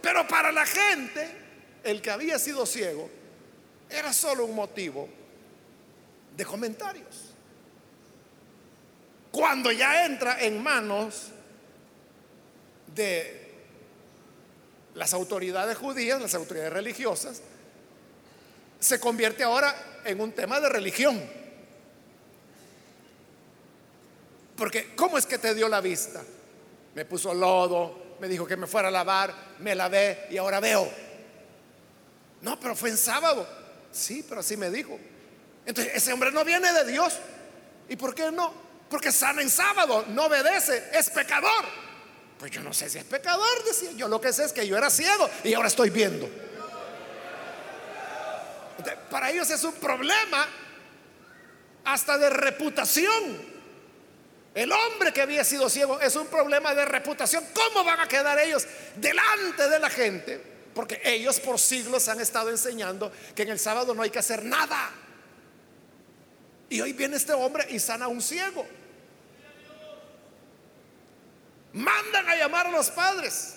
Pero 0.03 0.27
para 0.29 0.53
la 0.53 0.67
gente, 0.67 1.29
el 1.85 2.03
que 2.03 2.11
había 2.11 2.39
sido 2.39 2.67
ciego 2.67 3.11
era 3.89 4.13
solo 4.13 4.45
un 4.45 4.55
motivo 4.55 5.09
de 6.37 6.45
comentarios. 6.45 7.35
Cuando 9.33 9.71
ya 9.73 10.05
entra 10.05 10.41
en 10.43 10.63
manos 10.63 11.29
de 12.95 13.40
las 14.95 15.13
autoridades 15.15 15.77
judías, 15.77 16.21
las 16.21 16.35
autoridades 16.35 16.73
religiosas, 16.73 17.43
se 18.79 18.99
convierte 18.99 19.43
ahora 19.43 20.01
en 20.05 20.21
un 20.21 20.33
tema 20.33 20.61
de 20.61 20.69
religión. 20.69 21.21
Porque 24.57 24.95
¿cómo 24.95 25.19
es 25.19 25.27
que 25.27 25.39
te 25.39 25.55
dio 25.55 25.69
la 25.69 25.81
vista? 25.81 26.23
Me 26.95 27.05
puso 27.05 27.33
lodo, 27.33 28.17
me 28.21 28.29
dijo 28.29 28.47
que 28.47 28.57
me 28.57 28.67
fuera 28.67 28.89
a 28.89 28.91
lavar, 28.91 29.35
me 29.61 29.75
lavé 29.75 30.27
y 30.31 30.37
ahora 30.37 30.61
veo. 30.61 30.91
No, 32.43 32.59
pero 32.59 32.75
fue 32.75 32.91
en 32.91 32.97
sábado. 32.97 33.47
Sí, 33.93 34.25
pero 34.29 34.41
así 34.41 34.57
me 34.57 34.71
dijo. 34.71 34.99
Entonces, 35.67 35.95
ese 35.95 36.13
hombre 36.13 36.31
no 36.31 36.45
viene 36.45 36.73
de 36.73 36.85
Dios. 36.91 37.19
¿Y 37.89 37.97
por 37.97 38.15
qué 38.15 38.31
no? 38.31 38.53
Porque 38.89 39.13
sana 39.13 39.43
en 39.43 39.51
sábado, 39.51 40.05
no 40.09 40.27
obedece, 40.27 40.91
es 40.93 41.11
pecador. 41.11 41.65
Pues 42.41 42.51
yo 42.53 42.63
no 42.63 42.73
sé 42.73 42.89
si 42.89 42.97
es 42.97 43.05
pecador, 43.05 43.65
decía. 43.67 43.93
Yo 43.93 44.09
lo 44.09 44.19
que 44.19 44.33
sé 44.33 44.45
es 44.45 44.53
que 44.55 44.67
yo 44.67 44.75
era 44.75 44.89
ciego 44.89 45.29
y 45.45 45.53
ahora 45.53 45.69
estoy 45.69 45.91
viendo. 45.91 46.27
Para 49.11 49.31
ellos 49.31 49.51
es 49.51 49.63
un 49.63 49.75
problema 49.75 50.49
hasta 51.85 52.17
de 52.17 52.31
reputación. 52.31 53.51
El 54.55 54.73
hombre 54.73 55.13
que 55.13 55.21
había 55.21 55.45
sido 55.45 55.69
ciego 55.69 56.01
es 56.01 56.17
un 56.17 56.29
problema 56.29 56.75
de 56.75 56.87
reputación. 56.87 57.45
¿Cómo 57.53 57.85
van 57.85 58.01
a 58.01 58.09
quedar 58.09 58.39
ellos 58.39 58.67
delante 58.97 59.69
de 59.69 59.79
la 59.79 59.91
gente? 59.91 60.43
Porque 60.75 60.99
ellos 61.05 61.39
por 61.41 61.59
siglos 61.59 62.09
han 62.09 62.21
estado 62.21 62.49
enseñando 62.49 63.13
que 63.35 63.43
en 63.43 63.51
el 63.51 63.59
sábado 63.59 63.95
no 63.95 64.01
hay 64.01 64.09
que 64.09 64.19
hacer 64.19 64.47
nada. 64.47 64.91
Y 66.71 66.81
hoy 66.81 66.95
viene 66.95 67.17
este 67.17 67.35
hombre 67.35 67.67
y 67.69 67.79
sana 67.79 68.07
a 68.07 68.09
un 68.09 68.23
ciego. 68.23 68.67
Mandan 71.73 72.29
a 72.29 72.37
llamar 72.37 72.67
a 72.67 72.71
los 72.71 72.91
padres. 72.91 73.55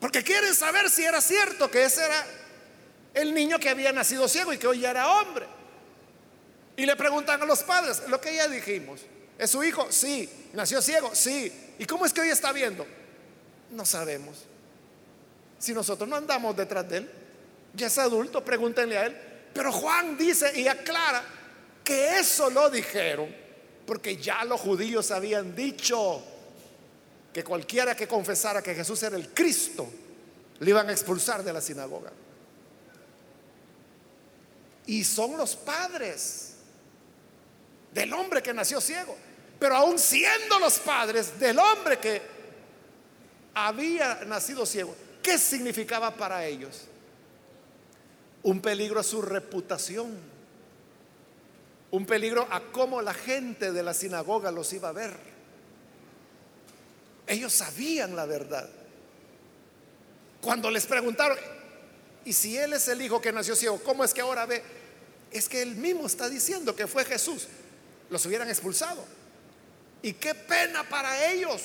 Porque 0.00 0.22
quieren 0.22 0.54
saber 0.54 0.90
si 0.90 1.04
era 1.04 1.20
cierto 1.20 1.70
que 1.70 1.84
ese 1.84 2.04
era 2.04 2.26
el 3.14 3.32
niño 3.32 3.58
que 3.58 3.70
había 3.70 3.92
nacido 3.92 4.28
ciego 4.28 4.52
y 4.52 4.58
que 4.58 4.66
hoy 4.66 4.80
ya 4.80 4.90
era 4.90 5.08
hombre. 5.08 5.46
Y 6.76 6.84
le 6.84 6.94
preguntan 6.96 7.40
a 7.40 7.46
los 7.46 7.62
padres, 7.62 8.02
lo 8.08 8.20
que 8.20 8.34
ya 8.34 8.46
dijimos, 8.48 9.00
¿es 9.38 9.50
su 9.50 9.64
hijo? 9.64 9.90
Sí. 9.90 10.28
¿Nació 10.52 10.82
ciego? 10.82 11.14
Sí. 11.14 11.74
¿Y 11.78 11.86
cómo 11.86 12.04
es 12.04 12.12
que 12.12 12.20
hoy 12.20 12.28
está 12.28 12.52
viendo? 12.52 12.86
No 13.70 13.86
sabemos. 13.86 14.44
Si 15.58 15.72
nosotros 15.72 16.06
no 16.06 16.16
andamos 16.16 16.54
detrás 16.54 16.86
de 16.88 16.98
él, 16.98 17.10
ya 17.72 17.86
es 17.86 17.96
adulto, 17.98 18.44
pregúntenle 18.44 18.98
a 18.98 19.06
él. 19.06 19.16
Pero 19.54 19.72
Juan 19.72 20.18
dice 20.18 20.52
y 20.60 20.68
aclara 20.68 21.22
que 21.82 22.18
eso 22.18 22.50
lo 22.50 22.68
dijeron 22.68 23.45
porque 23.86 24.16
ya 24.16 24.44
los 24.44 24.60
judíos 24.60 25.10
habían 25.10 25.54
dicho 25.54 26.22
que 27.32 27.44
cualquiera 27.44 27.94
que 27.94 28.08
confesara 28.08 28.62
que 28.62 28.74
Jesús 28.74 29.02
era 29.02 29.16
el 29.16 29.28
Cristo, 29.32 29.86
le 30.58 30.70
iban 30.70 30.88
a 30.88 30.92
expulsar 30.92 31.44
de 31.44 31.52
la 31.52 31.60
sinagoga. 31.60 32.10
Y 34.86 35.04
son 35.04 35.36
los 35.36 35.54
padres 35.54 36.54
del 37.92 38.12
hombre 38.12 38.42
que 38.42 38.52
nació 38.52 38.80
ciego. 38.80 39.16
Pero 39.58 39.76
aún 39.76 39.98
siendo 39.98 40.58
los 40.58 40.78
padres 40.78 41.38
del 41.38 41.58
hombre 41.58 41.98
que 41.98 42.22
había 43.54 44.24
nacido 44.26 44.66
ciego, 44.66 44.94
¿qué 45.22 45.38
significaba 45.38 46.14
para 46.14 46.44
ellos? 46.44 46.82
Un 48.42 48.60
peligro 48.60 49.00
a 49.00 49.02
su 49.02 49.22
reputación 49.22 50.35
un 51.90 52.06
peligro 52.06 52.46
a 52.50 52.60
cómo 52.60 53.00
la 53.00 53.14
gente 53.14 53.72
de 53.72 53.82
la 53.82 53.94
sinagoga 53.94 54.50
los 54.50 54.72
iba 54.72 54.88
a 54.88 54.92
ver. 54.92 55.16
Ellos 57.26 57.52
sabían 57.52 58.14
la 58.14 58.26
verdad. 58.26 58.68
Cuando 60.40 60.70
les 60.70 60.86
preguntaron, 60.86 61.38
¿y 62.24 62.32
si 62.32 62.56
él 62.56 62.72
es 62.72 62.86
el 62.88 63.02
hijo 63.02 63.20
que 63.20 63.32
nació 63.32 63.56
ciego, 63.56 63.80
cómo 63.82 64.04
es 64.04 64.14
que 64.14 64.20
ahora 64.20 64.46
ve? 64.46 64.62
Es 65.30 65.48
que 65.48 65.62
él 65.62 65.76
mismo 65.76 66.06
está 66.06 66.28
diciendo 66.28 66.74
que 66.74 66.86
fue 66.86 67.04
Jesús. 67.04 67.48
Los 68.10 68.24
hubieran 68.26 68.48
expulsado. 68.48 69.04
Y 70.02 70.12
qué 70.12 70.34
pena 70.34 70.88
para 70.88 71.32
ellos 71.32 71.62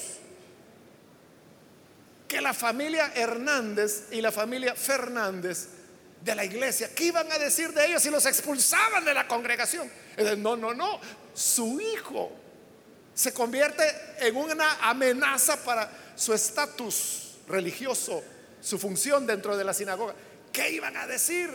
que 2.27 2.41
la 2.41 2.53
familia 2.53 3.11
Hernández 3.13 4.07
y 4.11 4.21
la 4.21 4.31
familia 4.31 4.73
Fernández 4.73 5.67
de 6.23 6.35
la 6.35 6.45
iglesia, 6.45 6.93
¿qué 6.93 7.05
iban 7.05 7.31
a 7.31 7.39
decir 7.39 7.73
de 7.73 7.85
ellos 7.87 8.01
si 8.01 8.09
los 8.09 8.25
expulsaban 8.25 9.03
de 9.03 9.13
la 9.13 9.27
congregación? 9.27 9.91
No, 10.37 10.55
no, 10.55 10.73
no, 10.73 10.99
su 11.33 11.81
hijo 11.81 12.31
se 13.13 13.33
convierte 13.33 13.83
en 14.19 14.35
una 14.35 14.89
amenaza 14.89 15.57
para 15.63 15.91
su 16.15 16.33
estatus 16.33 17.37
religioso, 17.47 18.23
su 18.61 18.77
función 18.77 19.25
dentro 19.25 19.57
de 19.57 19.63
la 19.63 19.73
sinagoga. 19.73 20.13
¿Qué 20.51 20.71
iban 20.71 20.95
a 20.95 21.07
decir? 21.07 21.49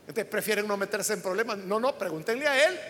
Entonces 0.00 0.24
prefieren 0.24 0.66
no 0.66 0.76
meterse 0.76 1.12
en 1.12 1.22
problemas. 1.22 1.58
No, 1.58 1.78
no, 1.78 1.96
pregúntenle 1.96 2.48
a 2.48 2.68
él. 2.68 2.80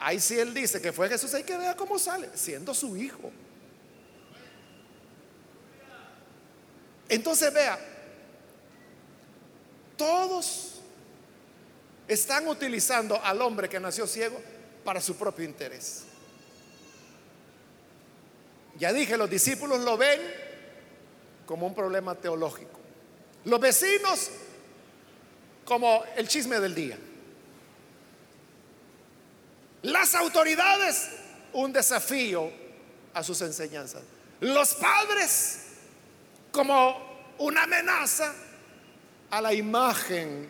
Ahí 0.00 0.18
sí 0.18 0.38
él 0.38 0.52
dice 0.52 0.80
que 0.80 0.92
fue 0.92 1.08
Jesús, 1.08 1.32
hay 1.34 1.44
que 1.44 1.56
ver 1.56 1.76
cómo 1.76 1.98
sale, 1.98 2.30
siendo 2.34 2.74
su 2.74 2.96
hijo. 2.96 3.30
Entonces 7.08 7.52
vea, 7.52 7.78
todos 10.00 10.80
están 12.08 12.48
utilizando 12.48 13.22
al 13.22 13.42
hombre 13.42 13.68
que 13.68 13.78
nació 13.78 14.06
ciego 14.06 14.40
para 14.82 14.98
su 14.98 15.14
propio 15.14 15.44
interés. 15.44 16.04
Ya 18.78 18.94
dije, 18.94 19.18
los 19.18 19.28
discípulos 19.28 19.80
lo 19.80 19.98
ven 19.98 20.18
como 21.44 21.66
un 21.66 21.74
problema 21.74 22.14
teológico. 22.14 22.80
Los 23.44 23.60
vecinos 23.60 24.30
como 25.66 26.02
el 26.16 26.26
chisme 26.26 26.58
del 26.60 26.74
día. 26.74 26.98
Las 29.82 30.14
autoridades 30.14 31.10
un 31.52 31.74
desafío 31.74 32.50
a 33.12 33.22
sus 33.22 33.42
enseñanzas. 33.42 34.00
Los 34.40 34.72
padres 34.76 35.58
como 36.52 37.34
una 37.36 37.64
amenaza 37.64 38.34
a 39.30 39.40
la 39.40 39.54
imagen 39.54 40.48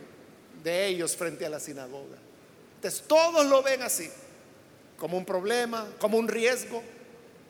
de 0.62 0.87
ellos 0.87 1.16
frente 1.16 1.47
a 1.47 1.51
la 1.51 1.61
sinagoga. 1.61 2.18
Entonces 2.76 3.03
todos 3.07 3.47
lo 3.47 3.62
ven 3.62 3.83
así, 3.83 4.11
como 4.99 5.18
un 5.18 5.24
problema, 5.24 5.87
como 5.99 6.18
un 6.18 6.28
riesgo, 6.28 6.83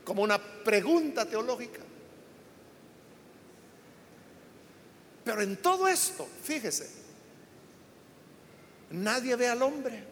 como 0.04 0.22
una 0.22 0.38
pregunta 0.38 1.26
teológica. 1.26 1.80
Pero 5.24 5.42
en 5.42 5.56
todo 5.58 5.86
esto, 5.86 6.26
fíjese, 6.42 6.90
nadie 8.90 9.36
ve 9.36 9.48
al 9.48 9.62
hombre. 9.62 10.04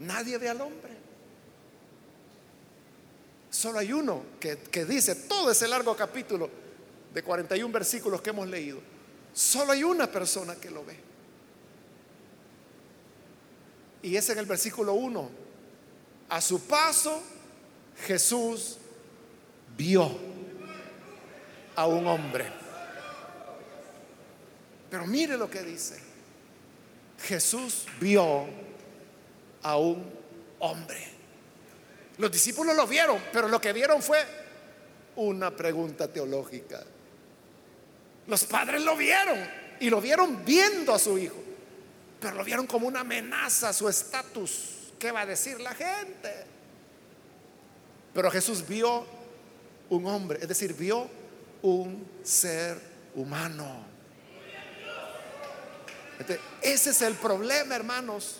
Nadie 0.00 0.36
ve 0.36 0.48
al 0.48 0.60
hombre. 0.60 0.92
Solo 3.50 3.78
hay 3.78 3.92
uno 3.92 4.24
que, 4.40 4.84
dice 4.84 5.14
todo 5.14 5.50
ese 5.50 5.68
largo 5.68 5.94
capítulo 5.94 6.50
de 7.12 7.22
41 7.22 7.72
versículos 7.72 8.20
que 8.22 8.30
hemos 8.30 8.48
leído. 8.48 8.80
Solo 9.32 9.72
hay 9.72 9.84
una 9.84 10.10
persona 10.10 10.56
que 10.56 10.70
lo 10.70 10.84
ve. 10.84 10.96
Y 14.02 14.16
es 14.16 14.28
en 14.30 14.38
el 14.38 14.46
versículo 14.46 14.94
1. 14.94 15.30
A 16.28 16.40
su 16.40 16.62
paso, 16.62 17.22
Jesús 18.06 18.78
vio 19.76 20.10
a 21.76 21.86
un 21.86 22.06
hombre. 22.06 22.46
Pero 24.90 25.06
mire 25.06 25.36
lo 25.36 25.48
que 25.48 25.62
dice. 25.62 25.98
Jesús 27.22 27.86
vio 28.00 28.46
a 29.62 29.76
un 29.76 30.10
hombre. 30.58 31.12
Los 32.18 32.30
discípulos 32.30 32.76
lo 32.76 32.86
vieron, 32.86 33.22
pero 33.32 33.48
lo 33.48 33.60
que 33.60 33.72
vieron 33.72 34.02
fue 34.02 34.18
una 35.16 35.50
pregunta 35.54 36.08
teológica. 36.08 36.82
Los 38.26 38.44
padres 38.44 38.82
lo 38.82 38.96
vieron 38.96 39.38
y 39.80 39.90
lo 39.90 40.00
vieron 40.00 40.44
viendo 40.44 40.94
a 40.94 40.98
su 40.98 41.18
hijo, 41.18 41.42
pero 42.20 42.36
lo 42.36 42.44
vieron 42.44 42.66
como 42.66 42.86
una 42.86 43.00
amenaza 43.00 43.70
a 43.70 43.72
su 43.72 43.88
estatus. 43.88 44.92
¿Qué 44.98 45.10
va 45.10 45.22
a 45.22 45.26
decir 45.26 45.60
la 45.60 45.74
gente? 45.74 46.32
Pero 48.14 48.30
Jesús 48.30 48.66
vio 48.66 49.04
un 49.90 50.06
hombre, 50.06 50.38
es 50.40 50.48
decir, 50.48 50.74
vio 50.74 51.08
un 51.62 52.06
ser 52.22 52.80
humano. 53.14 53.86
Este, 56.18 56.38
ese 56.60 56.90
es 56.90 57.02
el 57.02 57.14
problema, 57.14 57.74
hermanos, 57.74 58.36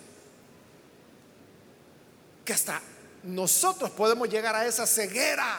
que 2.44 2.52
hasta 2.52 2.80
nosotros 3.24 3.90
podemos 3.90 4.28
llegar 4.28 4.54
a 4.54 4.66
esa 4.66 4.86
ceguera 4.86 5.58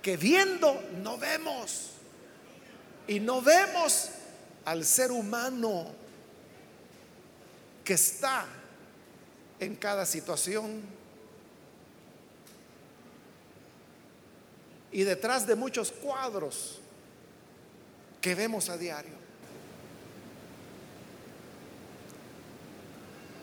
que 0.00 0.16
viendo 0.16 0.82
no 1.02 1.18
vemos. 1.18 1.95
Y 3.08 3.20
no 3.20 3.40
vemos 3.40 4.10
al 4.64 4.84
ser 4.84 5.12
humano 5.12 5.94
que 7.84 7.94
está 7.94 8.46
en 9.60 9.76
cada 9.76 10.04
situación. 10.04 10.82
Y 14.92 15.02
detrás 15.04 15.46
de 15.46 15.54
muchos 15.54 15.92
cuadros 15.92 16.80
que 18.20 18.34
vemos 18.34 18.68
a 18.68 18.76
diario. 18.76 19.14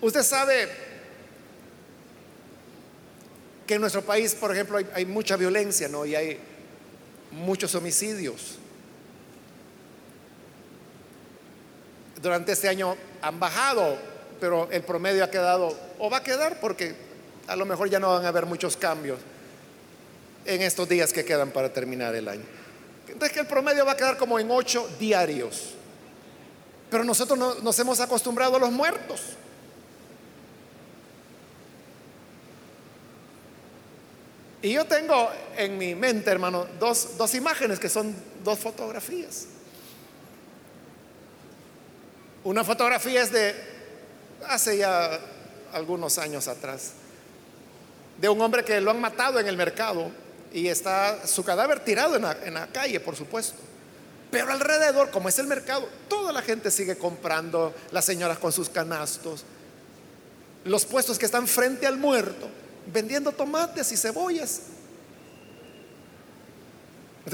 Usted 0.02 0.24
sabe 0.24 0.68
que 3.66 3.76
en 3.76 3.82
nuestro 3.82 4.02
país, 4.02 4.36
por 4.36 4.52
ejemplo, 4.52 4.78
hay, 4.94 5.06
mucha 5.06 5.38
violencia, 5.38 5.88
¿no? 5.88 6.06
Y 6.06 6.16
hay 6.16 6.38
muchos 7.32 7.74
homicidios. 7.76 8.58
Durante 12.24 12.54
este 12.54 12.70
año 12.70 12.96
han 13.22 13.38
bajado, 13.38 13.98
pero 14.40 14.72
el 14.72 14.82
promedio 14.84 15.26
ha 15.26 15.30
quedado, 15.30 15.78
o 16.00 16.10
va 16.10 16.20
a 16.20 16.24
quedar 16.24 16.58
porque 16.62 16.96
a 17.48 17.56
lo 17.58 17.66
mejor 17.66 17.90
ya 17.90 18.00
no 18.00 18.14
van 18.14 18.24
a 18.24 18.30
haber 18.30 18.46
muchos 18.46 18.78
cambios 18.78 19.20
en 20.46 20.62
estos 20.62 20.88
días 20.88 21.12
que 21.12 21.26
quedan 21.26 21.52
para 21.52 21.74
terminar 21.74 22.16
el 22.16 22.30
año. 22.30 22.46
Entonces 23.10 23.34
que 23.34 23.42
el 23.42 23.46
promedio 23.46 23.86
va 23.86 23.92
a 23.92 23.98
quedar 23.98 24.16
como 24.16 24.40
en 24.40 24.50
ocho 24.50 24.90
diarios. 24.98 25.74
Pero 26.90 27.04
nosotros 27.04 27.38
no, 27.38 27.56
nos 27.56 27.78
hemos 27.80 28.00
acostumbrado 28.00 28.56
a 28.56 28.60
los 28.60 28.72
muertos. 28.72 29.20
Y 34.62 34.72
yo 34.72 34.86
tengo 34.86 35.30
en 35.58 35.78
mi 35.78 35.94
mente, 35.94 36.32
hermano, 36.32 36.68
dos, 36.80 37.18
dos 37.18 37.36
imágenes 37.36 37.82
que 37.82 37.90
son 37.90 38.16
dos 38.46 38.60
fotografías. 38.60 39.48
Una 42.44 42.64
fotografía 42.64 43.22
es 43.22 43.32
de 43.32 43.56
hace 44.48 44.78
ya 44.78 45.20
algunos 45.72 46.18
años 46.18 46.48
atrás, 46.48 46.92
de 48.20 48.30
un 48.30 48.42
hombre 48.42 48.64
que 48.64 48.80
lo 48.82 48.92
han 48.92 49.00
matado 49.00 49.40
en 49.40 49.48
el 49.48 49.58
mercado 49.58 50.12
y 50.52 50.68
está 50.68 51.26
su 51.26 51.44
cadáver 51.44 51.80
tirado 51.80 52.16
en 52.16 52.24
la, 52.24 52.38
en 52.44 52.54
la 52.54 52.68
calle, 52.68 53.00
por 53.00 53.16
supuesto. 53.16 53.58
Pero 54.30 54.52
alrededor, 54.52 55.10
como 55.10 55.30
es 55.30 55.40
el 55.40 55.48
mercado, 55.48 55.88
toda 56.08 56.32
la 56.32 56.42
gente 56.42 56.72
sigue 56.72 56.98
comprando, 56.98 57.74
las 57.92 58.06
señoras 58.06 58.38
con 58.40 58.52
sus 58.52 58.70
canastos, 58.70 59.46
los 60.66 60.86
puestos 60.86 61.18
que 61.18 61.26
están 61.26 61.48
frente 61.48 61.88
al 61.88 61.98
muerto 61.98 62.50
vendiendo 62.88 63.32
tomates 63.32 63.92
y 63.92 63.98
cebollas. 63.98 64.62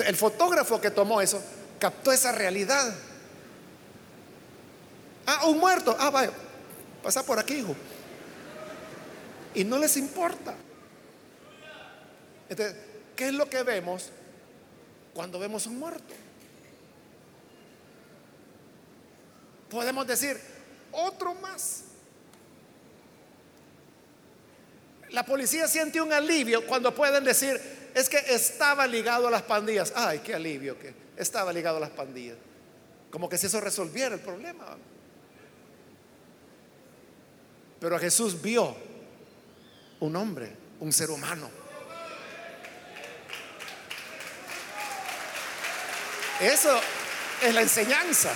El 0.06 0.16
fotógrafo 0.16 0.80
que 0.80 0.92
tomó 0.92 1.22
eso 1.22 1.42
captó 1.80 2.12
esa 2.12 2.32
realidad. 2.32 2.94
Ah, 5.32 5.46
un 5.46 5.60
muerto. 5.60 5.96
Ah, 6.00 6.10
vaya, 6.10 6.32
pasa 7.04 7.24
por 7.24 7.38
aquí, 7.38 7.58
hijo. 7.58 7.76
Y 9.54 9.64
no 9.64 9.78
les 9.78 9.96
importa. 9.98 10.56
Entonces, 12.50 12.76
¿qué 13.16 13.28
es 13.28 13.34
lo 13.34 13.48
que 13.48 13.62
vemos 13.62 14.10
cuando 15.14 15.38
vemos 15.38 15.68
un 15.68 15.78
muerto? 15.78 16.16
Podemos 19.70 20.08
decir, 20.08 20.36
otro 20.92 21.36
más. 21.36 21.84
La 25.12 25.24
policía 25.24 25.68
siente 25.68 26.02
un 26.02 26.12
alivio 26.12 26.66
cuando 26.66 26.96
pueden 26.96 27.24
decir, 27.24 27.62
es 27.94 28.10
que 28.10 28.18
estaba 28.18 28.88
ligado 28.88 29.28
a 29.28 29.32
las 29.32 29.44
pandillas. 29.44 29.94
Ay, 29.96 30.22
qué 30.26 30.34
alivio 30.34 30.80
que 30.80 30.92
estaba 31.18 31.54
ligado 31.54 31.78
a 31.78 31.82
las 31.82 31.92
pandillas. 31.92 32.38
Como 33.12 33.30
que 33.30 33.38
si 33.38 33.46
eso 33.46 33.62
resolviera 33.62 34.16
el 34.16 34.22
problema. 34.22 34.76
Pero 37.80 37.98
Jesús 37.98 38.42
vio 38.42 38.76
un 40.00 40.16
hombre, 40.16 40.56
un 40.80 40.92
ser 40.92 41.10
humano. 41.10 41.50
Eso 46.42 46.80
es 47.42 47.54
la 47.54 47.62
enseñanza. 47.62 48.32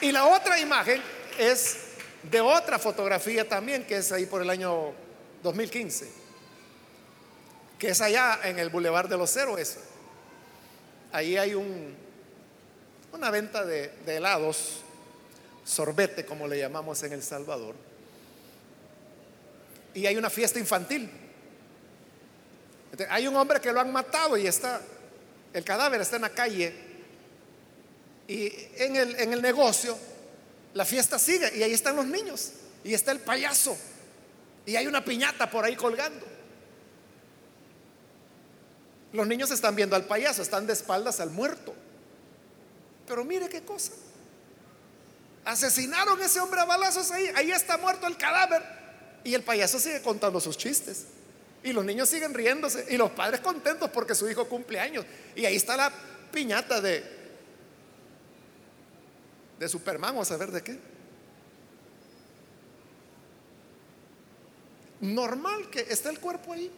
Y 0.00 0.12
la 0.12 0.26
otra 0.26 0.58
imagen 0.58 1.02
es 1.38 1.78
de 2.22 2.40
otra 2.40 2.78
fotografía 2.78 3.48
también, 3.48 3.86
que 3.86 3.98
es 3.98 4.12
ahí 4.12 4.26
por 4.26 4.42
el 4.42 4.50
año 4.50 4.92
2015, 5.42 6.10
que 7.78 7.88
es 7.88 8.00
allá 8.00 8.40
en 8.44 8.58
el 8.58 8.70
Boulevard 8.70 9.08
de 9.08 9.16
los 9.16 9.34
Héroes. 9.36 9.78
Ahí 11.12 11.36
hay 11.36 11.54
un, 11.54 11.94
una 13.12 13.30
venta 13.30 13.64
de, 13.64 13.88
de 14.06 14.16
helados, 14.16 14.83
sorbete 15.64 16.24
como 16.24 16.46
le 16.46 16.58
llamamos 16.58 17.02
en 17.02 17.12
El 17.12 17.22
Salvador, 17.22 17.74
y 19.94 20.06
hay 20.06 20.16
una 20.16 20.28
fiesta 20.28 20.58
infantil. 20.58 21.08
Hay 23.08 23.26
un 23.26 23.36
hombre 23.36 23.60
que 23.60 23.72
lo 23.72 23.80
han 23.80 23.92
matado 23.92 24.36
y 24.36 24.46
está, 24.46 24.80
el 25.52 25.64
cadáver 25.64 26.00
está 26.00 26.16
en 26.16 26.22
la 26.22 26.30
calle 26.30 26.72
y 28.28 28.52
en 28.76 28.96
el, 28.96 29.16
en 29.18 29.32
el 29.32 29.42
negocio 29.42 29.96
la 30.74 30.84
fiesta 30.84 31.18
sigue 31.18 31.56
y 31.56 31.62
ahí 31.62 31.72
están 31.72 31.96
los 31.96 32.06
niños 32.06 32.52
y 32.84 32.94
está 32.94 33.12
el 33.12 33.20
payaso 33.20 33.76
y 34.66 34.76
hay 34.76 34.86
una 34.86 35.04
piñata 35.04 35.50
por 35.50 35.64
ahí 35.64 35.76
colgando. 35.76 36.24
Los 39.12 39.26
niños 39.26 39.50
están 39.50 39.76
viendo 39.76 39.94
al 39.94 40.04
payaso, 40.04 40.42
están 40.42 40.66
de 40.66 40.72
espaldas 40.72 41.20
al 41.20 41.30
muerto. 41.30 41.74
Pero 43.06 43.24
mire 43.24 43.48
qué 43.48 43.62
cosa. 43.62 43.92
Asesinaron 45.44 46.20
a 46.20 46.24
ese 46.24 46.40
hombre 46.40 46.60
a 46.60 46.64
balazos 46.64 47.10
ahí, 47.10 47.30
ahí 47.34 47.50
está 47.50 47.76
muerto 47.76 48.06
el 48.06 48.16
cadáver 48.16 48.62
y 49.24 49.34
el 49.34 49.42
payaso 49.42 49.78
sigue 49.78 50.00
contando 50.00 50.40
sus 50.40 50.56
chistes. 50.56 51.06
Y 51.62 51.72
los 51.72 51.84
niños 51.84 52.08
siguen 52.08 52.34
riéndose 52.34 52.86
y 52.90 52.96
los 52.96 53.10
padres 53.10 53.40
contentos 53.40 53.90
porque 53.90 54.14
su 54.14 54.28
hijo 54.28 54.48
cumple 54.48 54.80
años. 54.80 55.04
Y 55.34 55.44
ahí 55.46 55.56
está 55.56 55.76
la 55.76 55.92
piñata 56.30 56.80
de, 56.80 57.04
de 59.58 59.68
Superman, 59.68 60.12
vamos 60.12 60.30
a 60.30 60.36
ver 60.36 60.50
de 60.50 60.62
qué. 60.62 60.78
Normal 65.00 65.68
que 65.70 65.80
esté 65.80 66.08
el 66.08 66.20
cuerpo 66.20 66.52
ahí. 66.52 66.70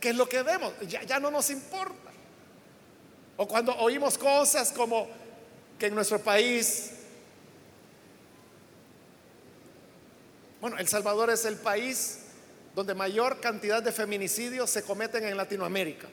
¿Qué 0.00 0.10
es 0.10 0.16
lo 0.16 0.26
que 0.28 0.42
vemos? 0.42 0.72
Ya, 0.88 1.02
ya 1.02 1.20
no 1.20 1.30
nos 1.30 1.50
importa. 1.50 2.10
O 3.36 3.46
cuando 3.46 3.76
oímos 3.76 4.16
cosas 4.16 4.72
como 4.72 5.08
que 5.78 5.86
en 5.86 5.94
nuestro 5.94 6.20
país 6.20 6.92
Bueno, 10.66 10.78
El 10.78 10.88
Salvador 10.88 11.30
es 11.30 11.44
el 11.44 11.56
país 11.56 12.18
donde 12.74 12.94
mayor 12.94 13.40
cantidad 13.40 13.82
de 13.82 13.92
feminicidios 13.92 14.68
se 14.68 14.82
cometen 14.82 15.24
en 15.24 15.36
Latinoamérica. 15.36 16.08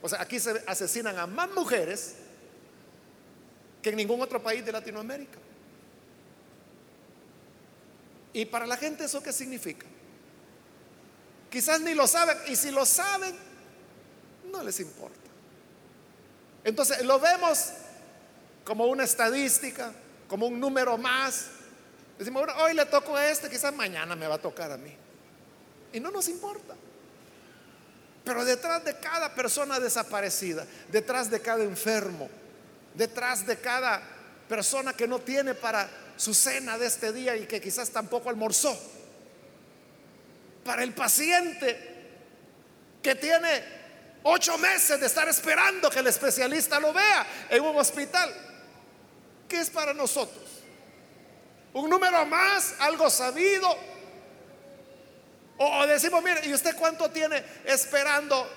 O 0.00 0.08
sea, 0.08 0.22
aquí 0.22 0.40
se 0.40 0.62
asesinan 0.66 1.18
a 1.18 1.26
más 1.26 1.50
mujeres 1.50 2.14
que 3.82 3.90
en 3.90 3.96
ningún 3.96 4.20
otro 4.22 4.42
país 4.42 4.64
de 4.64 4.72
Latinoamérica. 4.72 5.38
¿Y 8.32 8.44
para 8.46 8.66
la 8.66 8.76
gente 8.76 9.04
eso 9.04 9.22
qué 9.22 9.32
significa? 9.32 9.86
Quizás 11.50 11.80
ni 11.80 11.94
lo 11.94 12.06
saben, 12.06 12.36
y 12.48 12.56
si 12.56 12.70
lo 12.70 12.86
saben, 12.86 13.34
no 14.50 14.62
les 14.62 14.80
importa. 14.80 15.18
Entonces 16.64 17.04
lo 17.04 17.20
vemos 17.20 17.72
como 18.68 18.84
una 18.84 19.04
estadística, 19.04 19.94
como 20.28 20.46
un 20.46 20.60
número 20.60 20.98
más. 20.98 21.46
Decimos, 22.18 22.44
bueno, 22.44 22.62
hoy 22.62 22.74
le 22.74 22.84
toco 22.84 23.16
a 23.16 23.26
este, 23.26 23.48
quizás 23.48 23.74
mañana 23.74 24.14
me 24.14 24.26
va 24.26 24.34
a 24.34 24.38
tocar 24.38 24.70
a 24.70 24.76
mí. 24.76 24.94
Y 25.94 25.98
no 26.00 26.10
nos 26.10 26.28
importa. 26.28 26.74
Pero 28.22 28.44
detrás 28.44 28.84
de 28.84 28.98
cada 28.98 29.34
persona 29.34 29.80
desaparecida, 29.80 30.66
detrás 30.92 31.30
de 31.30 31.40
cada 31.40 31.64
enfermo, 31.64 32.28
detrás 32.92 33.46
de 33.46 33.56
cada 33.56 34.02
persona 34.46 34.92
que 34.92 35.08
no 35.08 35.18
tiene 35.18 35.54
para 35.54 35.88
su 36.18 36.34
cena 36.34 36.76
de 36.76 36.88
este 36.88 37.10
día 37.10 37.36
y 37.38 37.46
que 37.46 37.62
quizás 37.62 37.88
tampoco 37.88 38.28
almorzó, 38.28 38.78
para 40.62 40.82
el 40.82 40.92
paciente 40.92 41.96
que 43.02 43.14
tiene 43.14 43.64
ocho 44.24 44.58
meses 44.58 45.00
de 45.00 45.06
estar 45.06 45.26
esperando 45.26 45.88
que 45.88 46.00
el 46.00 46.06
especialista 46.08 46.78
lo 46.78 46.92
vea 46.92 47.26
en 47.48 47.62
un 47.62 47.74
hospital, 47.74 48.47
¿qué 49.48 49.60
es 49.60 49.70
para 49.70 49.94
nosotros? 49.94 50.44
Un 51.72 51.90
número 51.90 52.24
más, 52.26 52.74
algo 52.78 53.08
sabido, 53.10 53.68
o, 55.58 55.86
decimos, 55.86 56.22
mire, 56.22 56.46
¿y 56.46 56.54
usted 56.54 56.76
cuánto 56.76 57.10
tiene 57.10 57.42
esperando 57.64 58.48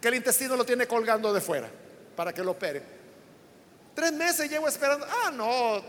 que 0.00 0.06
el 0.08 0.14
intestino 0.14 0.56
lo 0.56 0.64
tiene 0.64 0.86
colgando 0.86 1.32
de 1.32 1.40
fuera 1.40 1.68
para 2.14 2.32
que 2.32 2.44
lo 2.44 2.52
opere? 2.52 2.80
Tres 3.92 4.12
meses 4.12 4.48
llevo 4.48 4.68
esperando. 4.68 5.04
Ah, 5.24 5.32
no, 5.32 5.82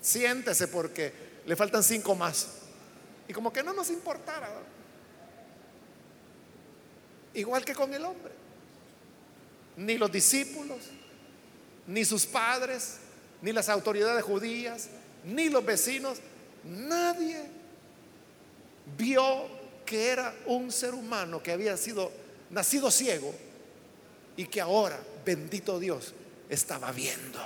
siéntese 0.00 0.66
porque 0.66 1.12
le 1.46 1.54
faltan 1.54 1.84
cinco 1.84 2.16
más. 2.16 2.48
Y 3.28 3.32
como 3.32 3.52
que 3.52 3.62
no 3.62 3.72
nos 3.72 3.88
importara. 3.90 4.50
Igual 7.34 7.64
que 7.64 7.74
con 7.74 7.94
el 7.94 8.04
hombre. 8.04 8.32
Ni 9.76 9.96
los 9.96 10.10
discípulos, 10.10 10.80
ni 11.86 12.04
sus 12.04 12.26
padres, 12.26 12.98
ni 13.42 13.52
las 13.52 13.68
autoridades 13.68 14.24
judías, 14.24 14.88
ni 15.24 15.48
los 15.48 15.64
vecinos, 15.64 16.18
nadie 16.64 17.42
vio 18.96 19.46
que 19.84 20.08
era 20.08 20.34
un 20.46 20.72
ser 20.72 20.94
humano 20.94 21.42
que 21.42 21.52
había 21.52 21.76
sido 21.76 22.10
nacido 22.50 22.90
ciego 22.90 23.34
y 24.36 24.46
que 24.46 24.60
ahora, 24.60 24.98
bendito 25.24 25.78
Dios, 25.78 26.14
estaba 26.48 26.92
viendo. 26.92 27.40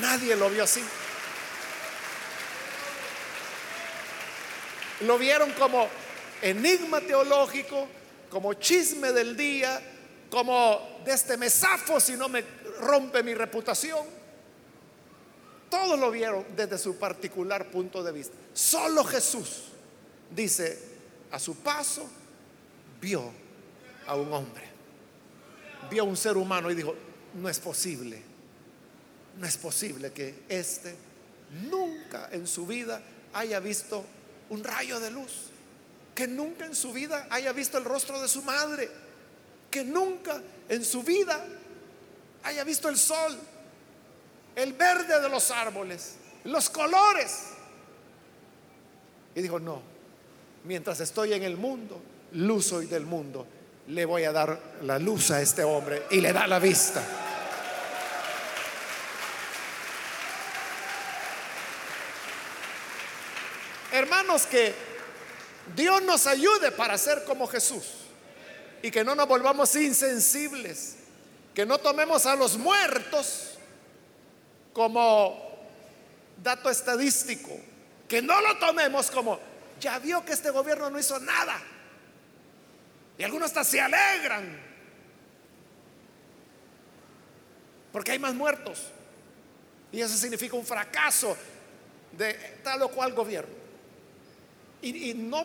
Nadie 0.00 0.36
lo 0.36 0.48
vio 0.50 0.64
así. 0.64 0.82
Lo 5.00 5.18
vieron 5.18 5.52
como 5.52 5.88
enigma 6.42 7.00
teológico, 7.00 7.88
como 8.30 8.54
chisme 8.54 9.12
del 9.12 9.36
día, 9.36 9.80
como 10.30 11.00
de 11.04 11.12
este 11.12 11.36
mesafo 11.36 12.00
si 12.00 12.16
no 12.16 12.28
me 12.28 12.42
rompe 12.78 13.22
mi 13.22 13.34
reputación. 13.34 14.06
Todos 15.70 15.98
lo 15.98 16.10
vieron 16.10 16.44
desde 16.56 16.78
su 16.78 16.96
particular 16.96 17.70
punto 17.70 18.02
de 18.02 18.12
vista. 18.12 18.34
Solo 18.54 19.04
Jesús 19.04 19.64
dice, 20.34 20.78
a 21.30 21.38
su 21.38 21.56
paso, 21.56 22.08
vio 23.00 23.30
a 24.06 24.14
un 24.16 24.32
hombre, 24.32 24.64
vio 25.90 26.02
a 26.02 26.06
un 26.06 26.16
ser 26.16 26.36
humano 26.36 26.70
y 26.70 26.74
dijo, 26.74 26.94
no 27.34 27.48
es 27.48 27.58
posible, 27.58 28.22
no 29.38 29.46
es 29.46 29.56
posible 29.56 30.12
que 30.12 30.42
éste 30.48 30.96
nunca 31.70 32.28
en 32.32 32.46
su 32.46 32.66
vida 32.66 33.02
haya 33.34 33.60
visto 33.60 34.04
un 34.50 34.64
rayo 34.64 34.98
de 35.00 35.10
luz, 35.10 35.50
que 36.14 36.26
nunca 36.26 36.66
en 36.66 36.74
su 36.74 36.92
vida 36.92 37.26
haya 37.30 37.52
visto 37.52 37.78
el 37.78 37.84
rostro 37.84 38.20
de 38.20 38.28
su 38.28 38.42
madre, 38.42 38.88
que 39.70 39.84
nunca 39.84 40.42
en 40.68 40.84
su 40.84 41.02
vida 41.02 41.44
haya 42.48 42.64
visto 42.64 42.88
el 42.88 42.96
sol, 42.96 43.38
el 44.56 44.72
verde 44.72 45.20
de 45.20 45.28
los 45.28 45.50
árboles, 45.50 46.16
los 46.44 46.70
colores. 46.70 47.40
Y 49.34 49.42
dijo, 49.42 49.60
no, 49.60 49.82
mientras 50.64 51.00
estoy 51.00 51.34
en 51.34 51.42
el 51.42 51.56
mundo, 51.56 52.00
luz 52.32 52.66
soy 52.66 52.86
del 52.86 53.04
mundo, 53.04 53.46
le 53.88 54.04
voy 54.04 54.24
a 54.24 54.32
dar 54.32 54.58
la 54.82 54.98
luz 54.98 55.30
a 55.30 55.40
este 55.40 55.62
hombre 55.62 56.04
y 56.10 56.20
le 56.20 56.32
da 56.32 56.46
la 56.46 56.58
vista. 56.58 57.02
Hermanos, 63.92 64.46
que 64.46 64.74
Dios 65.74 66.02
nos 66.02 66.26
ayude 66.26 66.72
para 66.72 66.96
ser 66.96 67.24
como 67.24 67.46
Jesús 67.46 67.84
y 68.82 68.90
que 68.90 69.04
no 69.04 69.14
nos 69.14 69.28
volvamos 69.28 69.74
insensibles, 69.76 70.97
que 71.54 71.66
no 71.66 71.78
tomemos 71.78 72.26
a 72.26 72.36
los 72.36 72.56
muertos 72.56 73.58
como 74.72 75.48
dato 76.42 76.70
estadístico, 76.70 77.50
que 78.08 78.22
no 78.22 78.40
lo 78.40 78.58
tomemos 78.58 79.10
como, 79.10 79.40
ya 79.80 79.98
vio 79.98 80.24
que 80.24 80.32
este 80.32 80.50
gobierno 80.50 80.90
no 80.90 80.98
hizo 80.98 81.18
nada. 81.18 81.60
Y 83.18 83.24
algunos 83.24 83.46
hasta 83.48 83.64
se 83.64 83.80
alegran, 83.80 84.60
porque 87.92 88.12
hay 88.12 88.18
más 88.18 88.34
muertos. 88.34 88.92
Y 89.90 90.00
eso 90.00 90.16
significa 90.16 90.54
un 90.56 90.66
fracaso 90.66 91.36
de 92.12 92.34
tal 92.62 92.82
o 92.82 92.88
cual 92.88 93.12
gobierno. 93.12 93.56
Y, 94.80 95.12
no 95.14 95.44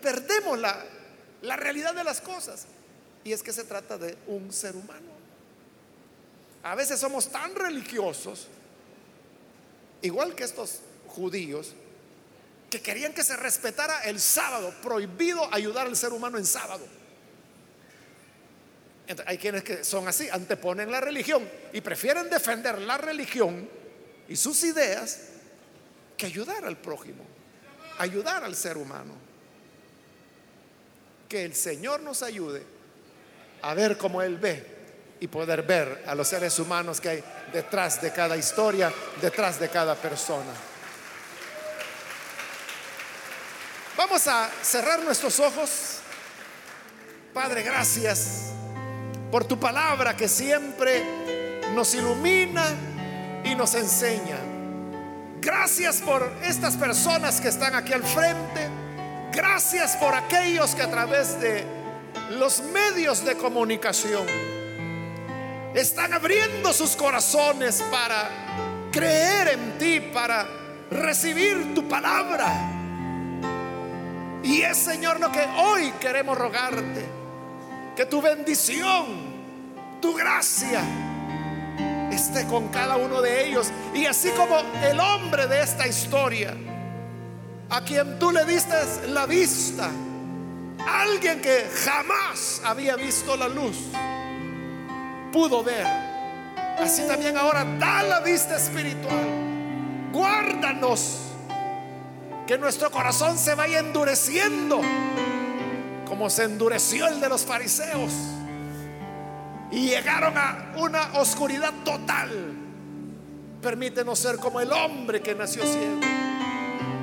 perdemos 0.00 0.58
la, 0.58 0.82
la 1.42 1.56
realidad 1.56 1.94
de 1.94 2.04
las 2.04 2.20
cosas. 2.20 2.66
Y 3.24 3.32
es 3.32 3.42
que 3.42 3.52
se 3.52 3.64
trata 3.64 3.98
de 3.98 4.16
un 4.26 4.50
ser 4.52 4.74
humano. 4.74 5.09
A 6.62 6.74
veces 6.74 7.00
somos 7.00 7.30
tan 7.30 7.54
religiosos, 7.54 8.48
igual 10.02 10.34
que 10.34 10.44
estos 10.44 10.80
judíos, 11.06 11.72
que 12.68 12.80
querían 12.80 13.14
que 13.14 13.24
se 13.24 13.36
respetara 13.36 14.04
el 14.04 14.20
sábado, 14.20 14.74
prohibido 14.82 15.52
ayudar 15.52 15.86
al 15.86 15.96
ser 15.96 16.12
humano 16.12 16.38
en 16.38 16.46
sábado. 16.46 16.86
hay 19.26 19.38
quienes 19.38 19.64
que 19.64 19.82
son 19.84 20.06
así, 20.06 20.28
anteponen 20.28 20.90
la 20.90 21.00
religión 21.00 21.48
y 21.72 21.80
prefieren 21.80 22.30
defender 22.30 22.78
la 22.78 22.96
religión 22.96 23.68
y 24.28 24.36
sus 24.36 24.62
ideas 24.62 25.20
que 26.16 26.26
ayudar 26.26 26.64
al 26.64 26.76
prójimo, 26.76 27.24
ayudar 27.98 28.44
al 28.44 28.54
ser 28.54 28.76
humano. 28.76 29.14
Que 31.28 31.44
el 31.44 31.54
Señor 31.54 32.00
nos 32.02 32.22
ayude 32.22 32.62
a 33.62 33.74
ver 33.74 33.96
como 33.96 34.20
Él 34.20 34.36
ve 34.36 34.79
y 35.20 35.28
poder 35.28 35.62
ver 35.62 36.02
a 36.06 36.14
los 36.14 36.26
seres 36.26 36.58
humanos 36.58 37.00
que 37.00 37.08
hay 37.10 37.24
detrás 37.52 38.00
de 38.00 38.10
cada 38.10 38.36
historia, 38.36 38.92
detrás 39.20 39.60
de 39.60 39.68
cada 39.68 39.94
persona. 39.94 40.50
Vamos 43.96 44.26
a 44.26 44.48
cerrar 44.62 45.02
nuestros 45.02 45.38
ojos. 45.40 45.98
Padre, 47.34 47.62
gracias 47.62 48.46
por 49.30 49.44
tu 49.44 49.60
palabra 49.60 50.16
que 50.16 50.26
siempre 50.26 51.60
nos 51.74 51.94
ilumina 51.94 52.64
y 53.44 53.54
nos 53.54 53.74
enseña. 53.74 54.38
Gracias 55.40 56.00
por 56.00 56.32
estas 56.42 56.76
personas 56.76 57.40
que 57.42 57.48
están 57.48 57.74
aquí 57.74 57.92
al 57.92 58.02
frente. 58.02 58.68
Gracias 59.32 59.96
por 59.96 60.14
aquellos 60.14 60.74
que 60.74 60.82
a 60.82 60.90
través 60.90 61.38
de 61.40 61.64
los 62.30 62.60
medios 62.62 63.24
de 63.24 63.36
comunicación 63.36 64.26
están 65.74 66.12
abriendo 66.12 66.72
sus 66.72 66.96
corazones 66.96 67.82
para 67.90 68.28
creer 68.90 69.48
en 69.48 69.78
ti, 69.78 70.00
para 70.12 70.46
recibir 70.90 71.74
tu 71.74 71.86
palabra. 71.88 72.52
Y 74.42 74.62
es, 74.62 74.76
Señor, 74.76 75.20
lo 75.20 75.30
que 75.30 75.44
hoy 75.58 75.92
queremos 76.00 76.36
rogarte. 76.36 77.04
Que 77.94 78.06
tu 78.06 78.22
bendición, 78.22 79.06
tu 80.00 80.14
gracia, 80.14 80.80
esté 82.10 82.46
con 82.46 82.68
cada 82.68 82.96
uno 82.96 83.20
de 83.20 83.46
ellos. 83.46 83.70
Y 83.94 84.06
así 84.06 84.30
como 84.30 84.58
el 84.82 84.98
hombre 84.98 85.46
de 85.46 85.62
esta 85.62 85.86
historia, 85.86 86.56
a 87.68 87.82
quien 87.82 88.18
tú 88.18 88.32
le 88.32 88.44
diste 88.44 88.74
la 89.08 89.26
vista, 89.26 89.90
alguien 90.86 91.40
que 91.40 91.68
jamás 91.84 92.62
había 92.64 92.96
visto 92.96 93.36
la 93.36 93.48
luz, 93.48 93.76
pudo 95.32 95.62
ver. 95.62 95.86
Así 96.78 97.02
también 97.06 97.36
ahora 97.36 97.64
da 97.78 98.02
la 98.02 98.20
vista 98.20 98.56
espiritual. 98.56 99.26
Guárdanos. 100.12 101.18
Que 102.46 102.58
nuestro 102.58 102.90
corazón 102.90 103.38
se 103.38 103.54
vaya 103.54 103.78
endureciendo 103.78 104.80
como 106.06 106.28
se 106.28 106.42
endureció 106.44 107.06
el 107.06 107.20
de 107.20 107.28
los 107.28 107.44
fariseos 107.44 108.12
y 109.70 109.86
llegaron 109.86 110.36
a 110.36 110.72
una 110.76 111.20
oscuridad 111.20 111.72
total. 111.84 112.56
Permítenos 113.62 114.18
ser 114.18 114.36
como 114.36 114.60
el 114.60 114.72
hombre 114.72 115.22
que 115.22 115.34
nació 115.34 115.62
ciego 115.64 116.00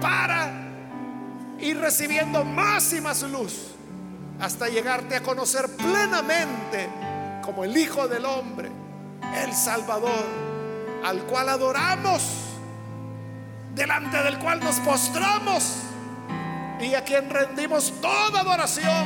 para 0.02 0.52
ir 1.60 1.80
recibiendo 1.80 2.44
más 2.44 2.92
y 2.94 3.00
más 3.02 3.22
luz 3.24 3.72
hasta 4.40 4.68
llegarte 4.68 5.16
a 5.16 5.24
conocer 5.24 5.68
plenamente 5.78 6.90
como 7.48 7.64
el 7.64 7.78
Hijo 7.78 8.10
del 8.10 8.26
Hombre, 8.26 8.70
el 9.42 9.54
Salvador, 9.54 10.26
al 11.06 11.22
cual 11.24 11.48
adoramos, 11.48 12.22
delante 13.74 14.22
del 14.22 14.38
cual 14.38 14.60
nos 14.60 14.76
postramos 14.82 15.78
y 16.82 16.94
a 16.94 17.06
quien 17.06 17.30
rendimos 17.30 17.94
toda 18.02 18.42
adoración 18.42 19.06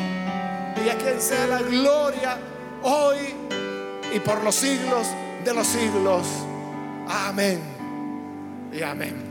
y 0.84 0.90
a 0.90 0.98
quien 0.98 1.22
sea 1.22 1.46
la 1.46 1.62
gloria 1.62 2.36
hoy 2.82 3.18
y 4.12 4.20
por 4.22 4.44
los 4.44 4.56
siglos 4.56 5.06
de 5.46 5.54
los 5.54 5.68
siglos. 5.68 6.26
Amén 7.08 7.62
y 8.74 8.82
amén. 8.82 9.31